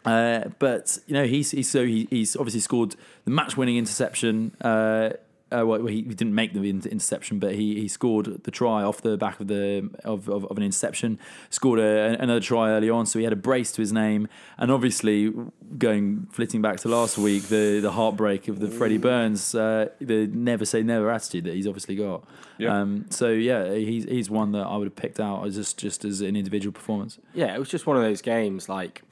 Uh, 0.03 0.45
but 0.59 0.97
you 1.05 1.13
know 1.13 1.25
he's, 1.25 1.51
he's 1.51 1.69
so 1.69 1.85
he, 1.85 2.07
he's 2.09 2.35
obviously 2.35 2.59
scored 2.59 2.95
the 3.23 3.31
match-winning 3.31 3.77
interception. 3.77 4.51
Uh, 4.59 5.11
uh, 5.51 5.65
well, 5.65 5.85
he, 5.85 5.97
he 5.97 6.13
didn't 6.13 6.33
make 6.33 6.53
the 6.53 6.69
interception, 6.69 7.39
but 7.39 7.55
he, 7.55 7.79
he 7.79 7.87
scored 7.87 8.43
the 8.43 8.51
try 8.51 8.83
off 8.83 9.01
the 9.01 9.17
back 9.17 9.39
of 9.39 9.47
the 9.47 9.89
of, 10.03 10.29
of, 10.29 10.45
of 10.45 10.57
an 10.57 10.63
interception. 10.63 11.19
Scored 11.49 11.79
a, 11.79 12.17
another 12.19 12.39
try 12.39 12.69
early 12.69 12.89
on, 12.89 13.05
so 13.05 13.19
he 13.19 13.23
had 13.23 13.33
a 13.33 13.37
brace 13.37 13.71
to 13.73 13.81
his 13.81 13.91
name. 13.91 14.27
And 14.57 14.71
obviously, 14.71 15.33
going 15.77 16.27
flitting 16.31 16.61
back 16.61 16.79
to 16.81 16.87
last 16.87 17.17
week, 17.17 17.43
the 17.43 17.79
the 17.79 17.91
heartbreak 17.91 18.47
of 18.47 18.59
the 18.59 18.67
Freddie 18.67 18.97
Burns, 18.97 19.53
uh, 19.53 19.89
the 19.99 20.27
never 20.27 20.65
say 20.65 20.83
never 20.83 21.09
attitude 21.09 21.45
that 21.45 21.53
he's 21.53 21.67
obviously 21.67 21.95
got. 21.95 22.23
Yeah. 22.57 22.79
Um, 22.79 23.05
so 23.09 23.29
yeah, 23.29 23.73
he's 23.73 24.05
he's 24.05 24.29
one 24.29 24.51
that 24.53 24.65
I 24.65 24.77
would 24.77 24.87
have 24.87 24.95
picked 24.95 25.19
out 25.19 25.45
as 25.45 25.55
just 25.55 25.77
just 25.77 26.05
as 26.05 26.21
an 26.21 26.35
individual 26.35 26.71
performance. 26.71 27.17
Yeah, 27.33 27.53
it 27.53 27.59
was 27.59 27.69
just 27.69 27.85
one 27.85 27.97
of 27.97 28.03
those 28.03 28.21
games 28.21 28.69
like 28.69 29.03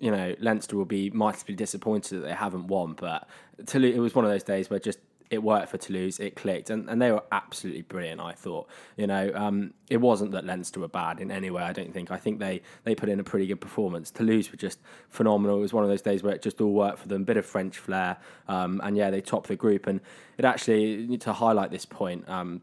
you 0.00 0.10
know, 0.10 0.34
Leinster 0.38 0.76
will 0.76 0.84
be 0.84 1.10
mightily 1.10 1.56
disappointed 1.56 2.18
that 2.18 2.26
they 2.28 2.32
haven't 2.32 2.68
won, 2.68 2.94
but 2.94 3.28
it 3.58 3.98
was 3.98 4.14
one 4.14 4.24
of 4.24 4.30
those 4.30 4.44
days 4.44 4.70
where 4.70 4.78
just 4.78 5.00
it 5.30 5.42
worked 5.42 5.68
for 5.68 5.78
Toulouse, 5.78 6.18
it 6.18 6.36
clicked, 6.36 6.70
and, 6.70 6.88
and 6.88 7.00
they 7.00 7.12
were 7.12 7.22
absolutely 7.32 7.82
brilliant. 7.82 8.20
I 8.20 8.32
thought, 8.32 8.68
you 8.96 9.06
know, 9.06 9.30
um, 9.34 9.74
it 9.90 9.98
wasn't 9.98 10.32
that 10.32 10.44
Leinster 10.44 10.80
were 10.80 10.88
bad 10.88 11.20
in 11.20 11.30
any 11.30 11.50
way. 11.50 11.62
I 11.62 11.72
don't 11.72 11.92
think. 11.92 12.10
I 12.10 12.16
think 12.16 12.38
they 12.38 12.62
they 12.84 12.94
put 12.94 13.08
in 13.08 13.20
a 13.20 13.24
pretty 13.24 13.46
good 13.46 13.60
performance. 13.60 14.10
Toulouse 14.10 14.50
were 14.50 14.56
just 14.56 14.78
phenomenal. 15.10 15.58
It 15.58 15.60
was 15.60 15.72
one 15.72 15.84
of 15.84 15.90
those 15.90 16.02
days 16.02 16.22
where 16.22 16.34
it 16.34 16.42
just 16.42 16.60
all 16.60 16.72
worked 16.72 17.00
for 17.00 17.08
them. 17.08 17.24
Bit 17.24 17.36
of 17.36 17.44
French 17.44 17.78
flair, 17.78 18.16
um, 18.48 18.80
and 18.82 18.96
yeah, 18.96 19.10
they 19.10 19.20
topped 19.20 19.48
the 19.48 19.56
group. 19.56 19.86
And 19.86 20.00
it 20.38 20.44
actually 20.44 21.18
to 21.18 21.32
highlight 21.32 21.70
this 21.70 21.84
point. 21.84 22.28
Um, 22.28 22.62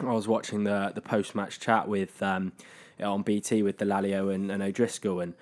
I 0.00 0.12
was 0.12 0.26
watching 0.26 0.64
the 0.64 0.92
the 0.94 1.02
post 1.02 1.34
match 1.34 1.60
chat 1.60 1.86
with 1.86 2.22
um, 2.22 2.52
on 3.02 3.22
BT 3.22 3.62
with 3.62 3.78
Dallaglio 3.78 4.34
and, 4.34 4.50
and 4.50 4.62
O'Driscoll, 4.62 5.20
and 5.20 5.34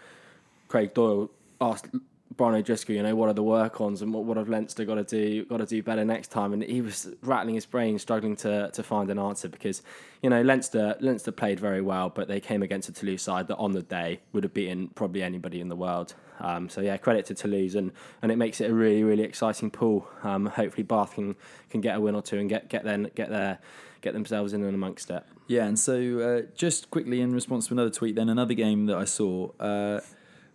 Craig 0.69 0.95
Doyle 0.95 1.31
asked 1.61 1.89
Brian 2.37 2.55
O'Driscoll, 2.55 2.97
you 2.97 3.03
know, 3.03 3.15
what 3.15 3.29
are 3.29 3.35
the 3.35 3.43
work 3.43 3.81
ons 3.81 4.03
and 4.03 4.13
what, 4.13 4.25
what 4.25 4.37
have 4.37 4.49
Leinster 4.49 4.85
got 4.85 4.95
to 4.95 5.05
do, 5.05 5.45
got 5.45 5.59
to 5.59 5.67
do 5.67 5.83
better 5.83 6.05
next 6.05 6.29
time? 6.29 6.53
And 6.53 6.63
he 6.63 6.81
was 6.81 7.09
rattling 7.23 7.55
his 7.55 7.67
brain, 7.67 7.99
struggling 7.99 8.37
to, 8.37 8.71
to 8.73 8.83
find 8.83 9.11
an 9.11 9.19
answer 9.19 9.49
because, 9.49 9.83
you 10.23 10.31
know, 10.31 10.43
Leinster 10.43 10.97
Leinster 11.01 11.33
played 11.33 11.61
very 11.61 11.81
well, 11.81 12.09
but 12.09 12.29
they 12.29 12.41
came 12.41 12.63
against 12.63 12.89
a 12.89 12.93
Toulouse 12.93 13.23
side 13.23 13.49
that 13.49 13.57
on 13.57 13.73
the 13.73 13.83
day 13.83 14.21
would 14.33 14.45
have 14.45 14.55
beaten 14.55 14.89
probably 14.89 15.23
anybody 15.23 15.61
in 15.61 15.69
the 15.69 15.77
world. 15.77 16.15
Um, 16.41 16.69
so 16.69 16.81
yeah, 16.81 16.97
credit 16.97 17.27
to 17.27 17.35
Toulouse, 17.35 17.75
and, 17.75 17.93
and 18.21 18.33
it 18.33 18.37
makes 18.37 18.61
it 18.61 18.71
a 18.71 18.75
really 18.75 19.05
really 19.05 19.23
exciting 19.23 19.71
pool. 19.71 20.09
Um, 20.23 20.47
hopefully 20.47 20.83
Bath 20.83 21.15
can, 21.15 21.37
can 21.71 21.81
get 21.81 21.97
a 21.97 22.01
win 22.01 22.15
or 22.15 22.23
two 22.23 22.39
and 22.39 22.49
get 22.49 22.69
get 22.69 22.85
then 22.85 23.11
get 23.15 23.31
their 23.31 23.59
get 24.01 24.13
themselves 24.13 24.53
in 24.53 24.63
and 24.65 24.75
amongst 24.75 25.11
it. 25.11 25.23
Yeah, 25.47 25.67
and 25.67 25.79
so 25.79 26.19
uh, 26.21 26.51
just 26.55 26.91
quickly 26.91 27.21
in 27.21 27.33
response 27.33 27.69
to 27.69 27.75
another 27.75 27.91
tweet, 27.91 28.17
then 28.17 28.29
another 28.29 28.55
game 28.55 28.87
that 28.87 28.97
I 28.97 29.05
saw 29.05 29.51
uh, 29.61 30.01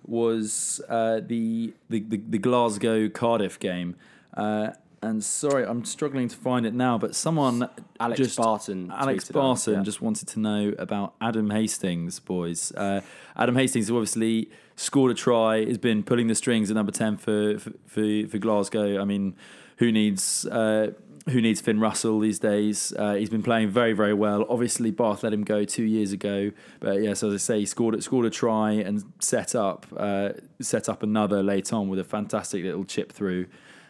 was 0.08 0.82
uh, 0.90 1.22
the, 1.26 1.74
the, 1.90 2.00
the 2.00 2.18
the 2.18 2.38
Glasgow 2.38 3.10
Cardiff 3.10 3.60
game. 3.60 3.96
Uh, 4.34 4.72
and 5.02 5.24
sorry, 5.24 5.64
I'm 5.64 5.86
struggling 5.86 6.28
to 6.28 6.36
find 6.36 6.66
it 6.66 6.74
now, 6.74 6.98
but 6.98 7.16
someone 7.16 7.70
Alex 8.00 8.20
just, 8.20 8.38
Barton 8.38 8.92
Alex 8.92 9.30
Barton 9.30 9.76
yeah. 9.76 9.84
just 9.84 10.02
wanted 10.02 10.28
to 10.30 10.40
know 10.40 10.74
about 10.80 11.14
Adam 11.22 11.52
Hastings, 11.52 12.20
boys. 12.20 12.72
Uh, 12.72 13.02
Adam 13.36 13.56
Hastings 13.56 13.92
obviously 13.92 14.50
scored 14.76 15.12
a 15.12 15.14
try, 15.14 15.66
has 15.66 15.78
been 15.78 16.04
pulling 16.04 16.28
the 16.28 16.36
strings 16.36 16.72
at 16.72 16.76
number 16.76 16.92
ten 16.92 17.18
for 17.18 17.60
for, 17.60 17.72
for, 17.86 18.28
for 18.28 18.38
Glasgow. 18.40 19.00
I 19.00 19.06
mean, 19.06 19.36
who 19.78 19.92
needs 19.92 20.46
uh, 20.48 20.94
who 21.30 21.42
needs 21.42 21.62
Finn 21.62 21.80
Russell 21.80 22.20
these 22.20 22.40
days? 22.40 22.94
Uh, 22.98 23.14
he's 23.14 23.30
been 23.30 23.44
playing 23.44 23.70
very 23.70 23.94
very 23.94 24.14
well. 24.14 24.46
Obviously, 24.50 24.92
Bath 24.92 25.24
let 25.24 25.34
him 25.34 25.44
go 25.44 25.66
two 25.66 25.84
years 25.84 26.12
ago, 26.12 26.52
but 26.80 26.96
yes, 26.96 27.04
yeah, 27.04 27.14
so 27.14 27.28
as 27.30 27.34
I 27.34 27.38
say, 27.38 27.60
he 27.60 27.66
scored 27.66 28.02
scored 28.04 28.26
a 28.26 28.30
try 28.30 28.72
and 28.72 29.04
set 29.20 29.56
up 29.56 29.86
uh, 29.96 30.30
set 30.62 30.90
up 30.90 31.04
another 31.04 31.44
late 31.44 31.74
on 31.74 31.90
with 31.90 32.00
a 32.00 32.04
fantastic 32.04 32.64
little 32.64 32.86
chip 32.86 33.12
through. 33.12 33.48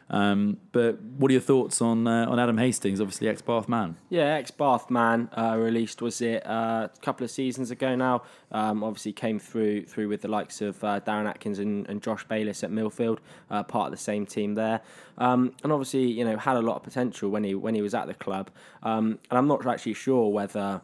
Um, 0.10 0.58
but 0.72 1.02
what 1.02 1.30
are 1.30 1.34
your 1.34 1.42
thoughts 1.42 1.82
on 1.82 2.08
uh, 2.08 2.26
on 2.30 2.40
Adam 2.40 2.58
Hastings? 2.58 3.02
Obviously, 3.02 3.28
ex 3.28 3.42
Bath 3.42 3.68
man. 3.68 3.98
Yeah, 4.10 4.36
ex 4.36 4.52
Bath 4.52 4.90
man 4.90 5.30
uh, 5.38 5.58
released 5.58 6.02
was 6.02 6.22
it 6.22 6.46
uh, 6.48 6.88
a 6.94 7.00
couple 7.02 7.26
of 7.26 7.32
seasons 7.32 7.72
ago 7.72 7.96
now. 7.96 8.24
Um, 8.52 8.84
obviously 8.84 9.12
came 9.12 9.40
through 9.40 9.86
through 9.86 10.08
with 10.08 10.22
the 10.22 10.30
likes 10.30 10.62
of 10.62 10.82
uh, 10.84 11.02
Darren 11.02 11.28
Atkins 11.28 11.60
and, 11.60 11.88
and 11.90 12.02
Josh 12.02 12.24
Bayliss 12.26 12.64
at 12.64 12.72
Millfield, 12.72 13.20
uh, 13.52 13.64
part 13.64 13.88
of 13.88 13.92
the 13.92 13.98
same 13.98 14.26
team 14.26 14.56
there. 14.56 14.82
Um, 15.18 15.54
and 15.64 15.72
obviously 15.72 16.06
you 16.06 16.24
know 16.24 16.38
had 16.38 16.56
a 16.56 16.62
lot 16.62 16.78
of 16.78 16.84
potential 16.84 17.30
when 17.30 17.44
he 17.44 17.54
when 17.56 17.76
he 17.76 17.82
was 17.82 17.94
at 17.94 18.08
the 18.08 18.14
club. 18.14 18.50
Um, 18.84 19.20
and 19.30 19.38
I'm 19.38 19.48
not 19.48 19.66
actually 19.66 19.96
sure 19.96 20.30
whether 20.32 20.82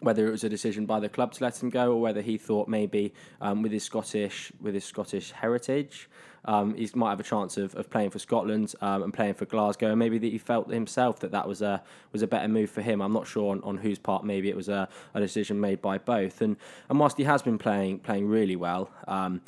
whether 0.00 0.26
it 0.28 0.30
was 0.30 0.44
a 0.44 0.48
decision 0.48 0.86
by 0.86 1.00
the 1.00 1.08
club 1.08 1.32
to 1.32 1.42
let 1.42 1.60
him 1.60 1.70
go 1.70 1.92
or 1.92 2.00
whether 2.00 2.20
he 2.20 2.36
thought 2.36 2.68
maybe 2.68 3.12
um, 3.40 3.62
with 3.62 3.72
his 3.72 3.82
Scottish 3.82 4.52
with 4.60 4.74
his 4.74 4.84
Scottish 4.84 5.32
heritage, 5.32 6.08
um, 6.44 6.74
he 6.74 6.88
might 6.94 7.10
have 7.10 7.20
a 7.20 7.24
chance 7.24 7.56
of, 7.56 7.74
of 7.74 7.90
playing 7.90 8.10
for 8.10 8.18
Scotland 8.18 8.74
um, 8.80 9.02
and 9.02 9.12
playing 9.12 9.34
for 9.34 9.46
Glasgow. 9.46 9.90
And 9.90 9.98
maybe 9.98 10.18
that 10.18 10.26
he 10.26 10.38
felt 10.38 10.70
himself 10.70 11.20
that 11.20 11.30
that 11.32 11.48
was 11.48 11.62
a 11.62 11.82
was 12.12 12.22
a 12.22 12.26
better 12.26 12.48
move 12.48 12.70
for 12.70 12.82
him. 12.82 13.00
I'm 13.00 13.12
not 13.12 13.26
sure 13.26 13.50
on, 13.52 13.62
on 13.62 13.78
whose 13.78 13.98
part. 13.98 14.24
Maybe 14.24 14.48
it 14.48 14.56
was 14.56 14.68
a, 14.68 14.88
a 15.14 15.20
decision 15.20 15.60
made 15.60 15.80
by 15.80 15.98
both. 15.98 16.40
And 16.40 16.56
and 16.88 16.98
whilst 16.98 17.16
he 17.16 17.24
has 17.24 17.42
been 17.42 17.58
playing 17.58 18.00
playing 18.00 18.28
really 18.28 18.56
well. 18.56 18.90
Um, 19.08 19.40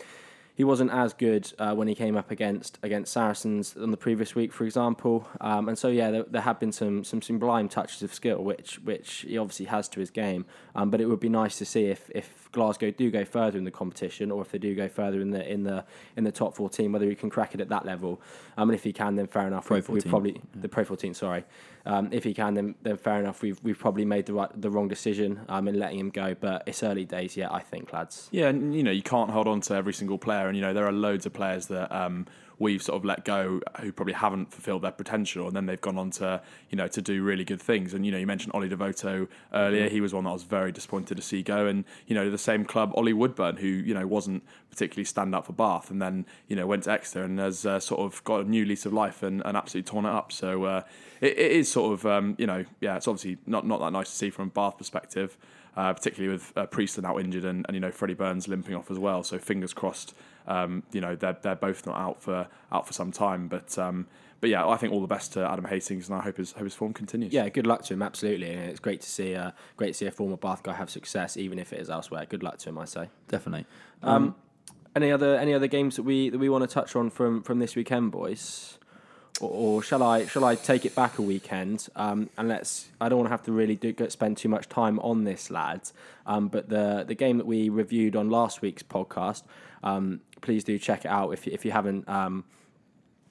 he 0.57 0.65
wasn't 0.65 0.91
as 0.91 1.13
good 1.13 1.53
uh, 1.59 1.75
when 1.75 1.87
he 1.87 1.95
came 1.95 2.17
up 2.17 2.31
against 2.31 2.79
against 2.83 3.13
Saracens 3.13 3.77
on 3.77 3.91
the 3.91 3.97
previous 3.99 4.35
week, 4.35 4.55
for 4.55 4.65
example. 4.65 5.29
Um, 5.39 5.69
and 5.69 5.79
so 5.79 5.89
yeah, 5.89 6.11
there, 6.11 6.25
there 6.25 6.41
have 6.43 6.59
been 6.59 6.73
some 6.73 7.05
some 7.05 7.21
sublime 7.21 7.69
touches 7.69 8.03
of 8.03 8.13
skill, 8.13 8.43
which 8.43 8.79
which 8.81 9.27
he 9.29 9.37
obviously 9.37 9.67
has 9.67 9.87
to 9.91 10.01
his 10.01 10.11
game. 10.11 10.47
Um, 10.75 10.91
but 10.91 11.03
it 11.03 11.07
would 11.07 11.21
be 11.21 11.29
nice 11.29 11.59
to 11.59 11.67
see 11.67 11.85
if 11.87 12.11
if 12.15 12.49
Glasgow 12.53 12.91
do 12.91 13.11
go 13.11 13.23
further 13.27 13.59
in 13.59 13.65
the 13.65 13.71
competition, 13.71 14.31
or 14.31 14.41
if 14.41 14.51
they 14.51 14.59
do 14.59 14.75
go 14.75 14.89
further 14.89 15.21
in 15.21 15.31
the 15.31 15.47
in 15.47 15.65
the 15.65 15.85
in 16.17 16.25
the 16.25 16.33
top 16.33 16.57
fourteen, 16.57 16.91
whether 16.91 17.07
he 17.07 17.15
can 17.15 17.29
crack 17.29 17.55
it 17.55 17.61
at 17.61 17.69
that 17.69 17.85
level. 17.85 18.23
Um, 18.57 18.71
and 18.71 18.75
if 18.75 18.83
he 18.83 18.95
can, 18.95 19.17
then 19.17 19.27
fair 19.27 19.47
enough. 19.47 19.67
Pro 19.67 19.77
We've, 19.77 19.89
we've 19.91 20.03
14, 20.05 20.11
probably 20.11 20.41
the 20.55 20.69
Pro 20.71 20.85
14. 20.85 21.13
Sorry, 21.13 21.45
um, 21.85 22.09
if 22.13 22.25
he 22.25 22.33
can, 22.33 22.55
then 22.55 22.75
then 22.83 22.97
fair 22.97 23.21
enough. 23.21 23.43
We've 23.43 23.63
we've 23.63 23.79
probably 23.79 24.07
made 24.07 24.25
the 24.25 24.33
right 24.33 24.51
the 24.61 24.71
wrong 24.71 24.89
decision 24.89 25.41
um, 25.51 25.69
in 25.69 25.79
letting 25.79 25.99
him 25.99 26.11
go. 26.11 26.35
But 26.35 26.63
it's 26.67 26.83
early 26.83 27.05
days 27.05 27.37
yet, 27.37 27.53
I 27.53 27.61
think, 27.61 27.93
lads. 27.93 28.29
Yeah, 28.33 28.49
and 28.49 28.75
you 28.75 28.83
know 28.83 28.91
you 28.91 29.03
can't 29.03 29.31
hold 29.31 29.47
on 29.47 29.61
to 29.63 29.75
every 29.75 29.93
single 29.93 30.17
player, 30.17 30.46
and 30.49 30.57
you 30.57 30.63
know 30.63 30.73
there 30.73 30.87
are 30.87 30.93
loads 30.93 31.27
of 31.27 31.33
players 31.33 31.67
that 31.67 31.91
um, 31.95 32.27
we've 32.59 32.83
sort 32.83 32.97
of 32.97 33.05
let 33.05 33.25
go 33.25 33.61
who 33.81 33.93
probably 33.93 34.15
haven't 34.15 34.51
fulfilled 34.51 34.83
their 34.83 34.93
potential, 34.93 35.47
and 35.47 35.57
then 35.57 35.67
they've 35.67 35.81
gone 35.81 35.99
on 35.99 36.11
to 36.11 36.41
you 36.71 36.77
know 36.77 36.89
to 36.89 37.03
do 37.03 37.23
really 37.23 37.45
good 37.45 37.61
things. 37.61 37.95
And 37.95 38.05
you 38.05 38.13
know 38.13 38.19
you 38.19 38.27
mentioned 38.27 38.53
Ollie 38.55 38.69
Devoto 38.69 39.29
earlier; 39.53 39.89
he 39.89 40.01
was 40.01 40.15
one 40.15 40.25
that 40.25 40.31
I 40.31 40.33
was 40.33 40.45
very 40.45 40.73
disappointed 40.73 41.17
to 41.17 41.23
see 41.23 41.43
go. 41.43 41.67
And 41.67 41.85
you 42.07 42.15
know 42.15 42.31
the 42.31 42.39
same 42.39 42.65
club, 42.65 42.93
Ollie 42.97 43.13
Woodburn, 43.13 43.57
who 43.57 43.69
you 43.69 43.95
know 43.95 44.07
wasn't 44.07 44.43
particularly 44.71 45.05
stand 45.05 45.35
up 45.35 45.47
for 45.47 45.53
Bath, 45.53 45.91
and 45.91 46.01
then 46.01 46.27
you 46.49 46.57
know 46.57 46.67
went 46.67 46.85
to 46.85 46.93
Exeter 46.93 47.25
and 47.25 47.39
has 47.39 47.67
uh, 47.67 47.81
sort 47.81 48.01
of 48.01 48.23
got 48.25 48.47
a 48.47 48.49
new 48.49 48.65
lease 48.65 48.87
of 48.87 48.93
life 48.93 49.23
and, 49.23 49.43
and 49.45 49.57
absolutely 49.57 49.91
torn 49.91 50.07
it 50.07 50.11
up. 50.11 50.33
So 50.33 50.65
uh, 50.65 50.83
it, 51.21 51.39
it 51.39 51.53
is 51.53 51.71
sort 51.71 51.93
of 51.93 52.07
um, 52.07 52.35
you 52.39 52.47
know 52.47 52.65
yeah, 52.81 52.97
it's 52.97 53.09
obviously 53.09 53.39
not 53.47 53.67
not 53.67 53.81
that 53.81 53.93
nice 53.93 54.11
to 54.11 54.17
see 54.17 54.31
from 54.31 54.49
a 54.49 54.51
Bath 54.51 54.79
perspective 54.79 55.37
uh, 55.77 55.93
particularly 55.93 56.33
with 56.33 56.53
uh, 56.57 56.67
Priestland 56.67 57.07
injured 57.21 57.45
and, 57.45 57.65
and 57.69 57.75
you 57.75 57.81
know 57.81 57.91
Freddie 57.91 58.15
Burns 58.15 58.49
limping 58.49 58.75
off 58.75 58.91
as 58.91 58.99
well. 58.99 59.23
So 59.23 59.39
fingers 59.39 59.75
crossed, 59.75 60.15
um, 60.47 60.83
you 60.93 61.01
know 61.01 61.17
they're 61.17 61.37
they're 61.43 61.57
both 61.57 61.87
not 61.87 61.97
out 61.97 62.23
for 62.23 62.49
out 62.73 62.87
for 62.87 62.93
some 62.93 63.13
time. 63.13 63.49
But 63.49 63.79
um, 63.79 64.07
but 64.41 64.51
yeah, 64.51 64.67
I 64.67 64.77
think 64.77 64.93
all 64.93 65.01
the 65.01 65.07
best 65.07 65.33
to 65.35 65.49
Adam 65.49 65.65
Hastings, 65.65 66.09
and 66.09 66.19
I 66.19 66.23
hope 66.23 66.37
his 66.37 66.53
hope 66.53 66.65
his 66.65 66.75
form 66.75 66.93
continues. 66.93 67.33
Yeah, 67.33 67.49
good 67.49 67.67
luck 67.67 67.83
to 67.85 67.95
him. 67.95 68.03
Absolutely, 68.03 68.53
and 68.53 68.61
it's 68.71 68.81
great 68.81 69.01
to 69.01 69.09
see 69.09 69.35
uh, 69.35 69.53
great 69.77 69.89
to 69.89 69.95
see 69.95 70.07
a 70.07 70.11
former 70.11 70.37
Bath 70.37 70.63
guy 70.63 70.75
have 70.75 70.91
success, 70.91 71.37
even 71.37 71.59
if 71.59 71.73
it 71.73 71.81
is 71.81 71.91
elsewhere. 71.91 72.27
Good 72.29 72.43
luck 72.43 72.59
to 72.59 72.69
him, 72.69 72.79
I 72.79 72.85
say. 72.85 73.09
Definitely. 73.29 73.67
Um, 74.03 74.35
any 74.95 75.13
other 75.13 75.37
any 75.37 75.55
other 75.55 75.67
games 75.67 75.97
that 75.97 76.03
we 76.03 76.31
that 76.31 76.39
we 76.39 76.49
want 76.49 76.63
to 76.63 76.73
touch 76.73 76.97
on 76.97 77.11
from 77.11 77.43
from 77.43 77.59
this 77.59 77.77
weekend, 77.77 78.13
boys? 78.13 78.79
or, 79.41 79.51
or 79.51 79.83
shall 79.83 80.03
I 80.03 80.27
shall 80.27 80.45
I 80.45 80.55
take 80.55 80.85
it 80.85 80.95
back 80.95 81.19
a 81.19 81.23
weekend? 81.23 81.89
Um, 81.97 82.31
and 82.37 82.49
let's. 82.49 82.89
I 83.01 83.09
don't 83.09 83.19
want 83.19 83.29
to 83.29 83.31
have 83.33 83.43
to 83.45 83.53
really 83.53 83.77
do, 83.77 83.93
go- 83.93 84.09
spend 84.09 84.37
too 84.37 84.49
much 84.49 84.69
time 84.69 84.99
on 85.01 85.25
this, 85.25 85.51
lads. 85.51 85.93
Um, 86.27 86.49
but 86.49 86.69
the 86.69 87.05
the 87.07 87.15
game 87.15 87.39
that 87.39 87.47
we 87.47 87.69
reviewed 87.69 88.17
on 88.17 88.31
last 88.31 88.63
week's 88.63 88.83
podcast, 88.83 89.43
um, 89.87 90.21
please 90.41 90.65
do 90.65 90.79
check 90.79 91.05
it 91.05 91.09
out 91.09 91.31
if 91.31 91.47
you, 91.47 91.53
if 91.53 91.65
you 91.65 91.71
haven't. 91.71 92.09
Um, 92.09 92.45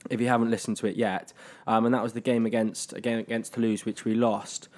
if 0.08 0.22
you 0.22 0.28
haven't 0.28 0.52
listened 0.52 0.78
to 0.78 0.86
it 0.86 0.96
yet, 0.96 1.34
um, 1.66 1.86
and 1.86 1.94
that 1.96 2.04
was 2.04 2.14
the 2.14 2.22
game 2.22 2.46
against 2.46 2.94
again 2.94 3.18
against 3.20 3.54
Toulouse, 3.56 3.86
which 3.86 4.06
we 4.06 4.14
lost. 4.14 4.70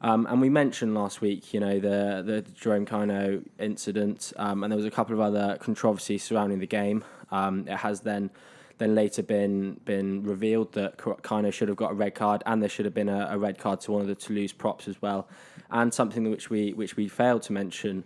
Um, 0.00 0.26
and 0.30 0.40
we 0.40 0.48
mentioned 0.48 0.94
last 0.94 1.20
week, 1.20 1.52
you 1.52 1.60
know, 1.60 1.78
the 1.78 2.22
the 2.24 2.42
Jerome 2.58 2.86
Kaino 2.86 3.44
incident, 3.58 4.32
um, 4.36 4.64
and 4.64 4.72
there 4.72 4.78
was 4.78 4.86
a 4.86 4.90
couple 4.90 5.14
of 5.14 5.20
other 5.20 5.58
controversies 5.60 6.22
surrounding 6.24 6.60
the 6.60 6.66
game. 6.66 7.04
Um, 7.30 7.68
it 7.68 7.76
has 7.76 8.00
then 8.00 8.30
then 8.78 8.94
later 8.94 9.22
been 9.22 9.74
been 9.84 10.22
revealed 10.22 10.72
that 10.72 10.94
Kino 11.22 11.50
should 11.50 11.68
have 11.68 11.76
got 11.76 11.90
a 11.92 11.94
red 11.94 12.14
card, 12.14 12.42
and 12.46 12.62
there 12.62 12.70
should 12.70 12.86
have 12.86 12.94
been 12.94 13.10
a, 13.10 13.28
a 13.32 13.38
red 13.38 13.58
card 13.58 13.82
to 13.82 13.92
one 13.92 14.00
of 14.00 14.08
the 14.08 14.14
Toulouse 14.14 14.52
props 14.52 14.88
as 14.88 15.02
well, 15.02 15.28
and 15.70 15.92
something 15.92 16.30
which 16.30 16.48
we 16.48 16.72
which 16.72 16.96
we 16.96 17.06
failed 17.06 17.42
to 17.42 17.52
mention 17.52 18.04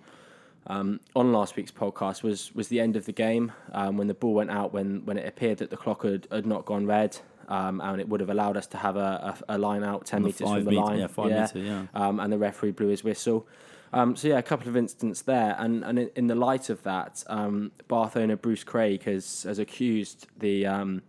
um, 0.66 1.00
on 1.14 1.32
last 1.32 1.56
week's 1.56 1.72
podcast 1.72 2.22
was 2.22 2.54
was 2.54 2.68
the 2.68 2.80
end 2.80 2.96
of 2.96 3.04
the 3.04 3.12
game 3.12 3.52
um, 3.72 3.96
when 3.96 4.06
the 4.06 4.14
ball 4.14 4.34
went 4.34 4.50
out 4.50 4.72
when 4.72 5.04
when 5.04 5.18
it 5.18 5.26
appeared 5.26 5.58
that 5.58 5.70
the 5.70 5.76
clock 5.76 6.04
had, 6.04 6.26
had 6.30 6.46
not 6.46 6.64
gone 6.64 6.86
red. 6.86 7.18
Um, 7.46 7.82
and 7.82 8.00
it 8.00 8.08
would 8.08 8.20
have 8.20 8.30
allowed 8.30 8.56
us 8.56 8.66
to 8.68 8.78
have 8.78 8.96
a, 8.96 9.36
a, 9.48 9.56
a 9.56 9.58
line 9.58 9.84
out 9.84 10.06
10 10.06 10.22
metres 10.22 10.38
from 10.38 10.64
the 10.64 10.70
metre- 10.70 10.80
line. 10.80 10.98
yeah, 11.00 11.06
five 11.08 11.30
metre, 11.30 11.58
yeah. 11.58 11.86
Um, 11.92 12.18
and 12.18 12.32
the 12.32 12.38
referee 12.38 12.70
blew 12.70 12.86
his 12.88 13.04
whistle. 13.04 13.46
Um, 13.92 14.16
so, 14.16 14.28
yeah, 14.28 14.38
a 14.38 14.42
couple 14.42 14.68
of 14.68 14.78
incidents 14.78 15.20
there. 15.22 15.54
And, 15.58 15.84
and 15.84 15.98
in, 15.98 16.26
the 16.26 16.34
light 16.34 16.70
of 16.70 16.82
that, 16.82 17.22
um, 17.28 17.70
Bath 17.86 18.16
owner 18.16 18.34
Bruce 18.34 18.64
Craig 18.64 19.04
has, 19.04 19.44
has 19.44 19.58
accused 19.58 20.26
the, 20.38 20.66
um, 20.66 21.02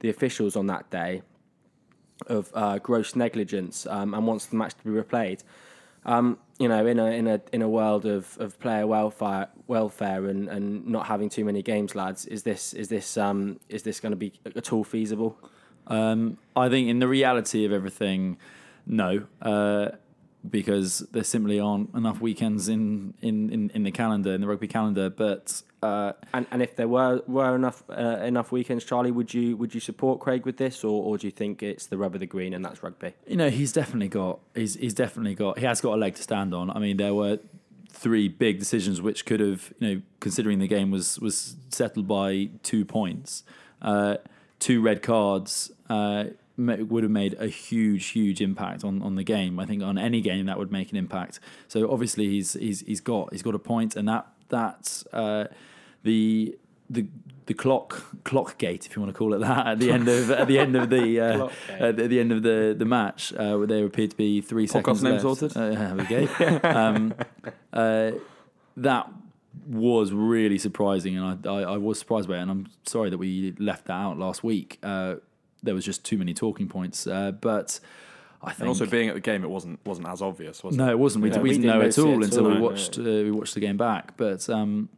the 0.00 0.08
officials 0.08 0.56
on 0.56 0.66
that 0.66 0.90
day 0.90 1.22
of 2.26 2.50
uh, 2.54 2.78
gross 2.78 3.14
negligence 3.14 3.86
um, 3.86 4.14
and 4.14 4.26
wants 4.26 4.46
the 4.46 4.56
match 4.56 4.74
to 4.74 4.84
be 4.84 4.90
replayed. 4.90 5.44
You 6.62 6.68
know, 6.68 6.86
in 6.86 7.00
a 7.00 7.06
in 7.06 7.26
a 7.26 7.40
in 7.50 7.60
a 7.60 7.68
world 7.68 8.06
of, 8.06 8.38
of 8.38 8.56
player 8.60 8.86
welfare 8.86 9.48
welfare 9.66 10.26
and, 10.26 10.48
and 10.48 10.86
not 10.86 11.06
having 11.06 11.28
too 11.28 11.44
many 11.44 11.60
games, 11.60 11.96
lads, 11.96 12.24
is 12.26 12.44
this 12.44 12.72
is 12.72 12.86
this 12.86 13.16
um, 13.16 13.58
is 13.68 13.82
this 13.82 13.98
going 13.98 14.12
to 14.12 14.16
be 14.16 14.32
at 14.44 14.72
all 14.72 14.84
feasible? 14.84 15.36
Um, 15.88 16.38
I 16.54 16.68
think 16.68 16.88
in 16.88 17.00
the 17.00 17.08
reality 17.08 17.64
of 17.64 17.72
everything, 17.72 18.38
no, 18.86 19.24
uh, 19.40 19.88
because 20.48 21.00
there 21.12 21.24
simply 21.24 21.60
aren't 21.60 21.94
enough 21.94 22.20
weekends 22.20 22.68
in, 22.68 23.14
in, 23.22 23.50
in, 23.50 23.70
in 23.74 23.82
the 23.84 23.90
calendar, 23.92 24.32
in 24.32 24.40
the 24.40 24.46
rugby 24.46 24.68
calendar. 24.68 25.08
But 25.08 25.62
uh, 25.82 26.12
And 26.32 26.46
and 26.50 26.62
if 26.62 26.76
there 26.76 26.88
were 26.88 27.22
were 27.26 27.54
enough 27.54 27.82
uh, 27.90 28.18
enough 28.22 28.52
weekends, 28.52 28.84
Charlie, 28.84 29.10
would 29.10 29.34
you 29.34 29.56
would 29.56 29.74
you 29.74 29.80
support 29.80 30.20
Craig 30.20 30.44
with 30.44 30.56
this, 30.56 30.84
or, 30.84 31.02
or 31.02 31.18
do 31.18 31.26
you 31.26 31.30
think 31.30 31.62
it's 31.62 31.86
the 31.86 31.96
rub 31.96 32.14
of 32.14 32.20
the 32.20 32.26
green 32.26 32.54
and 32.54 32.64
that's 32.64 32.82
rugby? 32.82 33.14
you 33.26 33.36
know, 33.36 33.50
he's 33.50 33.72
definitely 33.72 34.08
got 34.08 34.38
he's 34.54 34.74
he's 34.74 34.94
definitely 34.94 35.34
got 35.34 35.58
he 35.58 35.66
has 35.66 35.80
got 35.80 35.94
a 35.94 35.96
leg 35.96 36.14
to 36.14 36.22
stand 36.22 36.54
on. 36.54 36.70
I 36.70 36.78
mean, 36.78 36.96
there 36.96 37.14
were 37.14 37.38
three 37.90 38.26
big 38.26 38.58
decisions 38.58 39.02
which 39.02 39.26
could 39.26 39.40
have 39.40 39.72
you 39.78 39.94
know, 39.94 40.02
considering 40.20 40.58
the 40.58 40.68
game 40.68 40.90
was 40.90 41.18
was 41.20 41.56
settled 41.70 42.08
by 42.08 42.50
two 42.62 42.84
points, 42.84 43.44
uh, 43.80 44.16
two 44.58 44.80
red 44.80 45.02
cards. 45.02 45.70
Would 46.56 47.02
have 47.02 47.10
made 47.10 47.34
a 47.38 47.46
huge, 47.46 48.08
huge 48.08 48.40
impact 48.40 48.84
on, 48.84 49.02
on 49.02 49.14
the 49.16 49.24
game. 49.24 49.58
I 49.58 49.64
think 49.64 49.82
on 49.82 49.96
any 49.96 50.20
game 50.20 50.46
that 50.46 50.58
would 50.58 50.70
make 50.70 50.90
an 50.90 50.96
impact. 50.96 51.40
So 51.66 51.90
obviously 51.90 52.28
he's 52.28 52.52
he's 52.52 52.80
he's 52.80 53.00
got 53.00 53.32
he's 53.32 53.42
got 53.42 53.54
a 53.54 53.58
point, 53.58 53.96
and 53.96 54.06
that 54.08 54.26
that's 54.48 55.06
uh, 55.06 55.46
the 56.02 56.56
the 56.90 57.06
the 57.46 57.54
clock 57.54 58.22
clock 58.24 58.58
gate, 58.58 58.86
if 58.86 58.94
you 58.94 59.02
want 59.02 59.12
to 59.12 59.18
call 59.18 59.34
it 59.34 59.38
that, 59.38 59.66
at 59.66 59.78
the 59.78 59.90
end 59.90 60.08
of 60.08 60.30
at 60.30 60.46
the 60.46 60.58
end 60.58 60.76
of 60.76 60.90
the 60.90 61.20
uh, 61.20 61.48
at 61.70 61.96
the 61.96 62.20
end 62.20 62.32
of 62.32 62.42
the 62.42 62.74
the 62.76 62.84
match, 62.84 63.32
uh, 63.34 63.56
where 63.56 63.66
there 63.66 63.84
appeared 63.84 64.10
to 64.10 64.16
be 64.16 64.40
three 64.40 64.66
seconds 64.66 65.02
name 65.02 65.12
left. 65.12 65.22
sorted? 65.22 65.56
Uh, 65.56 65.70
there 65.70 65.94
we 65.96 66.26
go. 66.26 66.60
um, 66.68 67.14
uh, 67.72 68.12
that 68.76 69.10
was 69.66 70.12
really 70.12 70.58
surprising, 70.58 71.18
and 71.18 71.46
I, 71.46 71.50
I, 71.50 71.62
I 71.62 71.76
was 71.76 71.98
surprised 71.98 72.28
by 72.28 72.36
it. 72.36 72.42
And 72.42 72.50
I'm 72.50 72.66
sorry 72.84 73.10
that 73.10 73.18
we 73.18 73.54
left 73.58 73.86
that 73.86 73.94
out 73.94 74.18
last 74.18 74.44
week. 74.44 74.78
Uh, 74.82 75.16
there 75.62 75.74
was 75.74 75.84
just 75.84 76.04
too 76.04 76.18
many 76.18 76.34
talking 76.34 76.68
points. 76.68 77.06
Uh, 77.06 77.32
but 77.32 77.78
I 78.42 78.50
think 78.50 78.60
And 78.60 78.68
also 78.68 78.86
being 78.86 79.08
at 79.08 79.14
the 79.14 79.20
game, 79.20 79.44
it 79.44 79.50
wasn't 79.50 79.78
wasn't 79.84 80.08
as 80.08 80.20
obvious, 80.20 80.62
was 80.64 80.76
no, 80.76 80.84
it? 80.84 80.86
No, 80.86 80.92
it 80.92 80.98
wasn't. 80.98 81.22
We, 81.24 81.30
No, 81.30 81.36
we 81.36 81.42
we 81.42 81.48
didn't 81.50 81.62
didn't 81.62 81.76
know 81.78 81.82
at 81.82 81.98
it 81.98 81.98
all 81.98 82.24
until 82.24 82.50
we 82.50 82.58
watched 82.58 82.98
uh, 82.98 83.02
we 83.02 83.30
watched 83.30 83.54
the 83.54 83.60
game 83.60 83.76
back. 83.76 84.16
But 84.16 84.48
um, 84.50 84.88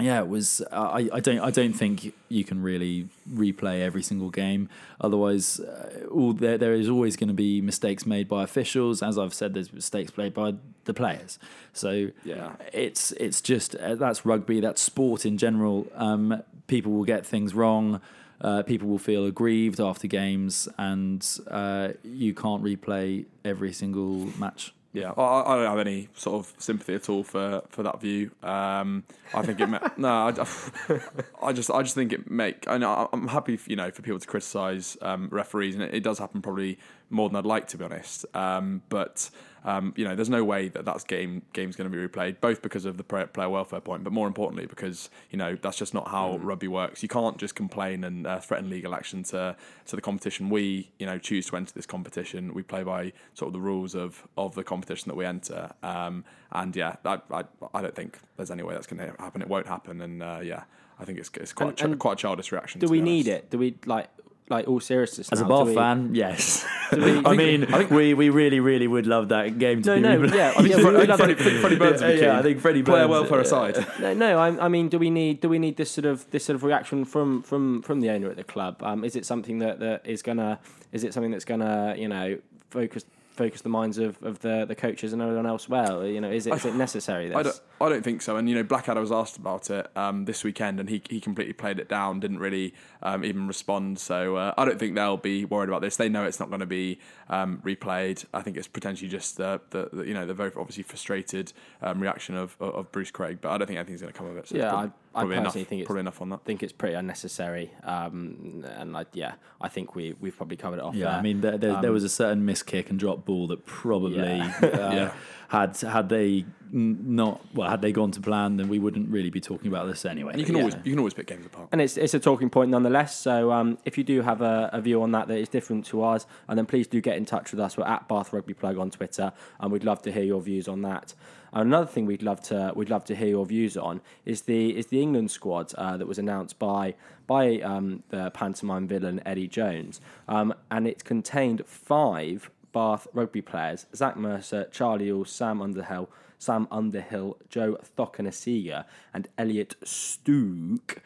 yeah, 0.00 0.20
it 0.20 0.28
was. 0.28 0.62
I, 0.72 1.08
I 1.12 1.20
don't. 1.20 1.38
I 1.38 1.50
don't 1.50 1.74
think 1.74 2.12
you 2.28 2.44
can 2.44 2.60
really 2.62 3.08
replay 3.32 3.82
every 3.82 4.02
single 4.02 4.30
game. 4.30 4.68
Otherwise, 5.00 5.60
uh, 5.60 6.06
all 6.10 6.32
there 6.32 6.58
there 6.58 6.72
is 6.72 6.88
always 6.88 7.14
going 7.16 7.28
to 7.28 7.34
be 7.34 7.60
mistakes 7.60 8.04
made 8.04 8.26
by 8.26 8.42
officials. 8.42 9.02
As 9.02 9.16
I've 9.18 9.34
said, 9.34 9.54
there's 9.54 9.72
mistakes 9.72 10.16
made 10.16 10.34
by 10.34 10.54
the 10.84 10.94
players. 10.94 11.38
So 11.72 12.10
Yeah. 12.24 12.54
it's 12.72 13.12
it's 13.12 13.40
just 13.40 13.76
uh, 13.76 13.94
that's 13.94 14.26
rugby. 14.26 14.58
That's 14.60 14.80
sport 14.80 15.24
in 15.24 15.38
general. 15.38 15.86
Um, 15.94 16.42
people 16.66 16.90
will 16.92 17.04
get 17.04 17.24
things 17.24 17.54
wrong. 17.54 18.00
Uh, 18.42 18.62
people 18.62 18.88
will 18.88 18.98
feel 18.98 19.24
aggrieved 19.24 19.80
after 19.80 20.08
games, 20.08 20.68
and 20.76 21.24
uh, 21.48 21.90
you 22.02 22.34
can't 22.34 22.62
replay 22.62 23.24
every 23.44 23.72
single 23.72 24.26
match. 24.36 24.74
Yeah, 24.94 25.12
I, 25.16 25.52
I 25.52 25.56
don't 25.56 25.66
have 25.66 25.78
any 25.78 26.08
sort 26.14 26.44
of 26.44 26.52
sympathy 26.58 26.94
at 26.94 27.08
all 27.08 27.22
for, 27.22 27.62
for 27.70 27.82
that 27.82 28.00
view. 28.00 28.30
Um, 28.42 29.04
I 29.32 29.40
think 29.40 29.60
it. 29.60 29.66
ma- 29.66 29.88
no, 29.96 30.08
I, 30.08 31.00
I 31.42 31.52
just 31.54 31.70
I 31.70 31.82
just 31.82 31.94
think 31.94 32.12
it 32.12 32.30
make. 32.30 32.68
I 32.68 32.76
know 32.76 33.08
I'm 33.10 33.28
happy, 33.28 33.58
you 33.66 33.76
know, 33.76 33.90
for 33.90 34.02
people 34.02 34.18
to 34.18 34.26
criticise 34.26 34.98
um, 35.00 35.28
referees, 35.30 35.74
and 35.74 35.84
it, 35.84 35.94
it 35.94 36.02
does 36.02 36.18
happen 36.18 36.42
probably 36.42 36.78
more 37.12 37.28
than 37.28 37.36
I'd 37.36 37.46
like 37.46 37.68
to 37.68 37.76
be 37.78 37.84
honest. 37.84 38.24
Um, 38.34 38.82
but 38.88 39.30
um, 39.64 39.94
you 39.96 40.04
know, 40.04 40.16
there's 40.16 40.28
no 40.28 40.42
way 40.42 40.66
that 40.68 40.84
that's 40.84 41.04
game 41.04 41.42
game's 41.52 41.76
going 41.76 41.88
to 41.88 41.96
be 41.96 42.04
replayed, 42.08 42.40
both 42.40 42.62
because 42.62 42.84
of 42.84 42.96
the 42.96 43.04
player 43.04 43.48
welfare 43.48 43.80
point, 43.80 44.02
but 44.02 44.12
more 44.12 44.26
importantly 44.26 44.66
because 44.66 45.08
you 45.30 45.38
know 45.38 45.56
that's 45.62 45.76
just 45.76 45.94
not 45.94 46.08
how 46.08 46.36
rugby 46.38 46.66
works. 46.66 47.00
You 47.02 47.08
can't 47.08 47.38
just 47.38 47.54
complain 47.54 48.02
and 48.02 48.26
uh, 48.26 48.40
threaten 48.40 48.68
legal 48.68 48.92
action 48.94 49.22
to 49.24 49.54
to 49.86 49.96
the 49.96 50.02
competition. 50.02 50.50
We 50.50 50.90
you 50.98 51.06
know 51.06 51.18
choose 51.18 51.46
to 51.50 51.56
enter 51.56 51.72
this 51.74 51.86
competition. 51.86 52.54
We 52.54 52.62
play 52.64 52.82
by 52.82 53.12
sort 53.34 53.48
of 53.48 53.52
the 53.52 53.60
rules 53.60 53.94
of 53.94 54.26
of 54.36 54.56
the 54.56 54.64
competition 54.64 55.08
that 55.10 55.16
we 55.16 55.24
enter. 55.24 55.70
Um, 55.84 56.24
and 56.50 56.74
yeah, 56.74 56.96
I, 57.04 57.20
I 57.30 57.44
I 57.72 57.82
don't 57.82 57.94
think 57.94 58.18
there's 58.36 58.50
any 58.50 58.64
way 58.64 58.74
that's 58.74 58.88
going 58.88 58.98
to 59.06 59.14
happen. 59.22 59.42
It 59.42 59.48
won't 59.48 59.68
happen. 59.68 60.00
And 60.00 60.22
uh, 60.24 60.40
yeah, 60.42 60.64
I 60.98 61.04
think 61.04 61.18
it's 61.20 61.30
it's 61.36 61.52
quite 61.52 61.80
And- 61.80 61.92
a, 61.92 61.96
ch- 61.96 61.98
quite 62.00 62.12
a 62.14 62.16
childish 62.16 62.50
reaction. 62.50 62.80
Do 62.80 62.88
we 62.88 63.00
need 63.00 63.28
it? 63.28 63.48
Do 63.50 63.58
we 63.58 63.76
like 63.86 64.08
like 64.52 64.68
all 64.68 64.78
seriousness? 64.80 65.28
As 65.32 65.40
a 65.40 65.42
now, 65.42 65.48
Bath 65.48 65.66
we- 65.68 65.74
fan, 65.74 66.14
yes. 66.14 66.64
we- 66.92 67.22
I 67.24 67.34
mean, 67.34 67.66
we, 67.90 68.14
we 68.14 68.28
really, 68.30 68.60
really 68.60 68.86
would 68.86 69.06
love 69.06 69.30
that 69.30 69.58
game 69.58 69.82
to 69.82 69.88
No, 69.88 69.94
be 69.96 70.00
no, 70.02 70.18
replayed. 70.20 70.34
yeah, 70.34 70.60
yeah, 70.62 70.76
we 70.76 71.06
love 71.06 71.18
Freddie, 71.18 71.32
it. 71.32 71.60
Freddie 71.60 71.76
Burns 71.76 72.00
yeah, 72.00 72.06
would 72.08 72.14
be 72.16 72.20
yeah. 72.22 72.38
I 72.38 72.42
think 72.42 72.60
Freddie 72.60 72.82
player 72.82 73.08
Burns, 73.08 73.30
welfare 73.30 73.38
uh, 73.38 73.42
aside. 73.42 73.86
No, 74.00 74.14
no. 74.14 74.38
I, 74.38 74.66
I 74.66 74.68
mean, 74.68 74.88
do 74.88 74.98
we 74.98 75.10
need 75.10 75.40
do 75.40 75.48
we 75.48 75.58
need 75.58 75.76
this 75.76 75.90
sort 75.90 76.04
of 76.04 76.30
this 76.30 76.44
sort 76.44 76.54
of 76.54 76.62
reaction 76.64 77.04
from 77.04 77.42
from 77.42 77.82
from 77.82 78.00
the 78.00 78.10
owner 78.10 78.28
at 78.30 78.36
the 78.36 78.44
club? 78.44 78.82
Um, 78.82 79.04
is 79.04 79.16
it 79.16 79.24
something 79.26 79.58
that, 79.58 79.80
that 79.80 80.06
is 80.06 80.22
gonna 80.22 80.60
is 80.92 81.02
it 81.02 81.12
something 81.14 81.30
that's 81.32 81.44
gonna 81.46 81.94
you 81.98 82.08
know 82.08 82.38
focus 82.70 83.04
focus 83.32 83.62
the 83.62 83.68
minds 83.68 83.98
of, 83.98 84.22
of 84.22 84.40
the, 84.40 84.64
the 84.64 84.74
coaches 84.74 85.12
and 85.12 85.22
everyone 85.22 85.46
else 85.46 85.68
well? 85.68 86.06
You 86.06 86.20
know, 86.20 86.30
is 86.30 86.46
it 86.46 86.54
is 86.54 86.64
it 86.64 86.74
necessary? 86.74 87.28
This? 87.28 87.36
I 87.36 87.42
don't, 87.42 87.60
I 87.80 87.88
don't 87.88 88.02
think 88.02 88.22
so. 88.22 88.36
And 88.36 88.48
you 88.48 88.54
know, 88.54 88.62
Blackadder 88.62 89.00
was 89.00 89.12
asked 89.12 89.36
about 89.36 89.70
it 89.70 89.90
um, 89.96 90.24
this 90.24 90.44
weekend, 90.44 90.80
and 90.80 90.88
he 90.88 91.02
he 91.08 91.20
completely 91.20 91.52
played 91.52 91.78
it 91.78 91.88
down. 91.88 92.20
Didn't 92.20 92.38
really 92.38 92.74
um, 93.02 93.24
even 93.24 93.46
respond. 93.48 93.98
So 93.98 94.36
uh, 94.36 94.54
I 94.56 94.64
don't 94.64 94.78
think 94.78 94.94
they'll 94.94 95.16
be 95.16 95.44
worried 95.44 95.68
about 95.68 95.82
this. 95.82 95.96
They 95.96 96.08
know 96.08 96.24
it's 96.24 96.40
not 96.40 96.48
going 96.48 96.60
to 96.60 96.66
be 96.66 96.98
um, 97.28 97.60
replayed. 97.64 98.24
I 98.32 98.42
think 98.42 98.56
it's 98.56 98.68
potentially 98.68 99.08
just 99.08 99.36
the, 99.36 99.60
the, 99.70 99.88
the 99.92 100.04
you 100.04 100.14
know 100.14 100.26
the 100.26 100.34
very 100.34 100.52
obviously 100.56 100.82
frustrated 100.82 101.52
um, 101.80 102.00
reaction 102.00 102.36
of, 102.36 102.56
of 102.60 102.90
Bruce 102.92 103.10
Craig. 103.10 103.38
But 103.40 103.50
I 103.50 103.58
don't 103.58 103.66
think 103.66 103.78
anything's 103.78 104.00
going 104.00 104.12
to 104.12 104.18
come 104.18 104.28
of 104.28 104.36
it. 104.36 104.48
So 104.48 104.56
Yeah, 104.56 104.88
prob- 105.12 105.16
I- 105.16 105.18
I 105.18 105.22
probably 105.22 105.36
enough. 105.36 105.44
personally 105.46 105.64
think 105.64 105.80
it's- 105.80 105.86
probably 105.86 106.00
enough 106.00 106.20
on 106.22 106.28
that. 106.30 106.44
think 106.44 106.62
it's 106.62 106.72
pretty 106.72 106.94
unnecessary. 106.94 107.70
Um, 107.84 108.64
and 108.78 108.92
like, 108.92 109.08
yeah, 109.12 109.34
I 109.60 109.68
think 109.68 109.94
we 109.94 110.14
we've 110.20 110.36
probably 110.36 110.56
covered 110.56 110.76
it 110.78 110.82
off. 110.82 110.94
Yeah, 110.94 111.06
there. 111.10 111.14
I 111.18 111.22
mean, 111.22 111.40
there, 111.40 111.58
there, 111.58 111.80
there 111.82 111.92
was 111.92 112.04
a 112.04 112.08
certain 112.08 112.44
miss 112.44 112.62
kick 112.62 112.90
and 112.90 112.98
drop 112.98 113.24
ball 113.24 113.46
that 113.48 113.64
probably 113.66 114.16
Yeah. 114.38 114.52
uh, 114.62 114.66
Yeah. 114.72 115.12
had 115.48 115.76
had 115.80 116.08
they 116.08 116.44
not 116.74 117.42
well 117.54 117.68
had 117.68 117.82
they 117.82 117.92
gone 117.92 118.10
to 118.12 118.20
plan, 118.20 118.56
then 118.56 118.68
we 118.68 118.78
wouldn't 118.78 119.08
really 119.10 119.28
be 119.30 119.40
talking 119.40 119.68
about 119.68 119.86
this 119.86 120.04
anyway. 120.06 120.32
And 120.32 120.40
you 120.40 120.46
can 120.46 120.54
Yeah. 120.56 120.62
always 120.62 120.76
you 120.84 120.92
can 120.92 120.98
always 120.98 121.14
pick 121.14 121.26
games 121.26 121.44
apart. 121.46 121.68
and 121.72 121.80
it's 121.80 121.96
it's 121.98 122.14
a 122.14 122.20
talking 122.20 122.48
point 122.48 122.70
nonetheless. 122.70 123.14
So 123.16 123.52
um, 123.52 123.76
if 123.84 123.98
you 123.98 124.04
do 124.04 124.22
have 124.22 124.40
a, 124.40 124.70
a 124.72 124.80
view 124.80 125.02
on 125.02 125.12
that 125.12 125.28
that 125.28 125.36
is 125.38 125.48
different 125.50 125.84
to 125.86 126.02
ours, 126.02 126.26
and 126.48 126.58
then 126.58 126.64
please 126.66 126.86
do 126.86 127.00
get 127.02 127.16
in 127.16 127.26
touch 127.26 127.50
with 127.52 127.60
us. 127.60 127.76
We're 127.76 127.84
at 127.86 128.08
Bath 128.08 128.32
Rugby 128.32 128.54
Plug 128.54 128.78
on 128.78 128.90
Twitter, 128.90 129.32
and 129.60 129.70
we'd 129.70 129.84
love 129.84 130.00
to 130.02 130.12
hear 130.12 130.24
your 130.24 130.40
views 130.40 130.68
on 130.68 130.80
that. 130.82 131.14
Another 131.52 131.86
thing 131.86 132.06
we'd 132.06 132.22
love 132.22 132.40
to 132.42 132.72
we'd 132.74 132.88
love 132.88 133.04
to 133.04 133.14
hear 133.14 133.28
your 133.28 133.44
views 133.44 133.76
on 133.76 134.00
is 134.24 134.42
the 134.42 134.76
is 134.76 134.86
the 134.86 135.02
England 135.02 135.30
squad 135.30 135.74
uh, 135.74 135.96
that 135.98 136.06
was 136.06 136.18
announced 136.18 136.58
by 136.58 136.94
by 137.26 137.60
um, 137.60 138.02
the 138.08 138.30
pantomime 138.30 138.88
villain 138.88 139.20
Eddie 139.26 139.48
Jones, 139.48 140.00
um, 140.28 140.54
and 140.70 140.86
it 140.86 141.04
contained 141.04 141.66
five 141.66 142.50
Bath 142.72 143.06
rugby 143.12 143.42
players: 143.42 143.84
Zach 143.94 144.16
Mercer, 144.16 144.66
Charlie 144.72 145.08
Ewels, 145.08 145.28
Sam 145.28 145.60
Underhill, 145.60 146.08
Sam 146.38 146.66
Underhill, 146.70 147.36
Joe 147.50 147.78
Cokanasiga, 147.98 148.86
and 149.12 149.28
Elliot 149.36 149.74
Stooke. 149.84 151.02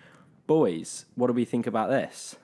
Boys, 0.47 1.07
what 1.17 1.27
do 1.27 1.33
we 1.33 1.45
think 1.45 1.67
about 1.67 1.91
this? 1.91 2.37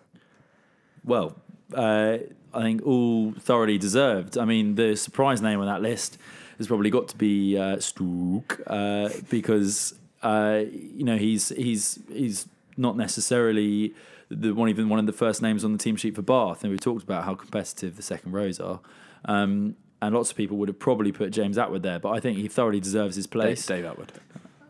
Well, 1.05 1.36
uh, 1.72 2.18
I 2.53 2.62
think 2.62 2.84
all 2.84 3.32
thoroughly 3.38 3.78
deserved. 3.78 4.36
I 4.36 4.44
mean, 4.44 4.74
the 4.74 4.96
surprise 4.96 5.40
name 5.40 5.61
on 5.61 5.66
that 5.66 5.82
list 5.82 6.18
has 6.62 6.68
probably 6.68 6.90
got 6.90 7.08
to 7.08 7.16
be 7.16 7.58
uh, 7.58 7.78
Stooke 7.78 8.60
uh, 8.66 9.10
because 9.28 9.94
uh, 10.22 10.62
you 10.70 11.04
know 11.04 11.16
he's 11.16 11.50
he's 11.50 11.98
he's 12.08 12.48
not 12.76 12.96
necessarily 12.96 13.94
the 14.30 14.52
one 14.52 14.68
even 14.68 14.88
one 14.88 14.98
of 14.98 15.06
the 15.06 15.12
first 15.12 15.42
names 15.42 15.64
on 15.64 15.72
the 15.72 15.78
team 15.78 15.96
sheet 15.96 16.14
for 16.14 16.22
Bath, 16.22 16.62
and 16.62 16.72
we 16.72 16.78
talked 16.78 17.02
about 17.02 17.24
how 17.24 17.34
competitive 17.34 17.96
the 17.96 18.02
second 18.02 18.32
rows 18.32 18.60
are. 18.60 18.80
Um, 19.24 19.76
and 20.00 20.14
lots 20.14 20.32
of 20.32 20.36
people 20.36 20.56
would 20.56 20.68
have 20.68 20.80
probably 20.80 21.12
put 21.12 21.30
James 21.30 21.56
Attwood 21.56 21.82
there, 21.82 22.00
but 22.00 22.10
I 22.10 22.18
think 22.18 22.38
he 22.38 22.48
thoroughly 22.48 22.80
deserves 22.80 23.14
his 23.14 23.28
place. 23.28 23.64
Dave, 23.64 23.84
Dave 23.84 23.92
Attwood. 23.92 24.08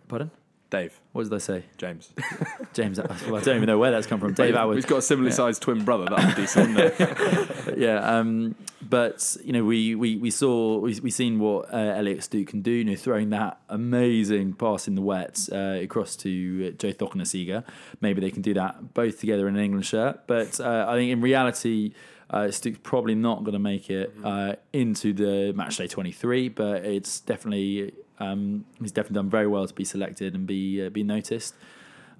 Pardon? 0.09 0.31
Dave. 0.73 0.99
What 1.13 1.25
did 1.25 1.35
I 1.35 1.39
say? 1.39 1.65
James. 1.77 2.15
James. 2.73 2.99
Well, 2.99 3.37
I 3.37 3.41
don't 3.41 3.57
even 3.57 3.67
know 3.67 3.79
where 3.79 3.91
that's 3.91 4.07
come 4.07 4.19
from. 4.19 4.33
Dave 4.33 4.55
Attwood. 4.55 4.77
He's 4.77 4.87
got 4.87 4.97
a 4.97 5.03
similarly 5.03 5.31
sized 5.31 5.61
twin 5.61 5.85
brother. 5.85 6.07
That 6.07 6.25
would 6.25 6.35
be 6.35 6.43
decent, 6.43 6.75
wouldn't 6.75 7.77
yeah, 7.79 7.99
um, 7.99 8.55
but 8.81 9.37
you 9.45 9.53
know, 9.53 9.65
we 9.65 9.95
we, 9.95 10.17
we 10.17 10.31
saw 10.31 10.79
we 10.79 10.99
we 11.01 11.11
seen 11.11 11.39
what 11.39 11.73
uh, 11.75 11.77
Elliot 11.77 12.25
Stooke 12.25 12.47
can 12.47 12.63
do. 12.63 12.71
You 12.71 12.85
know, 12.85 12.97
throwing 12.97 13.29
that 13.31 13.61
amazing 13.69 14.55
pass 14.55 14.89
in 14.89 14.95
the 14.95 15.03
wet 15.03 15.47
uh, 15.53 15.79
across 15.83 16.17
to 16.17 16.69
uh, 16.69 16.77
Joe 16.79 16.95
Cokanasiga. 16.95 17.65
Maybe 18.01 18.23
they 18.23 18.31
can 18.31 18.41
do 18.41 18.55
that 18.55 18.95
both 18.95 19.21
together 19.21 19.47
in 19.49 19.57
an 19.57 19.63
England 19.63 19.85
shirt. 19.85 20.27
But 20.27 20.59
uh, 20.59 20.87
I 20.89 20.95
think 20.95 21.13
in 21.13 21.21
reality. 21.21 21.93
Uh, 22.31 22.51
Stooke's 22.51 22.79
probably 22.83 23.15
not 23.15 23.45
going 23.45 23.53
to 23.53 23.59
make 23.59 23.91
it 23.91 24.11
uh, 24.25 24.55
into 24.73 25.13
the 25.13 25.53
matchday 25.55 25.91
23, 25.91 26.49
but 26.49 26.83
it's 26.83 27.21
definitely 27.21 27.93
um, 28.23 28.65
he's 28.81 28.93
definitely 28.93 29.17
done 29.17 29.31
very 29.31 29.47
well 29.55 29.67
to 29.67 29.75
be 29.75 29.85
selected 29.85 30.35
and 30.35 30.47
be 30.47 30.87
uh, 30.87 30.91
be 30.91 31.03
noticed. 31.03 31.55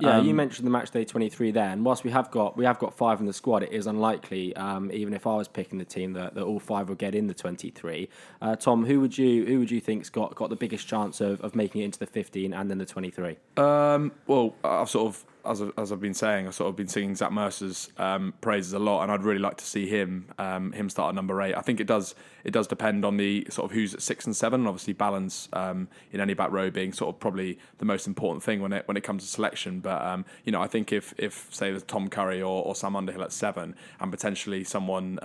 Yeah, 0.01 0.21
you 0.21 0.31
Um, 0.31 0.37
mentioned 0.37 0.67
the 0.67 0.71
match 0.71 0.91
day 0.91 1.05
twenty 1.05 1.29
three 1.29 1.53
there, 1.53 1.69
and 1.69 1.85
whilst 1.85 2.03
we 2.03 2.11
have 2.11 2.29
got 2.31 2.57
we 2.57 2.65
have 2.65 2.79
got 2.79 2.93
five 2.97 3.21
in 3.21 3.27
the 3.27 3.33
squad, 3.33 3.63
it 3.63 3.73
is 3.73 3.87
unlikely, 3.87 4.57
um, 4.57 4.91
even 4.91 5.13
if 5.15 5.27
I 5.27 5.35
was 5.37 5.49
picking 5.49 5.79
the 5.79 5.85
team, 5.85 6.15
that, 6.15 6.35
that 6.35 6.43
all 6.43 6.59
five 6.59 6.89
will 6.89 6.97
get 6.97 7.15
in 7.15 7.27
the 7.29 7.35
twenty 7.35 7.71
three. 7.71 8.09
Uh, 8.41 8.57
Tom, 8.57 8.87
who 8.87 8.99
would 9.01 9.17
you 9.17 9.45
who 9.47 9.59
would 9.61 9.71
you 9.71 9.81
think's 9.81 10.11
got 10.11 10.35
got 10.35 10.49
the 10.51 10.57
biggest 10.57 10.89
chance 10.89 11.21
of, 11.21 11.41
of 11.43 11.55
making 11.55 11.83
it 11.83 11.85
into 11.85 11.99
the 12.01 12.07
fifteen 12.07 12.53
and 12.53 12.69
then 12.71 12.79
the 12.79 12.87
twenty 12.87 13.11
three? 13.11 13.37
Um, 13.57 14.13
well, 14.27 14.55
I've 14.65 14.89
sort 14.89 15.07
of, 15.07 15.25
as, 15.45 15.63
I- 15.63 15.71
as 15.79 15.93
I've 15.93 16.01
been 16.01 16.15
saying, 16.15 16.47
I've 16.47 16.55
sort 16.55 16.69
of 16.71 16.77
been 16.77 16.89
singing 16.89 17.15
Zach 17.15 17.33
Mercer's 17.33 17.91
um, 17.99 18.35
praises 18.41 18.73
a 18.73 18.79
lot, 18.79 19.03
and 19.03 19.13
I'd 19.13 19.23
really 19.23 19.39
like 19.41 19.57
to 19.59 19.65
see 19.65 19.87
him 19.87 20.27
um, 20.39 20.73
him 20.73 20.89
start 20.89 21.11
at 21.11 21.15
number 21.15 21.41
eight. 21.43 21.55
I 21.55 21.61
think 21.61 21.81
it 21.81 21.87
does 21.87 22.15
it 22.45 22.51
does 22.53 22.67
depend 22.67 23.05
on 23.05 23.17
the 23.17 23.47
sort 23.51 23.71
of 23.71 23.75
who's 23.75 23.95
at 23.95 24.03
six 24.03 24.27
and 24.27 24.35
seven, 24.35 24.61
and 24.61 24.69
obviously 24.69 24.93
balance 24.93 25.49
um, 25.53 25.89
in 26.13 26.21
any 26.21 26.35
back 26.35 26.51
row 26.51 26.71
being 26.71 26.93
sort 26.93 27.15
of 27.15 27.21
probably 27.21 27.59
the 27.79 27.85
most 27.85 28.07
important 28.07 28.43
thing 28.43 28.61
when 28.61 28.73
it 28.73 28.87
when 28.89 28.97
it 28.97 29.03
comes 29.03 29.23
to 29.25 29.29
selection. 29.29 29.81
But 29.81 30.03
um, 30.03 30.25
you 30.45 30.53
know, 30.53 30.61
I 30.63 30.67
think 30.67 30.93
if 30.93 31.15
if 31.19 31.49
say 31.51 31.71
there's 31.71 31.83
Tom 31.85 32.09
Curry 32.09 32.41
or, 32.43 32.65
or 32.65 32.75
Sam 32.75 32.97
Underhill 32.97 33.23
at 33.23 33.33
seven, 33.33 33.75
and 34.01 34.11
potentially 34.11 34.65
someone. 34.65 35.19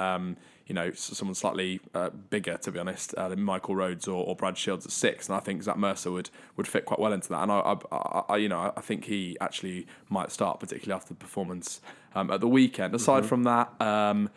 Um, 0.68 0.70
you 0.70 0.74
know, 0.74 0.92
someone 0.94 1.36
slightly 1.36 1.80
uh, 1.94 2.10
bigger, 2.10 2.58
to 2.58 2.72
be 2.72 2.80
honest, 2.80 3.14
uh, 3.16 3.30
than 3.30 3.42
Michael 3.42 3.76
Rhodes 3.76 4.08
or, 4.08 4.26
or 4.26 4.36
Brad 4.36 4.58
Shields 4.58 4.86
at 4.86 4.92
six, 4.92 5.28
and 5.28 5.36
I 5.36 5.40
think 5.40 5.64
Zach 5.64 5.78
Mercer 5.78 6.12
would, 6.12 6.30
would 6.56 6.68
fit 6.68 6.86
quite 6.86 7.00
well 7.00 7.14
into 7.14 7.30
that. 7.30 7.44
And 7.44 7.52
I, 7.52 7.78
I, 7.92 8.24
I, 8.30 8.38
you 8.38 8.50
know, 8.50 8.74
I 8.76 8.82
think 8.82 9.06
he 9.06 9.38
actually 9.40 9.88
might 10.10 10.32
start, 10.32 10.60
particularly 10.60 10.96
after 10.98 11.10
the 11.10 11.20
performance 11.20 11.82
um, 12.16 12.32
at 12.32 12.42
the 12.42 12.48
weekend. 12.48 12.94
Aside 12.96 13.26
from 13.26 13.44
that, 13.44 13.82
um, 13.82 14.30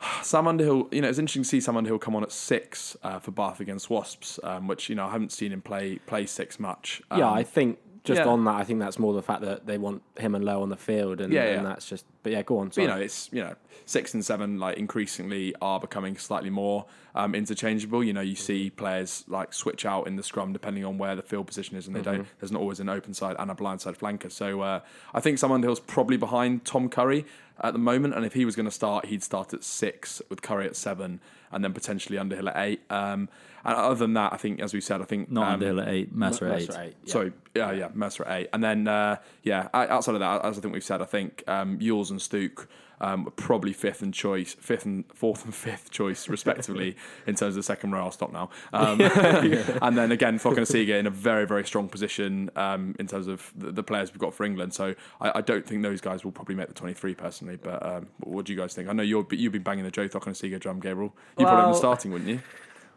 Sam 0.22 0.46
Underhill, 0.46 0.88
you 0.92 1.00
know, 1.00 1.08
it's 1.08 1.18
interesting 1.18 1.42
to 1.42 1.48
see 1.48 1.60
Sam 1.60 1.76
Underhill 1.76 1.98
come 1.98 2.14
on 2.14 2.22
at 2.22 2.32
six 2.32 2.96
uh, 3.02 3.18
for 3.18 3.30
Bath 3.30 3.60
against 3.60 3.88
Wasps, 3.90 4.38
um, 4.42 4.68
which 4.68 4.88
you 4.88 4.94
know 4.94 5.06
I 5.06 5.12
haven't 5.12 5.32
seen 5.32 5.52
him 5.52 5.62
play 5.62 5.98
play 6.06 6.26
six 6.26 6.60
much. 6.60 7.02
Um, 7.10 7.20
yeah, 7.20 7.30
I 7.30 7.42
think 7.42 7.78
just 8.06 8.20
yeah. 8.20 8.28
on 8.28 8.44
that, 8.44 8.54
I 8.54 8.64
think 8.64 8.80
that's 8.80 8.98
more 8.98 9.12
the 9.12 9.22
fact 9.22 9.42
that 9.42 9.66
they 9.66 9.78
want 9.78 10.02
him 10.18 10.34
and 10.34 10.44
Louw 10.44 10.62
on 10.62 10.68
the 10.68 10.76
field, 10.76 11.20
and, 11.20 11.32
Yeah, 11.32 11.42
and 11.42 11.66
that's 11.66 11.88
just. 11.88 12.06
But 12.22 12.32
yeah, 12.32 12.42
go 12.42 12.58
on. 12.58 12.72
Sorry. 12.72 12.86
you 12.86 12.92
know, 12.92 12.98
it's 12.98 13.28
you 13.32 13.42
know 13.42 13.54
six 13.84 14.14
and 14.14 14.24
seven 14.24 14.58
like 14.58 14.78
increasingly 14.78 15.54
are 15.60 15.78
becoming 15.78 16.16
slightly 16.16 16.50
more 16.50 16.86
um, 17.14 17.34
interchangeable. 17.34 18.02
You 18.04 18.12
know, 18.12 18.20
you 18.20 18.36
see 18.36 18.70
players 18.70 19.24
like 19.26 19.52
switch 19.52 19.84
out 19.84 20.06
in 20.06 20.16
the 20.16 20.22
scrum 20.22 20.52
depending 20.52 20.84
on 20.84 20.98
where 20.98 21.16
the 21.16 21.22
field 21.22 21.48
position 21.48 21.76
is, 21.76 21.86
and 21.86 21.96
they 21.96 22.02
don't. 22.02 22.26
There's 22.38 22.52
not 22.52 22.60
always 22.60 22.80
an 22.80 22.88
open 22.88 23.12
side 23.12 23.36
and 23.38 23.50
a 23.50 23.54
blind 23.54 23.80
side 23.80 23.98
flanker. 23.98 24.30
So 24.30 24.60
uh, 24.60 24.80
I 25.12 25.20
think 25.20 25.38
Sam 25.38 25.50
Underhill's 25.50 25.80
probably 25.80 26.16
behind 26.16 26.64
Tom 26.64 26.88
Curry 26.88 27.26
at 27.60 27.72
the 27.72 27.78
moment, 27.78 28.14
and 28.14 28.24
if 28.24 28.34
he 28.34 28.44
was 28.44 28.54
going 28.54 28.66
to 28.66 28.72
start, 28.72 29.06
he'd 29.06 29.22
start 29.22 29.52
at 29.52 29.64
six 29.64 30.22
with 30.28 30.42
Curry 30.42 30.66
at 30.66 30.76
seven, 30.76 31.20
and 31.50 31.64
then 31.64 31.72
potentially 31.72 32.18
Underhill 32.18 32.48
at 32.48 32.56
eight. 32.56 32.80
Um, 32.90 33.28
and 33.66 33.76
other 33.76 33.94
than 33.94 34.14
that, 34.14 34.32
I 34.32 34.36
think, 34.36 34.60
as 34.60 34.72
we 34.72 34.80
said, 34.80 35.00
I 35.00 35.04
think 35.04 35.30
Not 35.30 35.46
um, 35.46 35.52
Underhill 35.54 35.80
at 35.80 35.88
eight, 35.88 36.14
Mercer 36.14 36.46
at 36.46 36.60
eight. 36.60 36.68
Mercer 36.68 36.80
eight, 36.82 36.96
yeah. 37.04 37.12
Sorry, 37.12 37.32
yeah, 37.54 37.72
yeah, 37.72 37.88
Mercer 37.94 38.24
at 38.24 38.40
eight, 38.40 38.48
and 38.52 38.62
then 38.62 38.88
uh, 38.88 39.16
yeah, 39.42 39.68
outside 39.74 40.14
of 40.14 40.20
that, 40.20 40.44
as 40.44 40.58
I 40.58 40.60
think 40.60 40.72
we've 40.72 40.84
said, 40.84 41.02
I 41.02 41.06
think 41.06 41.42
um, 41.46 41.78
Ewels 41.80 42.10
and 42.10 42.20
Stooke 42.20 42.68
um, 43.00 43.24
were 43.24 43.30
probably 43.30 43.72
fifth 43.72 44.02
and 44.02 44.12
choice, 44.12 44.54
fifth 44.54 44.84
and 44.84 45.04
fourth 45.12 45.44
and 45.44 45.54
fifth 45.66 45.90
choice 45.90 46.28
respectively 46.28 46.96
in 47.26 47.34
terms 47.34 47.50
of 47.50 47.56
the 47.56 47.62
second 47.62 47.92
row. 47.92 48.04
I'll 48.04 48.10
stop 48.10 48.32
now. 48.32 48.50
Um, 48.72 49.00
and 49.82 49.96
then 49.96 50.12
again, 50.12 50.38
Cokanasiga 50.38 50.98
in 50.98 51.06
a 51.06 51.10
very 51.10 51.46
very 51.46 51.64
strong 51.64 51.88
position 51.88 52.50
um, 52.56 52.94
in 52.98 53.06
terms 53.06 53.26
of 53.26 53.52
the, 53.56 53.72
the 53.72 53.82
players 53.82 54.12
we've 54.12 54.20
got 54.20 54.34
for 54.34 54.44
England. 54.44 54.74
So 54.74 54.94
I, 55.20 55.38
I 55.38 55.40
don't 55.40 55.66
think 55.66 55.82
those 55.82 56.00
guys 56.00 56.24
will 56.24 56.32
probably 56.32 56.54
make 56.54 56.68
the 56.68 56.74
twenty 56.74 56.94
three 56.94 57.14
personally. 57.14 57.56
But 57.56 57.84
um, 57.84 58.08
what 58.20 58.46
do 58.46 58.52
you 58.52 58.58
guys 58.58 58.74
think? 58.74 58.88
I 58.88 58.92
know 58.92 59.02
you're 59.02 59.26
you've 59.30 59.52
been 59.52 59.62
banging 59.62 59.84
the 59.84 59.90
Joe 59.90 60.08
Cokanasiga 60.08 60.58
drum, 60.60 60.80
Gabriel. 60.80 61.14
You 61.38 61.44
would 61.44 61.48
probably 61.48 61.56
have 61.56 61.64
Well- 61.64 61.72
been 61.72 61.78
starting, 61.78 62.12
wouldn't 62.12 62.30
you? 62.30 62.40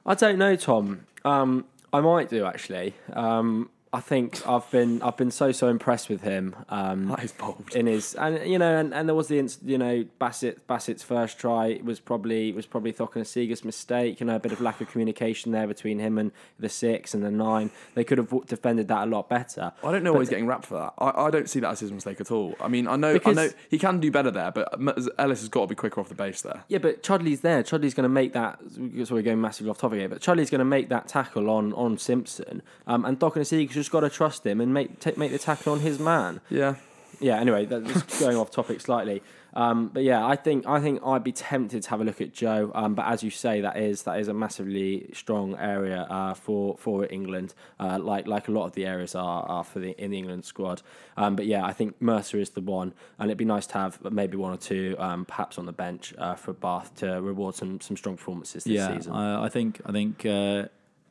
I 0.09 0.15
don't 0.15 0.39
know, 0.39 0.55
Tom. 0.55 1.05
Um, 1.23 1.65
I 1.93 2.01
might 2.01 2.29
do 2.29 2.43
actually. 2.43 2.95
Um, 3.13 3.69
I 3.91 4.01
think 4.01 4.47
I've 4.47 4.69
been 4.69 5.01
I've 5.01 5.17
been 5.17 5.31
so 5.31 5.51
so 5.51 5.67
impressed 5.67 6.09
with 6.09 6.21
him. 6.21 6.55
Um, 6.69 7.07
That 7.07 7.23
is 7.23 7.31
bold. 7.31 7.71
in 7.73 7.87
his 7.87 8.13
and 8.13 8.47
you 8.47 8.59
know 8.59 8.77
and, 8.77 8.93
and 8.93 9.09
there 9.09 9.15
was 9.15 9.29
the 9.29 9.37
you 9.65 9.79
know 9.79 10.05
Bassett 10.19 10.67
Bassett's 10.67 11.01
first 11.01 11.39
try 11.39 11.79
was 11.83 11.99
probably 11.99 12.51
was 12.51 12.67
probably 12.67 12.93
Cokanasiga's 12.93 13.65
mistake 13.65 14.19
you 14.19 14.27
know 14.27 14.35
a 14.35 14.39
bit 14.39 14.51
of 14.51 14.61
lack 14.61 14.79
of 14.79 14.91
communication 14.91 15.51
there 15.53 15.65
between 15.65 15.97
him 15.97 16.19
and 16.19 16.31
the 16.59 16.69
six 16.69 17.15
and 17.15 17.23
the 17.23 17.31
nine 17.31 17.71
they 17.95 18.03
could 18.03 18.19
have 18.19 18.31
defended 18.45 18.87
that 18.89 19.07
a 19.07 19.09
lot 19.09 19.27
better 19.27 19.71
I 19.83 19.91
don't 19.91 20.03
know 20.03 20.13
why 20.13 20.19
he's 20.19 20.29
getting 20.29 20.45
wrapped 20.45 20.67
for 20.67 20.75
that. 20.77 20.93
I, 20.99 21.25
I 21.25 21.31
don't 21.31 21.49
see 21.49 21.59
that 21.61 21.71
as 21.71 21.79
his 21.79 21.91
mistake 21.91 22.21
at 22.21 22.29
all. 22.29 22.55
I 22.61 22.67
mean, 22.67 22.87
I 22.87 22.95
know, 22.95 23.19
I 23.25 23.33
know 23.33 23.49
he 23.71 23.79
can 23.79 23.99
do 23.99 24.11
better 24.11 24.29
there, 24.29 24.51
but 24.51 24.71
Ellis 25.17 25.39
has 25.39 25.49
got 25.49 25.61
to 25.61 25.67
be 25.67 25.75
quicker 25.75 25.99
off 25.99 26.09
the 26.09 26.15
base 26.15 26.43
there. 26.43 26.63
yeah 26.67 26.77
but 26.77 27.01
Chudley's 27.01 27.41
there 27.41 27.63
Chudley's 27.63 27.95
going 27.95 28.03
to 28.03 28.09
make 28.09 28.33
that 28.33 28.59
so 29.05 29.15
we're 29.15 29.23
going 29.23 29.41
massively 29.41 29.71
off 29.71 29.79
topic 29.79 29.97
here 29.97 30.09
but 30.09 30.21
Chudley's 30.21 30.51
going 30.51 30.59
to 30.59 30.65
make 30.65 30.89
that 30.89 31.07
tackle 31.07 31.49
on 31.49 31.73
on 31.73 31.97
Simpson 31.97 32.61
um, 32.85 33.03
and 33.03 33.19
Cokanasiga's 33.19 33.78
just 33.79 33.91
got 33.91 34.01
to 34.01 34.09
trust 34.09 34.45
him 34.45 34.61
and 34.61 34.73
make 34.73 35.17
make 35.17 35.31
the 35.31 35.39
tackle 35.39 35.73
on 35.73 35.79
his 35.79 35.99
man 35.99 36.41
Yeah, 36.49 36.75
yeah. 37.19 37.39
Anyway, 37.39 37.65
that's 37.65 38.19
going 38.19 38.37
off 38.37 38.51
topic 38.51 38.81
slightly. 38.81 39.21
Um, 39.53 39.87
but 39.87 40.03
yeah, 40.03 40.25
I 40.25 40.35
think 40.35 40.67
I 40.67 40.79
think 40.79 41.01
I'd 41.05 41.23
be 41.23 41.31
tempted 41.31 41.83
to 41.83 41.89
have 41.89 42.01
a 42.01 42.03
look 42.03 42.21
at 42.21 42.33
Joe. 42.33 42.71
Um, 42.75 42.93
but 42.93 43.07
as 43.07 43.23
you 43.23 43.29
say, 43.31 43.61
that 43.61 43.77
is 43.77 44.03
that 44.03 44.19
is 44.19 44.27
a 44.27 44.33
massively 44.33 45.09
strong 45.13 45.55
area 45.57 46.01
uh, 46.09 46.33
for 46.33 46.77
for 46.77 47.07
England. 47.09 47.53
Uh, 47.79 47.97
like 47.99 48.27
like 48.27 48.47
a 48.47 48.51
lot 48.51 48.65
of 48.65 48.73
the 48.73 48.85
areas 48.85 49.15
are, 49.15 49.43
are 49.43 49.63
for 49.63 49.79
the 49.79 49.91
in 50.01 50.11
the 50.11 50.17
England 50.17 50.45
squad. 50.45 50.81
Um, 51.17 51.35
but 51.35 51.45
yeah, 51.45 51.65
I 51.65 51.73
think 51.73 52.01
Mercer 52.01 52.37
is 52.37 52.51
the 52.51 52.61
one, 52.61 52.93
and 53.17 53.29
it'd 53.29 53.37
be 53.37 53.45
nice 53.45 53.65
to 53.67 53.73
have 53.75 53.99
maybe 54.11 54.37
one 54.37 54.53
or 54.53 54.57
two, 54.57 54.95
um, 54.99 55.25
perhaps 55.25 55.57
on 55.57 55.65
the 55.65 55.71
bench 55.73 56.13
uh, 56.17 56.35
for 56.35 56.53
Bath 56.53 56.95
to 56.95 57.21
reward 57.21 57.55
some 57.55 57.81
some 57.81 57.97
strong 57.97 58.17
performances 58.17 58.63
this 58.63 58.73
yeah, 58.73 58.95
season. 58.95 59.13
I, 59.13 59.45
I 59.45 59.49
think 59.49 59.81
I 59.85 59.91
think 59.91 60.25
uh, 60.25 60.65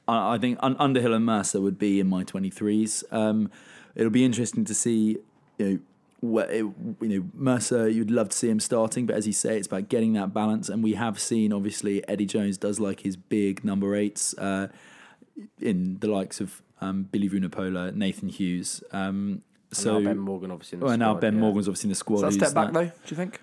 I, 0.09 0.35
I 0.35 0.39
think 0.39 0.59
Underhill 0.63 1.15
and 1.15 1.25
Mercer 1.25 1.61
would 1.61 1.79
be 1.79 2.01
in 2.01 2.09
my 2.09 2.25
twenty 2.25 2.51
threes. 2.51 3.05
Um, 3.13 3.51
it'll 3.95 4.11
be 4.11 4.25
interesting 4.25 4.65
to 4.65 4.75
see. 4.75 5.19
You 5.59 5.69
know, 5.69 5.79
what 6.21 6.51
it, 6.51 6.65
you 6.65 6.97
know 7.01 7.25
Mercer. 7.35 7.89
You'd 7.89 8.11
love 8.11 8.31
to 8.31 8.37
see 8.37 8.49
him 8.49 8.59
starting, 8.59 9.07
but 9.07 9.15
as 9.15 9.27
you 9.27 9.33
say, 9.33 9.57
it's 9.57 9.67
about 9.69 9.89
getting 9.89 10.15
that 10.15 10.35
balance. 10.35 10.69
And 10.69 10.83
we 10.83 10.95
have 10.95 11.21
seen, 11.21 11.53
obviously, 11.53 12.07
Eddie 12.09 12.27
Jones 12.27 12.59
does 12.59 12.81
like 12.81 13.01
his 13.01 13.17
big 13.17 13.65
number 13.65 13.95
eights 13.95 14.37
uh, 14.39 14.69
in 15.61 15.99
the 16.01 16.09
likes 16.09 16.41
of 16.41 16.63
um, 16.81 17.05
Billy 17.05 17.29
Vunipola, 17.29 17.95
Nathan 17.95 18.29
Hughes. 18.29 18.83
Um, 18.93 19.43
so 19.71 19.99
now 19.99 20.09
Ben 20.09 20.19
Morgan 20.19 20.51
obviously. 20.51 20.77
In 20.77 20.81
the 20.81 20.87
well, 20.87 20.97
now 20.97 21.15
Ben 21.15 21.35
yeah. 21.35 21.41
Morgan's 21.41 21.69
obviously 21.69 21.89
in 21.89 21.91
the 21.91 21.97
squad. 21.97 22.17
is 22.17 22.23
that 22.23 22.29
a 22.29 22.33
step 22.33 22.55
back 22.55 22.73
that- 22.73 22.73
though? 22.73 22.87
Do 22.87 23.09
you 23.09 23.17
think? 23.17 23.41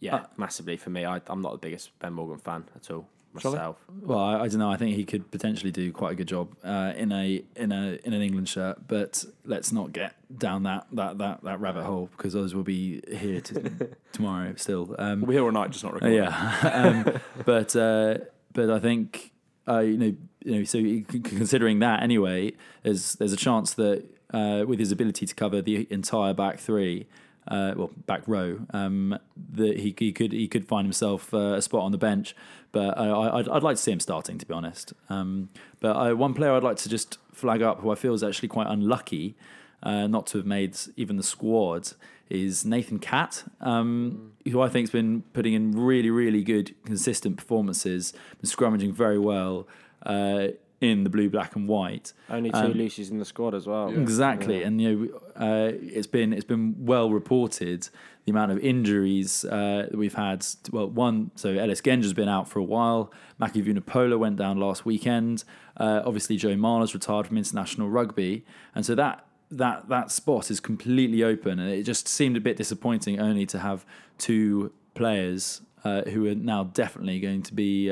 Yeah, 0.00 0.24
massively 0.38 0.78
for 0.78 0.88
me. 0.88 1.04
I, 1.04 1.20
I'm 1.26 1.42
not 1.42 1.52
the 1.52 1.58
biggest 1.58 1.96
Ben 1.98 2.14
Morgan 2.14 2.38
fan 2.38 2.64
at 2.74 2.90
all 2.90 3.06
I? 3.44 3.72
Well, 4.02 4.18
I, 4.18 4.40
I 4.40 4.48
don't 4.48 4.58
know. 4.58 4.70
I 4.70 4.76
think 4.76 4.96
he 4.96 5.04
could 5.04 5.30
potentially 5.30 5.70
do 5.70 5.92
quite 5.92 6.12
a 6.12 6.14
good 6.14 6.28
job 6.28 6.54
uh, 6.64 6.92
in 6.96 7.12
a 7.12 7.42
in 7.56 7.72
a 7.72 7.98
in 8.04 8.12
an 8.12 8.22
England 8.22 8.48
shirt. 8.48 8.88
But 8.88 9.24
let's 9.44 9.72
not 9.72 9.92
get 9.92 10.14
down 10.36 10.64
that 10.64 10.86
that 10.92 11.18
that, 11.18 11.44
that 11.44 11.60
rabbit 11.60 11.84
hole 11.84 12.08
because 12.16 12.34
others 12.34 12.54
will 12.54 12.64
be 12.64 13.02
here 13.08 13.40
to, 13.40 13.90
tomorrow 14.12 14.54
still. 14.56 14.94
Um, 14.98 15.20
We'll 15.20 15.28
be 15.28 15.34
here 15.34 15.44
all 15.44 15.52
night, 15.52 15.70
just 15.70 15.84
not 15.84 15.94
recording. 15.94 16.18
yeah, 16.18 17.04
um, 17.06 17.20
but 17.44 17.76
uh, 17.76 18.18
but 18.52 18.70
I 18.70 18.78
think 18.78 19.32
uh, 19.68 19.78
you 19.80 19.96
know 19.96 20.14
you 20.44 20.58
know 20.58 20.64
so 20.64 20.78
considering 21.22 21.78
that 21.80 22.02
anyway, 22.02 22.52
there's 22.82 23.14
there's 23.14 23.32
a 23.32 23.36
chance 23.36 23.74
that 23.74 24.04
uh, 24.32 24.64
with 24.66 24.78
his 24.78 24.92
ability 24.92 25.26
to 25.26 25.34
cover 25.34 25.62
the 25.62 25.86
entire 25.90 26.34
back 26.34 26.58
three. 26.58 27.06
Uh, 27.50 27.74
well, 27.76 27.90
back 28.06 28.22
row. 28.28 28.60
Um, 28.70 29.18
that 29.54 29.80
he, 29.80 29.92
he 29.98 30.12
could 30.12 30.30
he 30.30 30.46
could 30.46 30.68
find 30.68 30.86
himself 30.86 31.34
uh, 31.34 31.54
a 31.54 31.62
spot 31.62 31.82
on 31.82 31.90
the 31.90 31.98
bench, 31.98 32.36
but 32.70 32.96
uh, 32.96 33.18
I, 33.18 33.38
I'd, 33.40 33.48
I'd 33.48 33.62
like 33.64 33.76
to 33.76 33.82
see 33.82 33.90
him 33.90 33.98
starting, 33.98 34.38
to 34.38 34.46
be 34.46 34.54
honest. 34.54 34.92
Um, 35.08 35.48
but 35.80 35.96
I, 35.96 36.12
one 36.12 36.32
player 36.32 36.52
I'd 36.52 36.62
like 36.62 36.76
to 36.76 36.88
just 36.88 37.18
flag 37.32 37.60
up, 37.60 37.80
who 37.80 37.90
I 37.90 37.96
feel 37.96 38.14
is 38.14 38.22
actually 38.22 38.48
quite 38.48 38.68
unlucky, 38.68 39.34
uh, 39.82 40.06
not 40.06 40.28
to 40.28 40.38
have 40.38 40.46
made 40.46 40.76
even 40.96 41.16
the 41.16 41.24
squad 41.24 41.92
is 42.28 42.64
Nathan 42.64 43.00
Catt, 43.00 43.42
um, 43.60 44.32
who 44.48 44.60
I 44.60 44.68
think 44.68 44.84
has 44.84 44.92
been 44.92 45.22
putting 45.32 45.52
in 45.52 45.72
really, 45.72 46.10
really 46.10 46.44
good, 46.44 46.74
consistent 46.84 47.36
performances, 47.36 48.12
been 48.40 48.48
scrummaging 48.48 48.92
very 48.92 49.18
well 49.18 49.66
uh, 50.06 50.48
in 50.80 51.04
the 51.04 51.10
blue, 51.10 51.28
black, 51.28 51.56
and 51.56 51.68
white. 51.68 52.12
Only 52.30 52.50
two 52.50 52.56
Um, 52.56 52.72
Lucy's 52.72 53.10
in 53.10 53.18
the 53.18 53.24
squad 53.24 53.54
as 53.54 53.66
well. 53.66 53.88
Exactly, 53.90 54.62
and 54.62 54.80
you 54.80 54.88
know, 54.96 55.20
uh, 55.36 55.72
it's 55.74 56.06
been 56.06 56.32
it's 56.32 56.44
been 56.44 56.74
well 56.78 57.10
reported 57.10 57.88
the 58.24 58.30
amount 58.30 58.52
of 58.52 58.58
injuries 58.58 59.44
uh, 59.44 59.88
that 59.90 59.96
we've 59.96 60.14
had. 60.14 60.46
Well, 60.70 60.88
one, 60.88 61.32
so 61.34 61.50
Ellis 61.50 61.80
Genge's 61.80 62.12
been 62.14 62.28
out 62.28 62.48
for 62.48 62.58
a 62.58 62.64
while. 62.64 63.12
Mako 63.38 63.60
Vunipola 63.60 64.18
went 64.18 64.36
down 64.36 64.58
last 64.58 64.84
weekend. 64.86 65.44
Uh, 65.76 66.02
obviously, 66.04 66.36
Joe 66.36 66.56
Marler's 66.56 66.94
retired 66.94 67.26
from 67.26 67.36
international 67.36 67.88
rugby, 67.90 68.44
and 68.74 68.84
so 68.86 68.94
that 68.94 69.26
that 69.50 69.88
that 69.90 70.10
spot 70.10 70.50
is 70.50 70.60
completely 70.60 71.22
open, 71.22 71.58
and 71.58 71.70
it 71.70 71.82
just 71.82 72.08
seemed 72.08 72.36
a 72.36 72.40
bit 72.40 72.56
disappointing 72.56 73.20
only 73.20 73.44
to 73.46 73.58
have 73.58 73.84
two 74.16 74.72
players 74.94 75.60
uh, 75.84 76.02
who 76.02 76.26
are 76.26 76.34
now 76.34 76.64
definitely 76.64 77.20
going 77.20 77.42
to 77.42 77.52
be. 77.52 77.90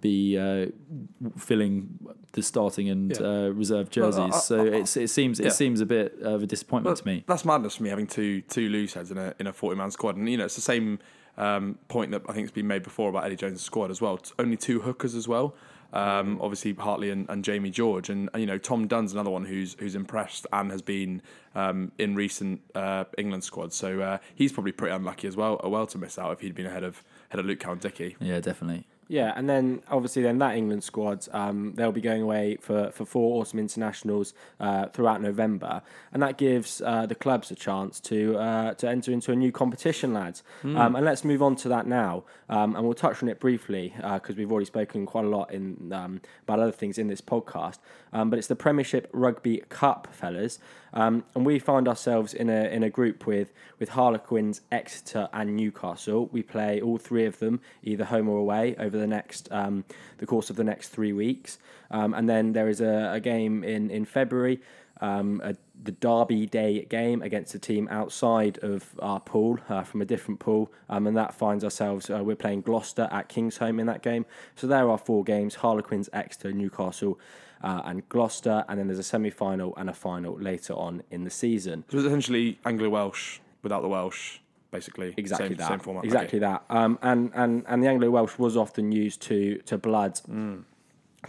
Be 0.00 0.38
uh, 0.38 0.66
filling 1.36 1.98
the 2.32 2.42
starting 2.42 2.88
and 2.88 3.10
Yeah. 3.12 3.26
uh, 3.26 3.48
reserve 3.48 3.86
No, 3.86 3.90
jerseys, 4.10 4.34
I- 4.34 4.38
so 4.38 4.64
I- 4.64 4.68
it's, 4.78 4.96
it 4.96 5.08
seems 5.08 5.40
it 5.40 5.44
yeah. 5.46 5.50
seems 5.50 5.80
a 5.80 5.86
bit 5.86 6.18
of 6.22 6.42
a 6.42 6.46
disappointment 6.46 6.96
But 6.96 7.02
to 7.02 7.08
me. 7.08 7.24
That's 7.26 7.44
madness 7.44 7.76
for 7.76 7.82
me 7.82 7.90
having 7.90 8.06
two 8.06 8.42
two 8.42 8.68
loose 8.68 8.94
heads 8.94 9.10
in 9.10 9.18
a 9.18 9.34
in 9.40 9.46
a 9.46 9.52
forty 9.52 9.76
man 9.76 9.90
squad, 9.90 10.16
and 10.16 10.28
you 10.28 10.36
know 10.36 10.44
it's 10.44 10.54
the 10.56 10.60
same 10.60 10.98
um, 11.36 11.78
point 11.88 12.10
that 12.12 12.22
I 12.28 12.32
think 12.32 12.44
has 12.44 12.50
been 12.52 12.66
made 12.66 12.82
before 12.82 13.08
about 13.10 13.24
Eddie 13.24 13.36
Jones' 13.36 13.60
squad 13.60 13.90
as 13.90 14.00
well. 14.00 14.14
It's 14.16 14.32
only 14.38 14.56
two 14.56 14.80
hookers 14.80 15.14
as 15.14 15.26
well. 15.28 15.54
Um, 15.90 16.38
obviously 16.42 16.74
Hartley 16.74 17.08
and, 17.10 17.26
and 17.30 17.42
Jamie 17.42 17.70
George, 17.70 18.10
and, 18.10 18.28
and 18.34 18.40
you 18.42 18.46
know 18.46 18.58
Tom 18.58 18.86
Dunn's 18.88 19.12
another 19.14 19.30
one 19.30 19.46
who's 19.46 19.74
who's 19.80 19.94
impressed 19.94 20.46
and 20.52 20.70
has 20.70 20.82
been 20.82 21.22
um, 21.54 21.92
in 21.98 22.14
recent 22.14 22.60
uh, 22.74 23.04
England 23.16 23.42
squads. 23.44 23.74
So 23.74 24.00
uh, 24.00 24.18
he's 24.34 24.52
probably 24.52 24.72
pretty 24.72 24.94
unlucky 24.94 25.26
as 25.26 25.34
well, 25.36 25.58
well 25.64 25.86
to 25.86 25.96
miss 25.98 26.18
out 26.18 26.32
if 26.32 26.40
he'd 26.40 26.54
been 26.54 26.66
ahead 26.66 26.84
of 26.84 27.02
ahead 27.30 27.40
of 27.40 27.46
Luke 27.46 27.60
Cowan-Dickie. 27.60 28.16
Yeah, 28.20 28.40
definitely. 28.40 28.86
Yeah, 29.10 29.32
and 29.34 29.48
then 29.48 29.82
obviously 29.90 30.22
then 30.22 30.38
that 30.38 30.54
England 30.54 30.84
squad, 30.84 31.26
um, 31.32 31.72
they'll 31.74 31.92
be 31.92 32.02
going 32.02 32.20
away 32.20 32.58
for, 32.60 32.90
for 32.90 33.06
four 33.06 33.40
awesome 33.40 33.58
internationals 33.58 34.34
uh, 34.60 34.86
throughout 34.88 35.22
November, 35.22 35.80
and 36.12 36.22
that 36.22 36.36
gives 36.36 36.82
uh, 36.82 37.06
the 37.06 37.14
clubs 37.14 37.50
a 37.50 37.54
chance 37.54 38.00
to 38.00 38.36
uh, 38.36 38.74
to 38.74 38.86
enter 38.86 39.10
into 39.10 39.32
a 39.32 39.36
new 39.36 39.50
competition, 39.50 40.12
lads. 40.12 40.42
Um, 40.76 40.94
and 40.94 41.06
let's 41.06 41.24
move 41.24 41.42
on 41.42 41.56
to 41.56 41.68
that 41.70 41.86
now, 41.86 42.24
um, 42.50 42.76
and 42.76 42.84
we'll 42.84 42.92
touch 42.92 43.22
on 43.22 43.30
it 43.30 43.40
briefly 43.40 43.94
because 43.96 44.36
we've 44.36 44.52
already 44.52 44.66
spoken 44.66 45.06
quite 45.06 45.24
a 45.24 45.28
lot 45.28 45.50
in 45.52 45.90
um, 45.92 46.20
about 46.42 46.60
other 46.60 46.72
things 46.72 46.98
in 46.98 47.08
this 47.08 47.22
podcast. 47.22 47.78
Um, 48.12 48.28
but 48.28 48.38
it's 48.38 48.48
the 48.48 48.56
Premiership 48.56 49.08
Rugby 49.12 49.62
Cup, 49.70 50.08
fellas, 50.12 50.58
um, 50.92 51.24
and 51.34 51.44
we 51.44 51.58
find 51.58 51.88
ourselves 51.88 52.34
in 52.34 52.48
a 52.48 52.64
in 52.64 52.82
a 52.82 52.90
group 52.90 53.26
with 53.26 53.52
with 53.78 53.90
Harlequins, 53.90 54.62
Exeter, 54.72 55.28
and 55.32 55.56
Newcastle. 55.56 56.28
We 56.32 56.42
play 56.42 56.80
all 56.80 56.98
three 56.98 57.26
of 57.26 57.38
them 57.38 57.60
either 57.82 58.04
home 58.04 58.28
or 58.28 58.38
away 58.38 58.74
over 58.78 58.96
the 58.98 59.06
next 59.06 59.48
um, 59.52 59.84
the 60.18 60.26
course 60.26 60.50
of 60.50 60.56
the 60.56 60.64
next 60.64 60.88
three 60.88 61.12
weeks, 61.12 61.58
um, 61.90 62.14
and 62.14 62.28
then 62.28 62.52
there 62.52 62.68
is 62.68 62.80
a, 62.80 63.12
a 63.14 63.20
game 63.20 63.64
in 63.64 63.90
in 63.90 64.04
February. 64.04 64.60
Um, 65.00 65.40
a, 65.44 65.54
the 65.80 65.92
Derby 65.92 66.46
Day 66.46 66.84
game 66.84 67.22
against 67.22 67.54
a 67.54 67.58
team 67.60 67.86
outside 67.88 68.58
of 68.64 68.96
our 68.98 69.20
pool, 69.20 69.60
uh, 69.68 69.84
from 69.84 70.02
a 70.02 70.04
different 70.04 70.40
pool, 70.40 70.72
um, 70.88 71.06
and 71.06 71.16
that 71.16 71.34
finds 71.34 71.62
ourselves. 71.62 72.10
Uh, 72.10 72.20
we're 72.24 72.34
playing 72.34 72.62
Gloucester 72.62 73.08
at 73.12 73.28
Kingsholm 73.28 73.78
in 73.78 73.86
that 73.86 74.02
game. 74.02 74.26
So 74.56 74.66
there 74.66 74.90
are 74.90 74.98
four 74.98 75.22
games: 75.22 75.56
Harlequins, 75.56 76.08
Exeter, 76.12 76.52
Newcastle, 76.52 77.16
uh, 77.62 77.82
and 77.84 78.08
Gloucester, 78.08 78.64
and 78.68 78.78
then 78.78 78.86
there's 78.86 78.98
a 78.98 79.04
semi-final 79.04 79.74
and 79.76 79.88
a 79.90 79.94
final 79.94 80.38
later 80.38 80.74
on 80.74 81.02
in 81.10 81.24
the 81.24 81.30
season. 81.30 81.84
So 81.90 81.98
it's 81.98 82.06
essentially 82.06 82.58
Anglo 82.64 82.88
Welsh 82.88 83.40
without 83.62 83.82
the 83.82 83.88
Welsh, 83.88 84.38
basically. 84.70 85.14
Exactly 85.16 85.48
same, 85.48 85.56
that. 85.56 85.68
Same 85.68 85.78
format. 85.80 86.04
Exactly 86.04 86.38
that. 86.40 86.64
Um, 86.70 86.98
and, 87.02 87.30
and, 87.34 87.64
and 87.66 87.82
the 87.82 87.88
Anglo 87.88 88.10
Welsh 88.10 88.38
was 88.38 88.56
often 88.56 88.92
used 88.92 89.22
to 89.22 89.58
to 89.66 89.78
blood 89.78 90.20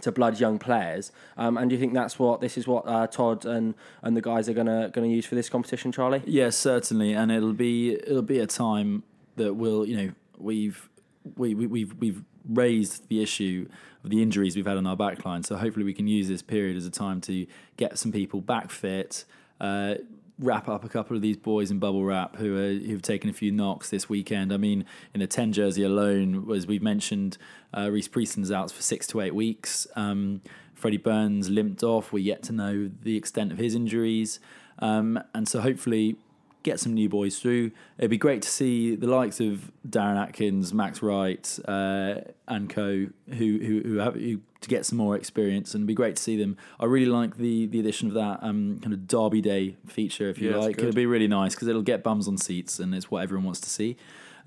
to 0.02 0.12
blood 0.12 0.38
young 0.38 0.58
players. 0.58 1.12
Um, 1.36 1.58
and 1.58 1.68
do 1.68 1.74
you 1.74 1.80
think 1.80 1.94
that's 1.94 2.18
what 2.18 2.40
this 2.40 2.56
is 2.56 2.66
what 2.66 2.86
uh, 2.86 3.06
Todd 3.06 3.44
and, 3.44 3.74
and 4.02 4.16
the 4.16 4.20
guys 4.20 4.48
are 4.48 4.52
gonna 4.52 4.90
gonna 4.92 5.08
use 5.08 5.26
for 5.26 5.34
this 5.34 5.48
competition, 5.48 5.92
Charlie? 5.92 6.22
Yes, 6.26 6.56
certainly, 6.56 7.12
and 7.12 7.30
it'll 7.32 7.52
be 7.52 7.94
it'll 7.94 8.22
be 8.22 8.38
a 8.38 8.46
time 8.46 9.02
that 9.36 9.54
will 9.54 9.86
you 9.86 9.96
know 9.96 10.12
we've 10.38 10.88
we, 11.36 11.54
we 11.54 11.66
we've 11.66 11.94
we've 11.98 12.24
raised 12.48 13.08
the 13.08 13.22
issue 13.22 13.68
of 14.04 14.10
the 14.10 14.22
injuries 14.22 14.56
we've 14.56 14.66
had 14.66 14.76
on 14.76 14.86
our 14.86 14.96
backline. 14.96 15.44
So 15.44 15.56
hopefully 15.56 15.84
we 15.84 15.94
can 15.94 16.08
use 16.08 16.28
this 16.28 16.42
period 16.42 16.76
as 16.76 16.86
a 16.86 16.90
time 16.90 17.20
to 17.22 17.46
get 17.76 17.98
some 17.98 18.12
people 18.12 18.40
back 18.40 18.70
fit. 18.70 19.24
Uh, 19.60 19.96
wrap 20.38 20.68
up 20.68 20.84
a 20.84 20.88
couple 20.88 21.14
of 21.14 21.22
these 21.22 21.36
boys 21.36 21.70
in 21.70 21.78
bubble 21.78 22.02
wrap 22.02 22.36
who 22.36 22.56
are 22.56 22.72
who've 22.72 23.02
taken 23.02 23.28
a 23.28 23.32
few 23.32 23.52
knocks 23.52 23.90
this 23.90 24.08
weekend. 24.08 24.52
I 24.52 24.56
mean, 24.56 24.84
in 25.14 25.20
the 25.20 25.26
ten 25.26 25.52
jersey 25.52 25.82
alone, 25.82 26.50
as 26.54 26.66
we've 26.66 26.82
mentioned, 26.82 27.36
uh, 27.76 27.90
Rhys 27.90 28.08
Priestland's 28.08 28.50
out 28.50 28.72
for 28.72 28.82
six 28.82 29.06
to 29.08 29.20
eight 29.20 29.34
weeks. 29.34 29.86
Um, 29.96 30.40
Freddie 30.74 30.96
Burns 30.96 31.50
limped 31.50 31.82
off. 31.82 32.10
We're 32.10 32.20
yet 32.20 32.42
to 32.44 32.52
know 32.52 32.90
the 33.02 33.16
extent 33.16 33.52
of 33.52 33.58
his 33.58 33.74
injuries, 33.74 34.40
um, 34.78 35.22
and 35.34 35.46
so 35.46 35.60
hopefully 35.60 36.16
get 36.62 36.80
some 36.80 36.94
new 36.94 37.08
boys 37.08 37.38
through. 37.38 37.70
It'd 37.98 38.10
be 38.10 38.18
great 38.18 38.42
to 38.42 38.48
see 38.48 38.94
the 38.94 39.06
likes 39.06 39.40
of 39.40 39.70
Darren 39.88 40.20
Atkins, 40.20 40.74
Max 40.74 41.02
Wright, 41.02 41.58
uh, 41.66 42.16
and 42.48 42.68
co. 42.68 43.06
Who 43.28 43.58
who 43.58 43.82
who 43.84 43.96
have 43.98 44.14
who, 44.14 44.40
to 44.60 44.68
get 44.68 44.84
some 44.84 44.98
more 44.98 45.16
experience, 45.16 45.74
and 45.74 45.80
it'd 45.80 45.88
be 45.88 45.94
great 45.94 46.16
to 46.16 46.22
see 46.22 46.36
them. 46.36 46.56
I 46.78 46.84
really 46.84 47.06
like 47.06 47.36
the 47.36 47.66
the 47.66 47.80
addition 47.80 48.08
of 48.08 48.14
that 48.14 48.40
um, 48.42 48.78
kind 48.80 48.92
of 48.92 49.06
Derby 49.06 49.40
Day 49.40 49.76
feature, 49.86 50.28
if 50.28 50.38
you 50.38 50.50
Yeah, 50.50 50.56
like. 50.58 50.78
It'll 50.78 50.92
be 50.92 51.06
really 51.06 51.28
nice 51.28 51.54
because 51.54 51.68
it'll 51.68 51.82
get 51.82 52.02
bums 52.02 52.28
on 52.28 52.36
seats, 52.36 52.78
and 52.78 52.94
it's 52.94 53.10
what 53.10 53.22
everyone 53.22 53.44
wants 53.44 53.60
to 53.60 53.70
see. 53.70 53.96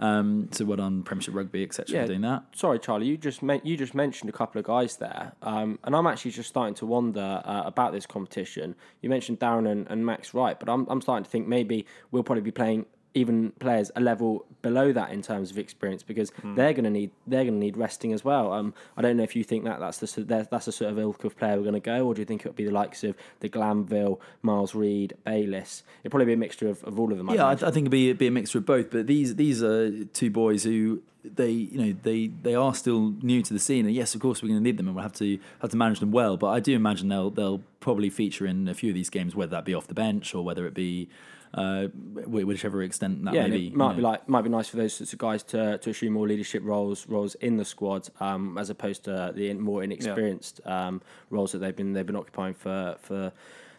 Um, 0.04 0.50
so 0.52 0.66
well 0.66 0.76
done, 0.76 1.02
Premiership 1.04 1.34
Rugby, 1.34 1.64
etc. 1.64 1.96
Yeah. 1.96 2.02
for 2.02 2.08
doing 2.10 2.22
that. 2.22 2.44
Sorry, 2.54 2.78
Charlie. 2.78 3.08
You 3.08 3.16
just 3.16 3.42
men- 3.42 3.62
you 3.64 3.78
just 3.78 3.96
mentioned 3.96 4.30
a 4.30 4.34
couple 4.34 4.60
of 4.60 4.66
guys 4.66 4.98
there, 4.98 5.32
um, 5.42 5.80
and 5.86 5.96
I'm 5.96 6.06
actually 6.08 6.32
just 6.32 6.50
starting 6.50 6.76
to 6.76 6.86
wonder 6.86 7.42
uh, 7.46 7.64
about 7.66 7.94
this 7.94 8.06
competition. 8.06 8.76
You 9.02 9.10
mentioned 9.10 9.40
Darren 9.40 9.66
and, 9.72 9.88
and 9.90 10.06
Max 10.06 10.34
Wright, 10.34 10.60
but 10.60 10.68
I'm 10.68 10.86
I'm 10.90 11.00
starting 11.02 11.24
to 11.24 11.30
think 11.30 11.48
maybe 11.48 11.86
we'll 12.12 12.24
probably 12.24 12.42
be 12.42 12.52
playing 12.52 12.86
even 13.16 13.52
players 13.60 13.92
a 13.96 14.02
level 14.02 14.46
below 14.62 14.92
that 14.92 15.12
in 15.12 15.22
terms 15.22 15.52
of 15.52 15.58
experience 15.58 16.02
because 16.02 16.32
they're 16.56 16.74
going 16.74 16.84
to 16.86 16.90
need 16.90 17.12
they're 17.28 17.44
going 17.44 17.54
to 17.54 17.60
need 17.60 17.78
resting 17.78 18.12
as 18.14 18.24
well. 18.26 18.52
Um, 18.54 18.74
I 18.98 19.02
don't 19.02 19.18
know 19.18 19.24
if 19.24 19.36
you 19.36 19.44
think 19.44 19.66
that 19.66 19.80
that's 19.80 20.00
the 20.00 20.08
sort- 20.08 20.28
that's 20.28 20.66
the 20.66 20.72
sort 20.72 20.92
of 20.92 21.00
ilk 21.00 21.24
of 21.24 21.38
player 21.38 21.58
we're 21.58 21.64
going 21.64 21.74
to 21.74 21.80
go, 21.80 22.06
or 22.08 22.14
do 22.14 22.22
you 22.22 22.26
think 22.26 22.42
it 22.42 22.48
would 22.48 22.56
be 22.56 22.66
the 22.66 22.72
likes 22.72 23.04
of 23.04 23.16
de 23.40 23.50
Glanville, 23.50 24.20
Miles 24.42 24.74
Reid, 24.74 25.14
Bayliss? 25.26 25.84
It'd 26.02 26.12
probably 26.12 26.26
be 26.26 26.34
a 26.34 26.38
mixture 26.38 26.70
of, 26.70 26.84
of 26.84 27.00
all 27.00 27.12
of 27.12 27.18
them. 27.18 27.30
Yeah, 27.30 27.46
I. 27.46 27.52
I 27.52 27.56
think 27.56 27.78
it'd 27.78 27.92
be, 27.92 28.08
it'd 28.10 28.18
be 28.18 28.28
a 28.28 28.32
mixture 28.32 28.58
of 28.58 28.66
both. 28.66 28.90
But 28.90 29.08
these 29.08 29.36
these 29.36 29.62
are 29.62 30.06
two 30.06 30.32
boys 30.32 30.64
who 30.64 31.02
they 31.24 31.52
you 31.52 31.78
know 31.78 31.96
they 32.04 32.28
they 32.28 32.56
are 32.56 32.74
still 32.74 33.14
new 33.22 33.42
to 33.44 33.54
the 33.54 33.60
scene, 33.60 33.86
and 33.86 33.94
yes, 33.94 34.16
of 34.16 34.22
course 34.22 34.42
we're 34.42 34.50
going 34.50 34.60
to 34.60 34.64
need 34.64 34.78
them, 34.78 34.88
and 34.88 34.96
we'll 34.96 35.04
have 35.04 35.14
to 35.14 35.38
have 35.62 35.70
to 35.72 35.78
manage 35.78 36.00
them 36.00 36.12
well. 36.12 36.36
But 36.38 36.48
I 36.48 36.60
do 36.60 36.74
imagine 36.76 37.10
they'll 37.10 37.30
they'll 37.30 37.62
probably 37.80 38.10
feature 38.10 38.46
in 38.46 38.68
a 38.68 38.74
few 38.74 38.90
of 38.90 38.96
these 38.96 39.10
games, 39.10 39.36
whether 39.36 39.52
that 39.52 39.66
be 39.66 39.74
off 39.74 39.88
the 39.88 39.94
bench 39.94 40.34
or 40.34 40.44
whether 40.44 40.66
it 40.66 40.74
be 40.74 41.10
uh, 41.54 41.88
whichever 41.88 42.82
extent 42.82 43.24
that 43.26 43.34
yeah, 43.34 43.48
may 43.48 43.58
be. 43.58 43.68
it 43.68 43.76
might 43.76 43.92
you 43.92 43.96
be 43.98 44.02
like 44.02 44.28
might 44.28 44.42
be 44.42 44.50
nice 44.50 44.68
for 44.68 44.78
those 44.78 44.94
sorts 44.94 45.14
of 45.14 45.20
guys 45.20 45.44
to, 45.44 45.78
to 45.78 45.90
assume 45.90 46.14
more 46.14 46.28
leadership 46.28 46.64
roles 46.64 47.08
roles 47.08 47.36
in 47.36 47.58
the 47.58 47.66
squad, 47.66 48.10
um, 48.20 48.58
as 48.58 48.70
opposed 48.70 49.04
to 49.06 49.32
the 49.36 49.54
more 49.54 49.84
inexperienced 49.84 50.62
um, 50.66 51.02
roles 51.30 51.52
that 51.52 51.60
they've 51.60 51.76
been 51.76 51.94
they've 51.94 52.06
been 52.06 52.16
occupying 52.16 52.54
for 52.54 52.96
for 53.00 53.32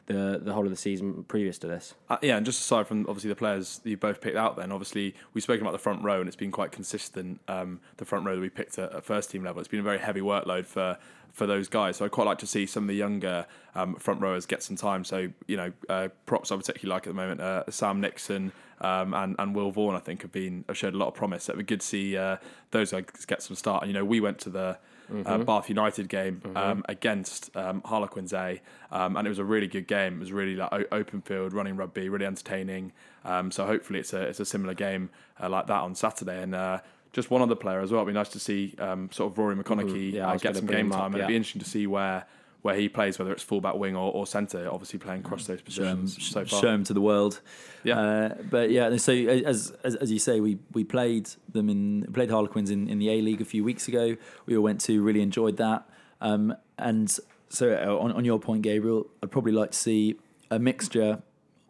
the 0.07 0.41
the 0.43 0.53
whole 0.53 0.65
of 0.65 0.71
the 0.71 0.77
season 0.77 1.25
previous 1.25 1.59
to 1.59 1.67
this. 1.67 1.95
Uh, 2.09 2.19
yeah, 2.23 2.37
and 2.37 2.47
just 2.47 2.61
aside 2.61 2.87
from 2.87 3.07
obviously 3.09 3.29
the 3.29 3.37
players 3.37 3.79
that 3.79 3.91
you 3.91 3.97
both 3.97 4.21
picked 4.21 4.37
out, 4.37 4.57
then 4.57 4.71
obviously 4.71 5.15
we've 5.33 5.43
spoken 5.43 5.63
about 5.63 5.73
the 5.73 5.79
front 5.79 6.03
row, 6.03 6.21
and 6.21 6.29
it's 6.29 6.37
been 6.37 6.53
quite 6.53 6.73
consistent. 6.73 7.41
Um, 7.49 7.81
the 7.97 8.05
front 8.05 8.27
row 8.27 8.35
that 8.35 8.41
we 8.41 8.51
picked 8.51 8.79
at, 8.79 8.93
at 8.93 9.05
first 9.05 9.31
team 9.31 9.45
level, 9.45 9.61
it's 9.61 9.69
been 9.69 9.81
a 9.81 9.85
very 9.85 9.99
heavy 9.99 10.21
workload 10.21 10.67
for 10.67 10.99
for 11.35 11.47
those 11.47 11.69
guys. 11.69 11.97
So 11.97 12.07
I'd 12.07 12.13
quite 12.13 12.27
like 12.27 12.39
to 12.39 12.47
see 12.47 12.65
some 12.65 12.85
of 12.85 12.89
the 12.89 12.95
younger 12.95 13.45
um, 13.75 13.97
front 13.97 14.21
rowers 14.23 14.47
get 14.47 14.63
some 14.63 14.77
time. 14.77 15.05
So 15.05 15.29
you 15.47 15.57
know, 15.57 15.73
uh, 15.91 16.09
props 16.25 16.51
I 16.51 16.57
particularly 16.57 16.95
like 16.95 17.03
at 17.07 17.11
the 17.11 17.15
moment, 17.15 17.41
uh, 17.43 17.71
Sam 17.71 18.01
Nixon. 18.01 18.53
Um, 18.81 19.15
and 19.15 19.37
and 19.39 19.55
Will 19.55 19.71
Vaughan, 19.71 19.95
I 19.95 20.01
think, 20.01 20.23
have 20.23 20.33
been 20.33 20.65
have 20.69 20.77
showed 20.77 20.95
a 20.95 20.97
lot 20.97 21.09
of 21.09 21.15
promise. 21.15 21.49
It'd 21.49 21.59
be 21.59 21.65
good 21.65 21.81
to 21.81 21.87
see 21.87 22.17
uh, 22.17 22.37
those 22.71 22.91
guys 22.91 23.05
get 23.27 23.41
some 23.43 23.57
start. 23.57 23.83
And 23.83 23.91
you 23.91 23.95
know, 23.95 24.05
we 24.05 24.21
went 24.21 24.39
to 24.41 24.51
the 24.51 24.79
uh, 25.27 25.39
Bath 25.39 25.69
United 25.69 26.09
game 26.09 26.43
um, 26.57 26.85
against 26.89 27.57
um, 27.57 27.83
Harlequins 27.85 28.33
A, 28.33 28.61
um, 28.91 29.17
and 29.17 29.27
it 29.27 29.31
was 29.31 29.39
a 29.39 29.45
really 29.45 29.69
good 29.69 29.87
game. 29.87 30.15
It 30.15 30.21
was 30.21 30.33
really 30.33 30.57
like 30.57 30.73
o- 30.73 30.85
open 30.93 31.23
field, 31.23 31.53
running 31.53 31.77
rugby, 31.77 32.09
really 32.09 32.27
entertaining. 32.27 32.93
Um, 33.25 33.51
so 33.51 33.65
hopefully 33.65 34.01
it's 34.01 34.13
a 34.13 34.23
it's 34.23 34.41
a 34.41 34.45
similar 34.45 34.75
game 34.75 35.09
uh, 35.41 35.49
like 35.49 35.67
that 35.69 35.81
on 35.81 35.95
Saturday. 35.95 36.43
And 36.43 36.55
uh, 36.55 36.81
just 37.15 37.31
one 37.31 37.41
other 37.41 37.55
player 37.55 37.81
as 37.81 37.91
well. 37.91 38.03
It'd 38.03 38.13
be 38.13 38.19
nice 38.19 38.29
to 38.31 38.39
see 38.41 38.75
um, 38.79 39.09
sort 39.11 39.33
of 39.33 39.39
Rory 39.39 39.57
McConnochie 39.57 40.13
Yeah, 40.13 40.29
uh, 40.29 40.37
get 40.37 40.57
some 40.57 40.67
game 40.67 40.87
him 40.87 40.93
up, 40.93 40.99
time, 40.99 41.07
and 41.07 41.17
it'd 41.17 41.29
be 41.29 41.37
interesting 41.37 41.63
to 41.63 41.69
see 41.69 41.87
where 41.87 42.27
where 42.61 42.75
he 42.75 42.89
plays, 42.89 43.19
whether 43.19 43.31
it's 43.31 43.43
fullback, 43.43 43.75
wing, 43.75 43.95
or, 43.95 44.11
or 44.13 44.27
centre. 44.27 44.67
Obviously 44.73 44.99
playing 44.99 45.21
across 45.21 45.47
those 45.47 45.61
show 45.69 45.85
'em- 45.85 46.01
positions 46.01 46.29
so 46.31 46.45
far. 46.47 46.61
show 46.63 46.69
'em 46.69 46.83
to 46.85 46.95
the 46.95 47.01
world. 47.01 47.41
Yeah. 47.85 48.01
Uh, 48.01 48.35
but 48.51 48.71
yeah, 48.71 48.97
so 48.97 49.13
as, 49.13 49.71
as 49.85 49.95
as 49.97 50.11
you 50.11 50.19
say, 50.19 50.41
we 50.41 50.59
we 50.73 50.83
played 50.83 51.29
them 51.53 51.69
in 51.69 52.05
played 52.13 52.31
Harlequins 52.31 52.71
in, 52.71 52.89
in 52.89 52.99
the 52.99 53.11
A 53.11 53.21
League 53.23 53.41
a 53.41 53.45
few 53.45 53.63
weeks 53.65 53.87
ago. 53.87 54.17
We 54.47 54.57
all 54.57 54.63
went 54.63 54.81
to, 54.83 55.03
really 55.03 55.21
enjoyed 55.21 55.57
that. 55.59 55.89
Um, 56.21 56.55
and 56.79 57.15
so 57.51 57.73
uh, 57.73 58.03
on 58.03 58.13
on 58.13 58.25
your 58.25 58.39
point, 58.41 58.63
Gabriel, 58.63 59.07
I'd 59.23 59.31
probably 59.31 59.53
like 59.53 59.73
to 59.73 59.79
see 59.79 60.17
a 60.51 60.59
mixture 60.59 61.23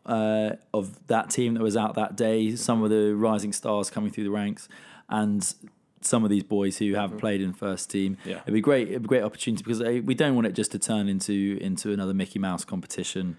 uh, 0.07 0.51
of 0.73 1.05
that 1.09 1.31
team 1.31 1.55
that 1.55 1.63
was 1.63 1.77
out 1.77 1.95
that 1.95 2.17
day, 2.17 2.55
some 2.57 2.83
of 2.83 2.91
the 2.91 3.15
rising 3.17 3.53
stars 3.53 3.91
coming 3.91 4.11
through 4.11 4.25
the 4.25 4.31
ranks, 4.31 4.69
and 5.09 5.55
some 6.01 6.23
of 6.23 6.29
these 6.31 6.43
boys 6.43 6.77
who 6.79 6.95
have 6.95 7.17
played 7.19 7.41
in 7.41 7.53
first 7.55 7.91
team. 7.91 8.19
Yeah. 8.27 8.41
It'd 8.43 8.53
be 8.55 8.61
great. 8.61 8.89
It'd 8.89 9.03
be 9.03 9.07
a 9.07 9.09
great 9.09 9.23
opportunity 9.23 9.63
because 9.63 9.81
we 9.81 10.15
don't 10.15 10.35
want 10.35 10.47
it 10.47 10.53
just 10.53 10.71
to 10.73 10.79
turn 10.79 11.09
into 11.09 11.59
into 11.61 11.93
another 11.93 12.13
Mickey 12.15 12.39
Mouse 12.39 12.65
competition. 12.65 13.37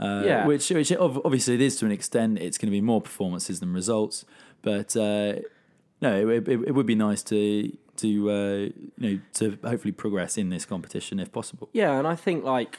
Uh, 0.00 0.22
Yeah. 0.24 0.46
Which, 0.46 0.68
which 0.70 0.92
ob- 0.92 1.20
obviously 1.24 1.54
it 1.54 1.60
is 1.60 1.76
to 1.76 1.86
an 1.86 1.92
extent. 1.92 2.38
It's 2.38 2.58
going 2.58 2.68
to 2.68 2.72
be 2.72 2.80
more 2.80 3.00
performances 3.00 3.60
than 3.60 3.72
results, 3.72 4.24
but 4.62 4.96
uh, 4.96 5.34
no, 6.00 6.28
it, 6.28 6.48
it, 6.48 6.60
it 6.68 6.74
would 6.74 6.86
be 6.86 6.94
nice 6.94 7.22
to 7.24 7.76
to 7.96 8.30
uh, 8.30 8.56
you 8.56 8.72
know 8.98 9.18
to 9.34 9.58
hopefully 9.64 9.92
progress 9.92 10.38
in 10.38 10.50
this 10.50 10.64
competition 10.64 11.18
if 11.20 11.30
possible. 11.32 11.68
Yeah, 11.72 11.98
and 11.98 12.06
I 12.06 12.14
think 12.14 12.44
like 12.44 12.78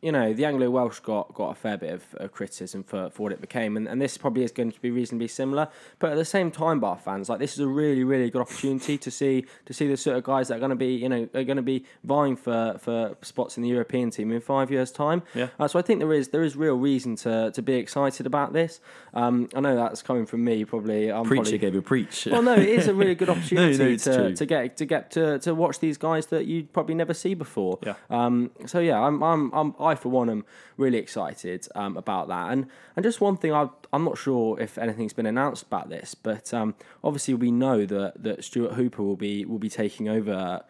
you 0.00 0.12
know 0.12 0.32
the 0.32 0.44
Anglo 0.44 0.70
Welsh 0.70 1.00
got 1.00 1.34
got 1.34 1.50
a 1.50 1.54
fair 1.54 1.76
bit 1.76 1.92
of, 1.92 2.04
of 2.14 2.32
criticism 2.32 2.84
for, 2.84 3.10
for 3.10 3.24
what 3.24 3.32
it 3.32 3.40
became, 3.40 3.76
and, 3.76 3.88
and 3.88 4.00
this 4.00 4.16
probably 4.16 4.44
is 4.44 4.52
going 4.52 4.70
to 4.70 4.80
be 4.80 4.90
reasonably 4.90 5.28
similar. 5.28 5.68
But 5.98 6.12
at 6.12 6.16
the 6.16 6.24
same 6.24 6.50
time, 6.50 6.78
Bar 6.78 6.98
fans, 6.98 7.28
like 7.28 7.40
this 7.40 7.54
is 7.54 7.60
a 7.60 7.66
really 7.66 8.04
really 8.04 8.30
good 8.30 8.40
opportunity 8.42 8.96
to 8.98 9.10
see 9.10 9.44
to 9.64 9.74
see 9.74 9.88
the 9.88 9.96
sort 9.96 10.16
of 10.16 10.22
guys 10.22 10.48
that 10.48 10.56
are 10.56 10.60
going 10.60 10.70
to 10.70 10.76
be 10.76 10.94
you 10.94 11.08
know 11.08 11.28
are 11.34 11.44
going 11.44 11.56
to 11.56 11.62
be 11.62 11.84
vying 12.04 12.36
for, 12.36 12.76
for 12.78 13.16
spots 13.22 13.56
in 13.56 13.62
the 13.62 13.68
European 13.68 14.10
team 14.10 14.30
in 14.30 14.40
five 14.40 14.70
years' 14.70 14.92
time. 14.92 15.22
Yeah. 15.34 15.48
Uh, 15.58 15.66
so 15.66 15.78
I 15.78 15.82
think 15.82 15.98
there 15.98 16.12
is 16.12 16.28
there 16.28 16.44
is 16.44 16.56
real 16.56 16.76
reason 16.76 17.16
to 17.16 17.50
to 17.50 17.62
be 17.62 17.74
excited 17.74 18.26
about 18.26 18.52
this. 18.52 18.80
Um, 19.14 19.48
I 19.54 19.60
know 19.60 19.74
that's 19.74 20.02
coming 20.02 20.26
from 20.26 20.44
me, 20.44 20.64
probably. 20.64 21.10
I'm 21.10 21.24
Preacher 21.24 21.42
probably, 21.42 21.58
gave 21.58 21.74
a 21.74 21.82
preach. 21.82 22.28
well, 22.30 22.42
no, 22.42 22.54
it 22.54 22.68
is 22.68 22.86
a 22.86 22.94
really 22.94 23.16
good 23.16 23.28
opportunity 23.34 23.78
no, 23.78 23.84
it's 23.86 24.04
to, 24.04 24.34
to 24.34 24.46
get 24.46 24.76
to 24.76 24.84
get 24.84 25.10
to, 25.12 25.38
to 25.40 25.54
watch 25.54 25.80
these 25.80 25.98
guys 25.98 26.26
that 26.26 26.46
you'd 26.46 26.72
probably 26.72 26.94
never 26.94 27.14
see 27.14 27.34
before. 27.34 27.78
Yeah. 27.84 27.94
Um. 28.10 28.52
So 28.66 28.78
yeah, 28.78 29.00
I'm 29.00 29.22
I'm, 29.22 29.52
I'm 29.52 29.74
I 29.87 29.87
for 29.94 30.08
one 30.08 30.28
am 30.30 30.44
really 30.76 30.98
excited 30.98 31.68
um, 31.74 31.96
about 31.96 32.28
that. 32.28 32.52
And 32.52 32.66
and 32.96 33.04
just 33.04 33.20
one 33.20 33.36
thing, 33.36 33.52
I 33.52 33.68
I'm 33.92 34.04
not 34.04 34.18
sure 34.18 34.58
if 34.60 34.78
anything's 34.78 35.12
been 35.12 35.26
announced 35.26 35.62
about 35.62 35.88
this, 35.88 36.14
but 36.14 36.52
um, 36.52 36.74
obviously 37.02 37.34
we 37.34 37.50
know 37.50 37.86
that 37.86 38.22
that 38.22 38.44
Stuart 38.44 38.74
Hooper 38.74 39.02
will 39.02 39.16
be 39.16 39.44
will 39.44 39.58
be 39.58 39.70
taking 39.70 40.08
over 40.08 40.62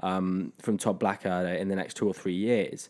um, 0.00 0.52
from 0.58 0.78
Todd 0.78 0.98
Blackadder 0.98 1.54
in 1.54 1.68
the 1.68 1.76
next 1.76 1.94
two 1.94 2.06
or 2.06 2.14
three 2.14 2.34
years. 2.34 2.88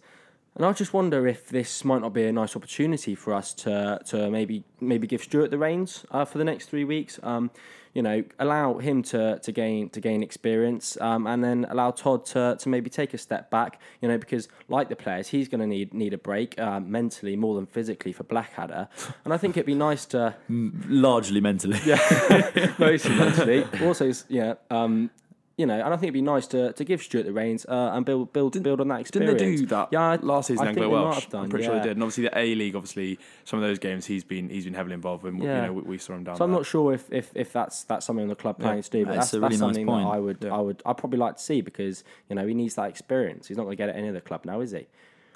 And 0.54 0.66
I 0.66 0.72
just 0.72 0.92
wonder 0.92 1.26
if 1.26 1.48
this 1.48 1.82
might 1.82 2.02
not 2.02 2.12
be 2.12 2.24
a 2.24 2.32
nice 2.32 2.56
opportunity 2.56 3.14
for 3.14 3.32
us 3.32 3.54
to 3.54 4.00
to 4.06 4.30
maybe 4.30 4.64
maybe 4.80 5.06
give 5.06 5.22
Stuart 5.22 5.50
the 5.50 5.58
reins 5.58 6.04
uh, 6.10 6.24
for 6.24 6.38
the 6.38 6.44
next 6.44 6.68
three 6.68 6.84
weeks. 6.84 7.18
Um, 7.22 7.50
you 7.94 8.02
know, 8.02 8.24
allow 8.38 8.78
him 8.78 9.02
to, 9.02 9.38
to 9.40 9.52
gain 9.52 9.90
to 9.90 10.00
gain 10.00 10.22
experience, 10.22 10.96
um, 11.00 11.26
and 11.26 11.44
then 11.44 11.66
allow 11.68 11.90
Todd 11.90 12.24
to, 12.26 12.56
to 12.58 12.68
maybe 12.68 12.88
take 12.88 13.12
a 13.14 13.18
step 13.18 13.50
back. 13.50 13.80
You 14.00 14.08
know, 14.08 14.18
because 14.18 14.48
like 14.68 14.88
the 14.88 14.96
players, 14.96 15.28
he's 15.28 15.48
going 15.48 15.60
to 15.60 15.66
need 15.66 15.92
need 15.92 16.14
a 16.14 16.18
break 16.18 16.58
uh, 16.58 16.80
mentally 16.80 17.36
more 17.36 17.54
than 17.54 17.66
physically 17.66 18.12
for 18.12 18.24
Blackadder. 18.24 18.88
And 19.24 19.32
I 19.32 19.36
think 19.36 19.56
it'd 19.56 19.66
be 19.66 19.74
nice 19.74 20.04
to 20.06 20.34
largely 20.48 21.40
mentally. 21.40 21.78
yeah, 21.84 22.72
mostly 22.78 23.14
mentally. 23.14 23.64
Also, 23.82 24.10
yeah. 24.28 24.54
Um, 24.70 25.10
you 25.58 25.66
know, 25.66 25.74
and 25.74 25.92
I 25.92 25.96
think 25.96 26.04
it'd 26.04 26.14
be 26.14 26.22
nice 26.22 26.46
to, 26.48 26.72
to 26.72 26.84
give 26.84 27.02
Stuart 27.02 27.24
the 27.24 27.32
reins 27.32 27.66
uh, 27.66 27.90
and 27.92 28.06
build 28.06 28.32
build 28.32 28.60
build 28.62 28.80
on 28.80 28.88
that 28.88 29.00
experience. 29.00 29.38
Didn't 29.38 29.52
they 29.52 29.56
do 29.58 29.66
that 29.66 29.88
Yeah, 29.92 30.00
I- 30.12 30.16
last 30.16 30.46
season? 30.46 30.66
I 30.66 30.70
Anglo 30.70 30.82
think 30.84 30.92
they 30.92 30.96
might 30.96 31.04
Welsh. 31.04 31.20
have 31.22 31.30
done, 31.30 31.44
I'm 31.44 31.50
pretty 31.50 31.64
sure 31.66 31.74
yeah. 31.74 31.80
they 31.82 31.88
did. 31.88 31.96
And 31.96 32.02
obviously 32.02 32.24
the 32.24 32.38
A 32.38 32.54
League, 32.54 32.74
obviously 32.74 33.18
some 33.44 33.58
of 33.58 33.62
those 33.62 33.78
games 33.78 34.06
he's 34.06 34.24
been 34.24 34.48
he's 34.48 34.64
been 34.64 34.74
heavily 34.74 34.94
involved 34.94 35.24
in. 35.26 35.36
Yeah. 35.36 35.60
You 35.60 35.66
know, 35.66 35.72
we, 35.74 35.82
we 35.82 35.98
saw 35.98 36.14
him 36.14 36.24
down. 36.24 36.36
So 36.36 36.44
I'm 36.44 36.50
not 36.52 36.64
sure 36.64 36.94
if, 36.94 37.12
if, 37.12 37.30
if 37.34 37.52
that's 37.52 37.84
that's 37.84 38.06
something 38.06 38.26
the 38.28 38.34
club 38.34 38.58
planning 38.58 38.82
to 38.82 38.90
do, 38.90 39.04
but 39.04 39.14
That's 39.14 39.30
that's, 39.30 39.34
a 39.34 39.40
really 39.40 39.48
that's 39.50 39.60
nice 39.60 39.66
something 39.68 39.86
point. 39.86 40.04
that 40.06 40.10
I 40.10 40.18
would 40.18 40.44
I 40.46 40.58
would 40.60 40.82
I'd 40.86 40.96
probably 40.96 41.18
like 41.18 41.36
to 41.36 41.42
see 41.42 41.60
because 41.60 42.02
you 42.30 42.36
know 42.36 42.46
he 42.46 42.54
needs 42.54 42.74
that 42.76 42.88
experience. 42.88 43.48
He's 43.48 43.56
not 43.56 43.64
going 43.64 43.76
to 43.76 43.82
get 43.82 43.88
it 43.88 43.92
at 43.92 43.98
any 43.98 44.08
other 44.08 44.20
club 44.20 44.44
now, 44.44 44.60
is 44.60 44.70
he? 44.72 44.86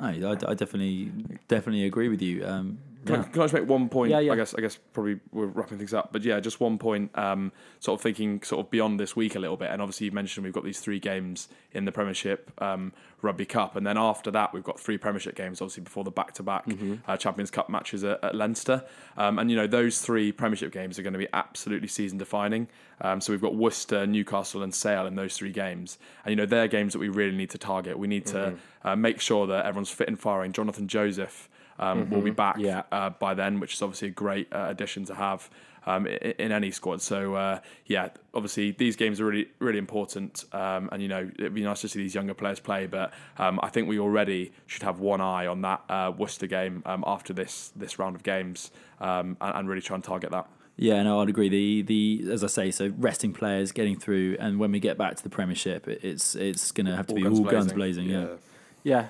No, 0.00 0.08
I, 0.08 0.50
I 0.50 0.54
definitely 0.54 1.10
definitely 1.48 1.84
agree 1.84 2.08
with 2.08 2.20
you. 2.22 2.44
Um, 2.46 2.78
Can, 3.06 3.16
I- 3.20 3.22
can 3.24 3.40
I 3.40 3.44
just 3.44 3.54
make 3.54 3.66
one 3.68 3.88
point? 3.88 4.10
Yeah, 4.10 4.18
yeah. 4.20 4.32
I 4.32 4.36
guess 4.36 4.54
I 4.54 4.60
guess 4.60 4.78
probably 4.92 5.20
we're 5.32 5.46
wrapping 5.46 5.78
things 5.78 5.94
up, 5.94 6.12
but 6.12 6.22
yeah, 6.24 6.40
just 6.40 6.60
one 6.60 6.78
point. 6.78 7.10
Um, 7.16 7.52
sort 7.80 7.98
of 7.98 8.02
thinking 8.02 8.42
sort 8.42 8.64
of 8.64 8.70
beyond 8.70 8.98
this 9.00 9.14
week 9.16 9.34
a 9.36 9.38
little 9.38 9.56
bit, 9.56 9.70
and 9.70 9.80
obviously 9.80 10.06
you 10.06 10.12
mentioned 10.12 10.44
we've 10.44 10.52
got 10.52 10.64
these 10.64 10.80
three 10.80 10.98
games 10.98 11.48
in 11.72 11.84
the 11.84 11.92
Premiership 11.92 12.50
um, 12.62 12.92
Rugby 13.22 13.44
Cup, 13.44 13.76
and 13.76 13.86
then 13.86 13.96
after 13.98 14.30
that 14.30 14.52
we've 14.52 14.64
got 14.64 14.78
three 14.80 14.98
Premiership 14.98 15.34
games, 15.34 15.60
obviously 15.60 15.82
before 15.84 16.04
the 16.04 16.10
back-to-back 16.10 16.66
uh, 17.06 17.16
Champions 17.16 17.50
Cup 17.50 17.68
matches 17.68 18.02
at, 18.04 18.22
at 18.24 18.34
Leinster, 18.34 18.84
um, 19.16 19.38
and 19.38 19.50
you 19.50 19.56
know 19.56 19.66
those 19.66 20.00
three 20.00 20.32
Premiership 20.32 20.72
games 20.72 20.98
are 20.98 21.02
going 21.02 21.12
to 21.12 21.18
be 21.18 21.28
absolutely 21.32 21.88
season-defining. 21.88 22.68
Um, 23.02 23.20
so 23.20 23.32
we've 23.32 23.42
got 23.42 23.54
Worcester, 23.54 24.06
Newcastle, 24.06 24.62
and 24.62 24.74
Sale 24.74 25.06
in 25.06 25.16
those 25.16 25.36
three 25.36 25.52
games, 25.52 25.98
and 26.24 26.30
you 26.32 26.36
know 26.36 26.46
they're 26.46 26.68
games 26.68 26.92
that 26.94 26.98
we 26.98 27.08
really 27.10 27.36
need 27.36 27.50
to 27.50 27.58
target. 27.58 27.98
We 27.98 28.08
need 28.08 28.24
to 28.26 28.54
uh, 28.84 28.96
make 28.96 29.20
sure 29.20 29.46
that 29.48 29.66
everyone's 29.66 29.90
fit 29.90 30.08
and 30.08 30.18
firing. 30.18 30.52
Jonathan 30.52 30.88
Joseph 30.88 31.48
um, 31.78 32.10
will 32.10 32.22
be 32.22 32.30
back 32.30 32.56
Yeah. 32.58 32.82
uh, 32.92 33.10
by 33.10 33.34
then, 33.34 33.60
which 33.60 33.74
is 33.74 33.82
obviously 33.82 34.08
a 34.08 34.12
great 34.12 34.52
uh, 34.52 34.66
addition 34.68 35.04
to 35.06 35.14
have 35.14 35.48
um, 35.86 36.06
in, 36.06 36.32
in 36.38 36.52
any 36.52 36.70
squad. 36.70 37.00
So 37.00 37.34
uh, 37.34 37.60
yeah, 37.86 38.08
obviously 38.34 38.72
these 38.72 38.96
games 38.96 39.20
are 39.20 39.24
really 39.26 39.48
really 39.60 39.78
important, 39.78 40.44
um, 40.52 40.88
and 40.92 41.00
you 41.00 41.08
know 41.08 41.30
it'd 41.38 41.54
be 41.54 41.62
nice 41.62 41.80
to 41.82 41.88
see 41.88 42.00
these 42.00 42.14
younger 42.14 42.34
players 42.34 42.58
play. 42.60 42.86
But 42.86 43.12
um, 43.38 43.60
I 43.62 43.68
think 43.68 43.88
we 43.88 43.98
already 43.98 44.52
should 44.66 44.82
have 44.82 44.98
one 45.00 45.20
eye 45.20 45.46
on 45.46 45.62
that 45.62 45.82
uh, 45.88 46.12
Worcester 46.16 46.46
game 46.46 46.82
um, 46.86 47.04
after 47.06 47.32
this 47.32 47.72
this 47.76 47.98
round 47.98 48.16
of 48.16 48.22
games, 48.22 48.70
um, 49.00 49.36
and, 49.40 49.54
and 49.58 49.68
really 49.68 49.82
try 49.82 49.94
and 49.94 50.04
target 50.04 50.30
that. 50.32 50.48
Yeah, 50.78 51.02
no, 51.04 51.22
I'd 51.22 51.28
agree. 51.30 51.48
The 51.48 51.82
the 51.82 52.32
as 52.32 52.44
I 52.44 52.48
say, 52.48 52.70
so 52.70 52.92
resting 52.98 53.32
players 53.32 53.72
getting 53.72 53.98
through, 53.98 54.36
and 54.38 54.58
when 54.58 54.72
we 54.72 54.80
get 54.80 54.98
back 54.98 55.16
to 55.16 55.22
the 55.22 55.30
Premiership, 55.30 55.88
it's 55.88 56.34
it's 56.34 56.70
going 56.72 56.86
to 56.86 56.96
have 56.96 57.06
to 57.06 57.14
be 57.14 57.26
all 57.26 57.44
guns 57.44 57.72
blazing. 57.72 58.08
Yeah, 58.08 58.20
Yeah. 58.20 58.26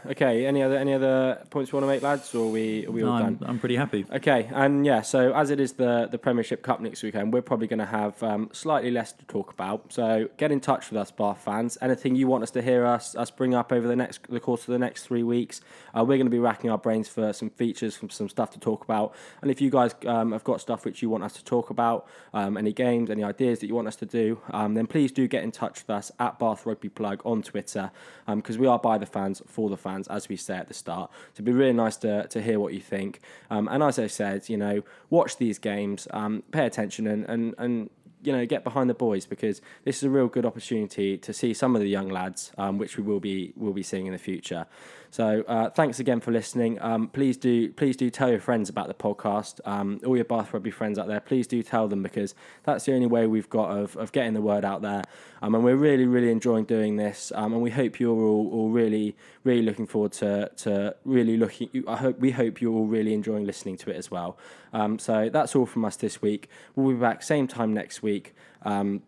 Okay. 0.07 0.47
Any 0.47 0.63
other 0.63 0.79
any 0.79 0.95
other 0.95 1.45
points 1.51 1.71
you 1.71 1.77
want 1.77 1.83
to 1.83 1.89
make, 1.89 2.01
lads, 2.01 2.35
or 2.35 2.47
are 2.47 2.51
we 2.51 2.87
are 2.87 2.91
we 2.91 3.03
No, 3.03 3.09
all 3.09 3.13
I'm, 3.13 3.35
done? 3.35 3.47
I'm 3.47 3.59
pretty 3.59 3.77
happy. 3.77 4.07
Okay, 4.11 4.49
and 4.55 4.87
yeah, 4.87 5.03
so 5.03 5.35
as 5.35 5.51
it 5.51 5.61
is 5.61 5.75
the 5.75 6.09
the 6.11 6.17
Premiership 6.17 6.63
Cup 6.63 6.81
next 6.81 7.03
weekend, 7.03 7.31
we're 7.31 7.43
probably 7.43 7.67
going 7.67 7.81
to 7.81 7.85
have 7.85 8.23
um, 8.23 8.49
slightly 8.53 8.91
less 8.91 9.13
to 9.13 9.27
talk 9.27 9.53
about. 9.53 9.93
So 9.93 10.31
get 10.39 10.51
in 10.51 10.61
touch 10.61 10.89
with 10.89 10.99
us, 10.99 11.11
Bath 11.11 11.43
fans. 11.45 11.77
Anything 11.83 12.17
you 12.17 12.27
want 12.27 12.43
us 12.43 12.51
to 12.53 12.63
hear 12.63 12.87
us 12.87 13.15
us 13.15 13.31
bring 13.31 13.55
up 13.55 13.71
over 13.71 13.87
the 13.87 13.97
next 13.97 14.23
the 14.31 14.41
course 14.41 14.63
of 14.63 14.69
the 14.69 14.79
next 14.79 15.05
three 15.05 15.23
weeks, 15.23 15.61
uh, 15.95 16.03
we're 16.03 16.17
going 16.17 16.25
to 16.25 16.31
be 16.31 16.39
racking 16.39 16.71
our 16.71 16.79
brains 16.79 17.07
for 17.07 17.35
some 17.35 17.51
features, 17.51 17.95
from 17.95 18.09
some 18.09 18.31
stuff 18.31 18.51
to 18.53 18.59
talk 18.59 18.83
about. 18.83 19.15
And 19.43 19.51
if 19.51 19.61
you 19.61 19.69
guys 19.69 19.95
um, 20.07 20.33
have 20.33 20.45
got 20.45 20.63
stuff 20.63 20.87
which 20.87 21.03
you 21.03 21.11
want 21.11 21.23
us 21.23 21.35
to 21.35 21.45
talk 21.45 21.69
about, 21.69 22.09
um, 22.33 22.57
any 22.57 22.73
games, 22.73 23.11
any 23.11 23.25
ideas 23.25 23.59
that 23.59 23.67
you 23.67 23.75
want 23.75 23.89
us 23.89 23.97
to 23.97 24.07
do, 24.07 24.41
um, 24.53 24.73
then 24.73 24.87
please 24.87 25.13
do 25.13 25.29
get 25.29 25.45
in 25.45 25.53
touch 25.53 25.81
with 25.83 25.91
us 25.91 26.11
at 26.19 26.39
Bath 26.39 26.65
Rugby 26.65 26.89
Plug 26.89 27.21
on 27.27 27.43
Twitter, 27.43 27.91
because 28.27 28.57
we 28.57 28.67
are 28.67 28.79
by 28.79 28.97
the 28.97 29.05
fans 29.05 29.43
for 29.47 29.66
the 29.69 29.77
fans, 29.77 30.09
as 30.09 30.29
we 30.29 30.37
say 30.37 30.57
at 30.57 30.69
the 30.69 30.75
start. 30.75 31.11
So 31.13 31.35
it'd 31.35 31.45
be 31.45 31.53
really 31.53 31.73
nice 31.73 31.97
to, 31.99 32.27
to 32.29 32.43
hear 32.43 32.59
what 32.59 32.75
you 32.75 32.81
think. 32.81 33.21
Um, 33.51 33.69
and 33.71 33.83
as 33.83 33.99
I 33.99 34.07
said, 34.07 34.49
you 34.49 34.57
know, 34.57 34.83
watch 35.11 35.37
these 35.37 35.59
games, 35.59 36.09
um, 36.13 36.43
pay 36.51 36.67
attention, 36.67 37.07
and, 37.07 37.25
and, 37.25 37.55
and 37.59 37.91
you 38.27 38.33
know, 38.33 38.45
get 38.45 38.65
behind 38.65 38.91
the 38.91 38.95
boys 38.95 39.25
because 39.25 39.63
this 39.85 39.99
is 39.99 40.03
a 40.03 40.11
real 40.11 40.27
good 40.27 40.45
opportunity 40.45 41.17
to 41.17 41.33
see 41.33 41.55
some 41.55 41.77
of 41.77 41.81
the 41.81 41.89
young 41.89 42.09
lads, 42.09 42.51
um, 42.59 42.77
which 42.77 42.97
we 42.97 43.05
will 43.05 43.21
be 43.21 43.53
will 43.57 43.73
be 43.73 43.85
seeing 43.85 44.07
in 44.07 44.13
the 44.13 44.19
future. 44.19 44.67
So 45.11 45.45
uh, 45.47 45.71
thanks 45.71 46.01
again 46.01 46.21
for 46.21 46.33
listening. 46.33 46.83
Um, 46.83 47.07
please 47.09 47.37
do 47.37 47.73
please 47.73 47.97
do 47.97 48.11
tell 48.11 48.29
your 48.29 48.41
friends 48.41 48.69
about 48.69 48.89
the 48.89 48.95
podcast. 48.95 49.61
Um, 49.65 50.01
all 50.05 50.17
your 50.17 50.25
Bath 50.25 50.53
Rugby 50.53 50.73
friends 50.73 50.99
out 50.99 51.07
there, 51.07 51.21
please 51.21 51.47
do 51.47 51.63
tell 51.63 51.87
them 51.87 52.03
because 52.03 52.35
that's 52.65 52.85
the 52.85 52.95
only 52.95 53.07
way 53.07 53.29
we've 53.29 53.49
got 53.49 53.71
of, 53.71 53.97
of 53.97 54.11
getting 54.11 54.35
the 54.35 54.43
word 54.43 54.65
out 54.65 54.83
there. 54.83 55.05
Um, 55.41 55.55
and 55.55 55.63
we're 55.63 55.77
really 55.77 56.05
really 56.05 56.33
enjoying 56.33 56.65
doing 56.65 56.97
this. 56.97 57.31
Um, 57.35 57.53
and 57.53 57.63
we 57.63 57.71
hope 57.71 58.01
you're 58.01 58.21
all, 58.21 58.51
all 58.53 58.71
really 58.71 59.17
really 59.45 59.63
looking 59.63 59.87
forward 59.87 60.13
to 60.15 60.51
to 60.57 60.97
really 61.05 61.37
looking. 61.37 61.85
I 61.87 61.97
hope 61.97 62.19
we 62.19 62.33
hope 62.33 62.61
you're 62.61 62.75
all 62.75 62.87
really 62.87 63.15
enjoying 63.15 63.47
listening 63.47 63.77
to 63.79 63.91
it 63.91 63.97
as 63.97 64.11
well. 64.11 64.37
Um, 64.77 64.99
so 64.99 65.31
that's 65.33 65.57
all 65.57 65.65
from 65.65 65.85
us 65.87 65.97
this 65.97 66.21
week. 66.21 66.51
We'll 66.75 66.95
be 66.95 67.01
back 67.01 67.23
same 67.23 67.47
time 67.49 67.73
next 67.73 68.03
week. 68.03 68.35
Um, 68.63 69.03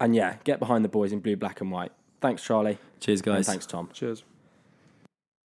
and 0.00 0.14
yeah, 0.14 0.36
get 0.44 0.58
behind 0.58 0.84
the 0.84 0.88
boys 0.88 1.12
in 1.12 1.20
blue, 1.20 1.36
black, 1.36 1.60
and 1.62 1.70
white. 1.70 1.92
Thanks, 2.20 2.42
Charlie. 2.44 2.76
Cheers, 3.00 3.20
And 3.20 3.24
guys. 3.26 3.46
thanks, 3.46 3.64
Tom. 3.66 3.88
Cheers. 3.92 4.22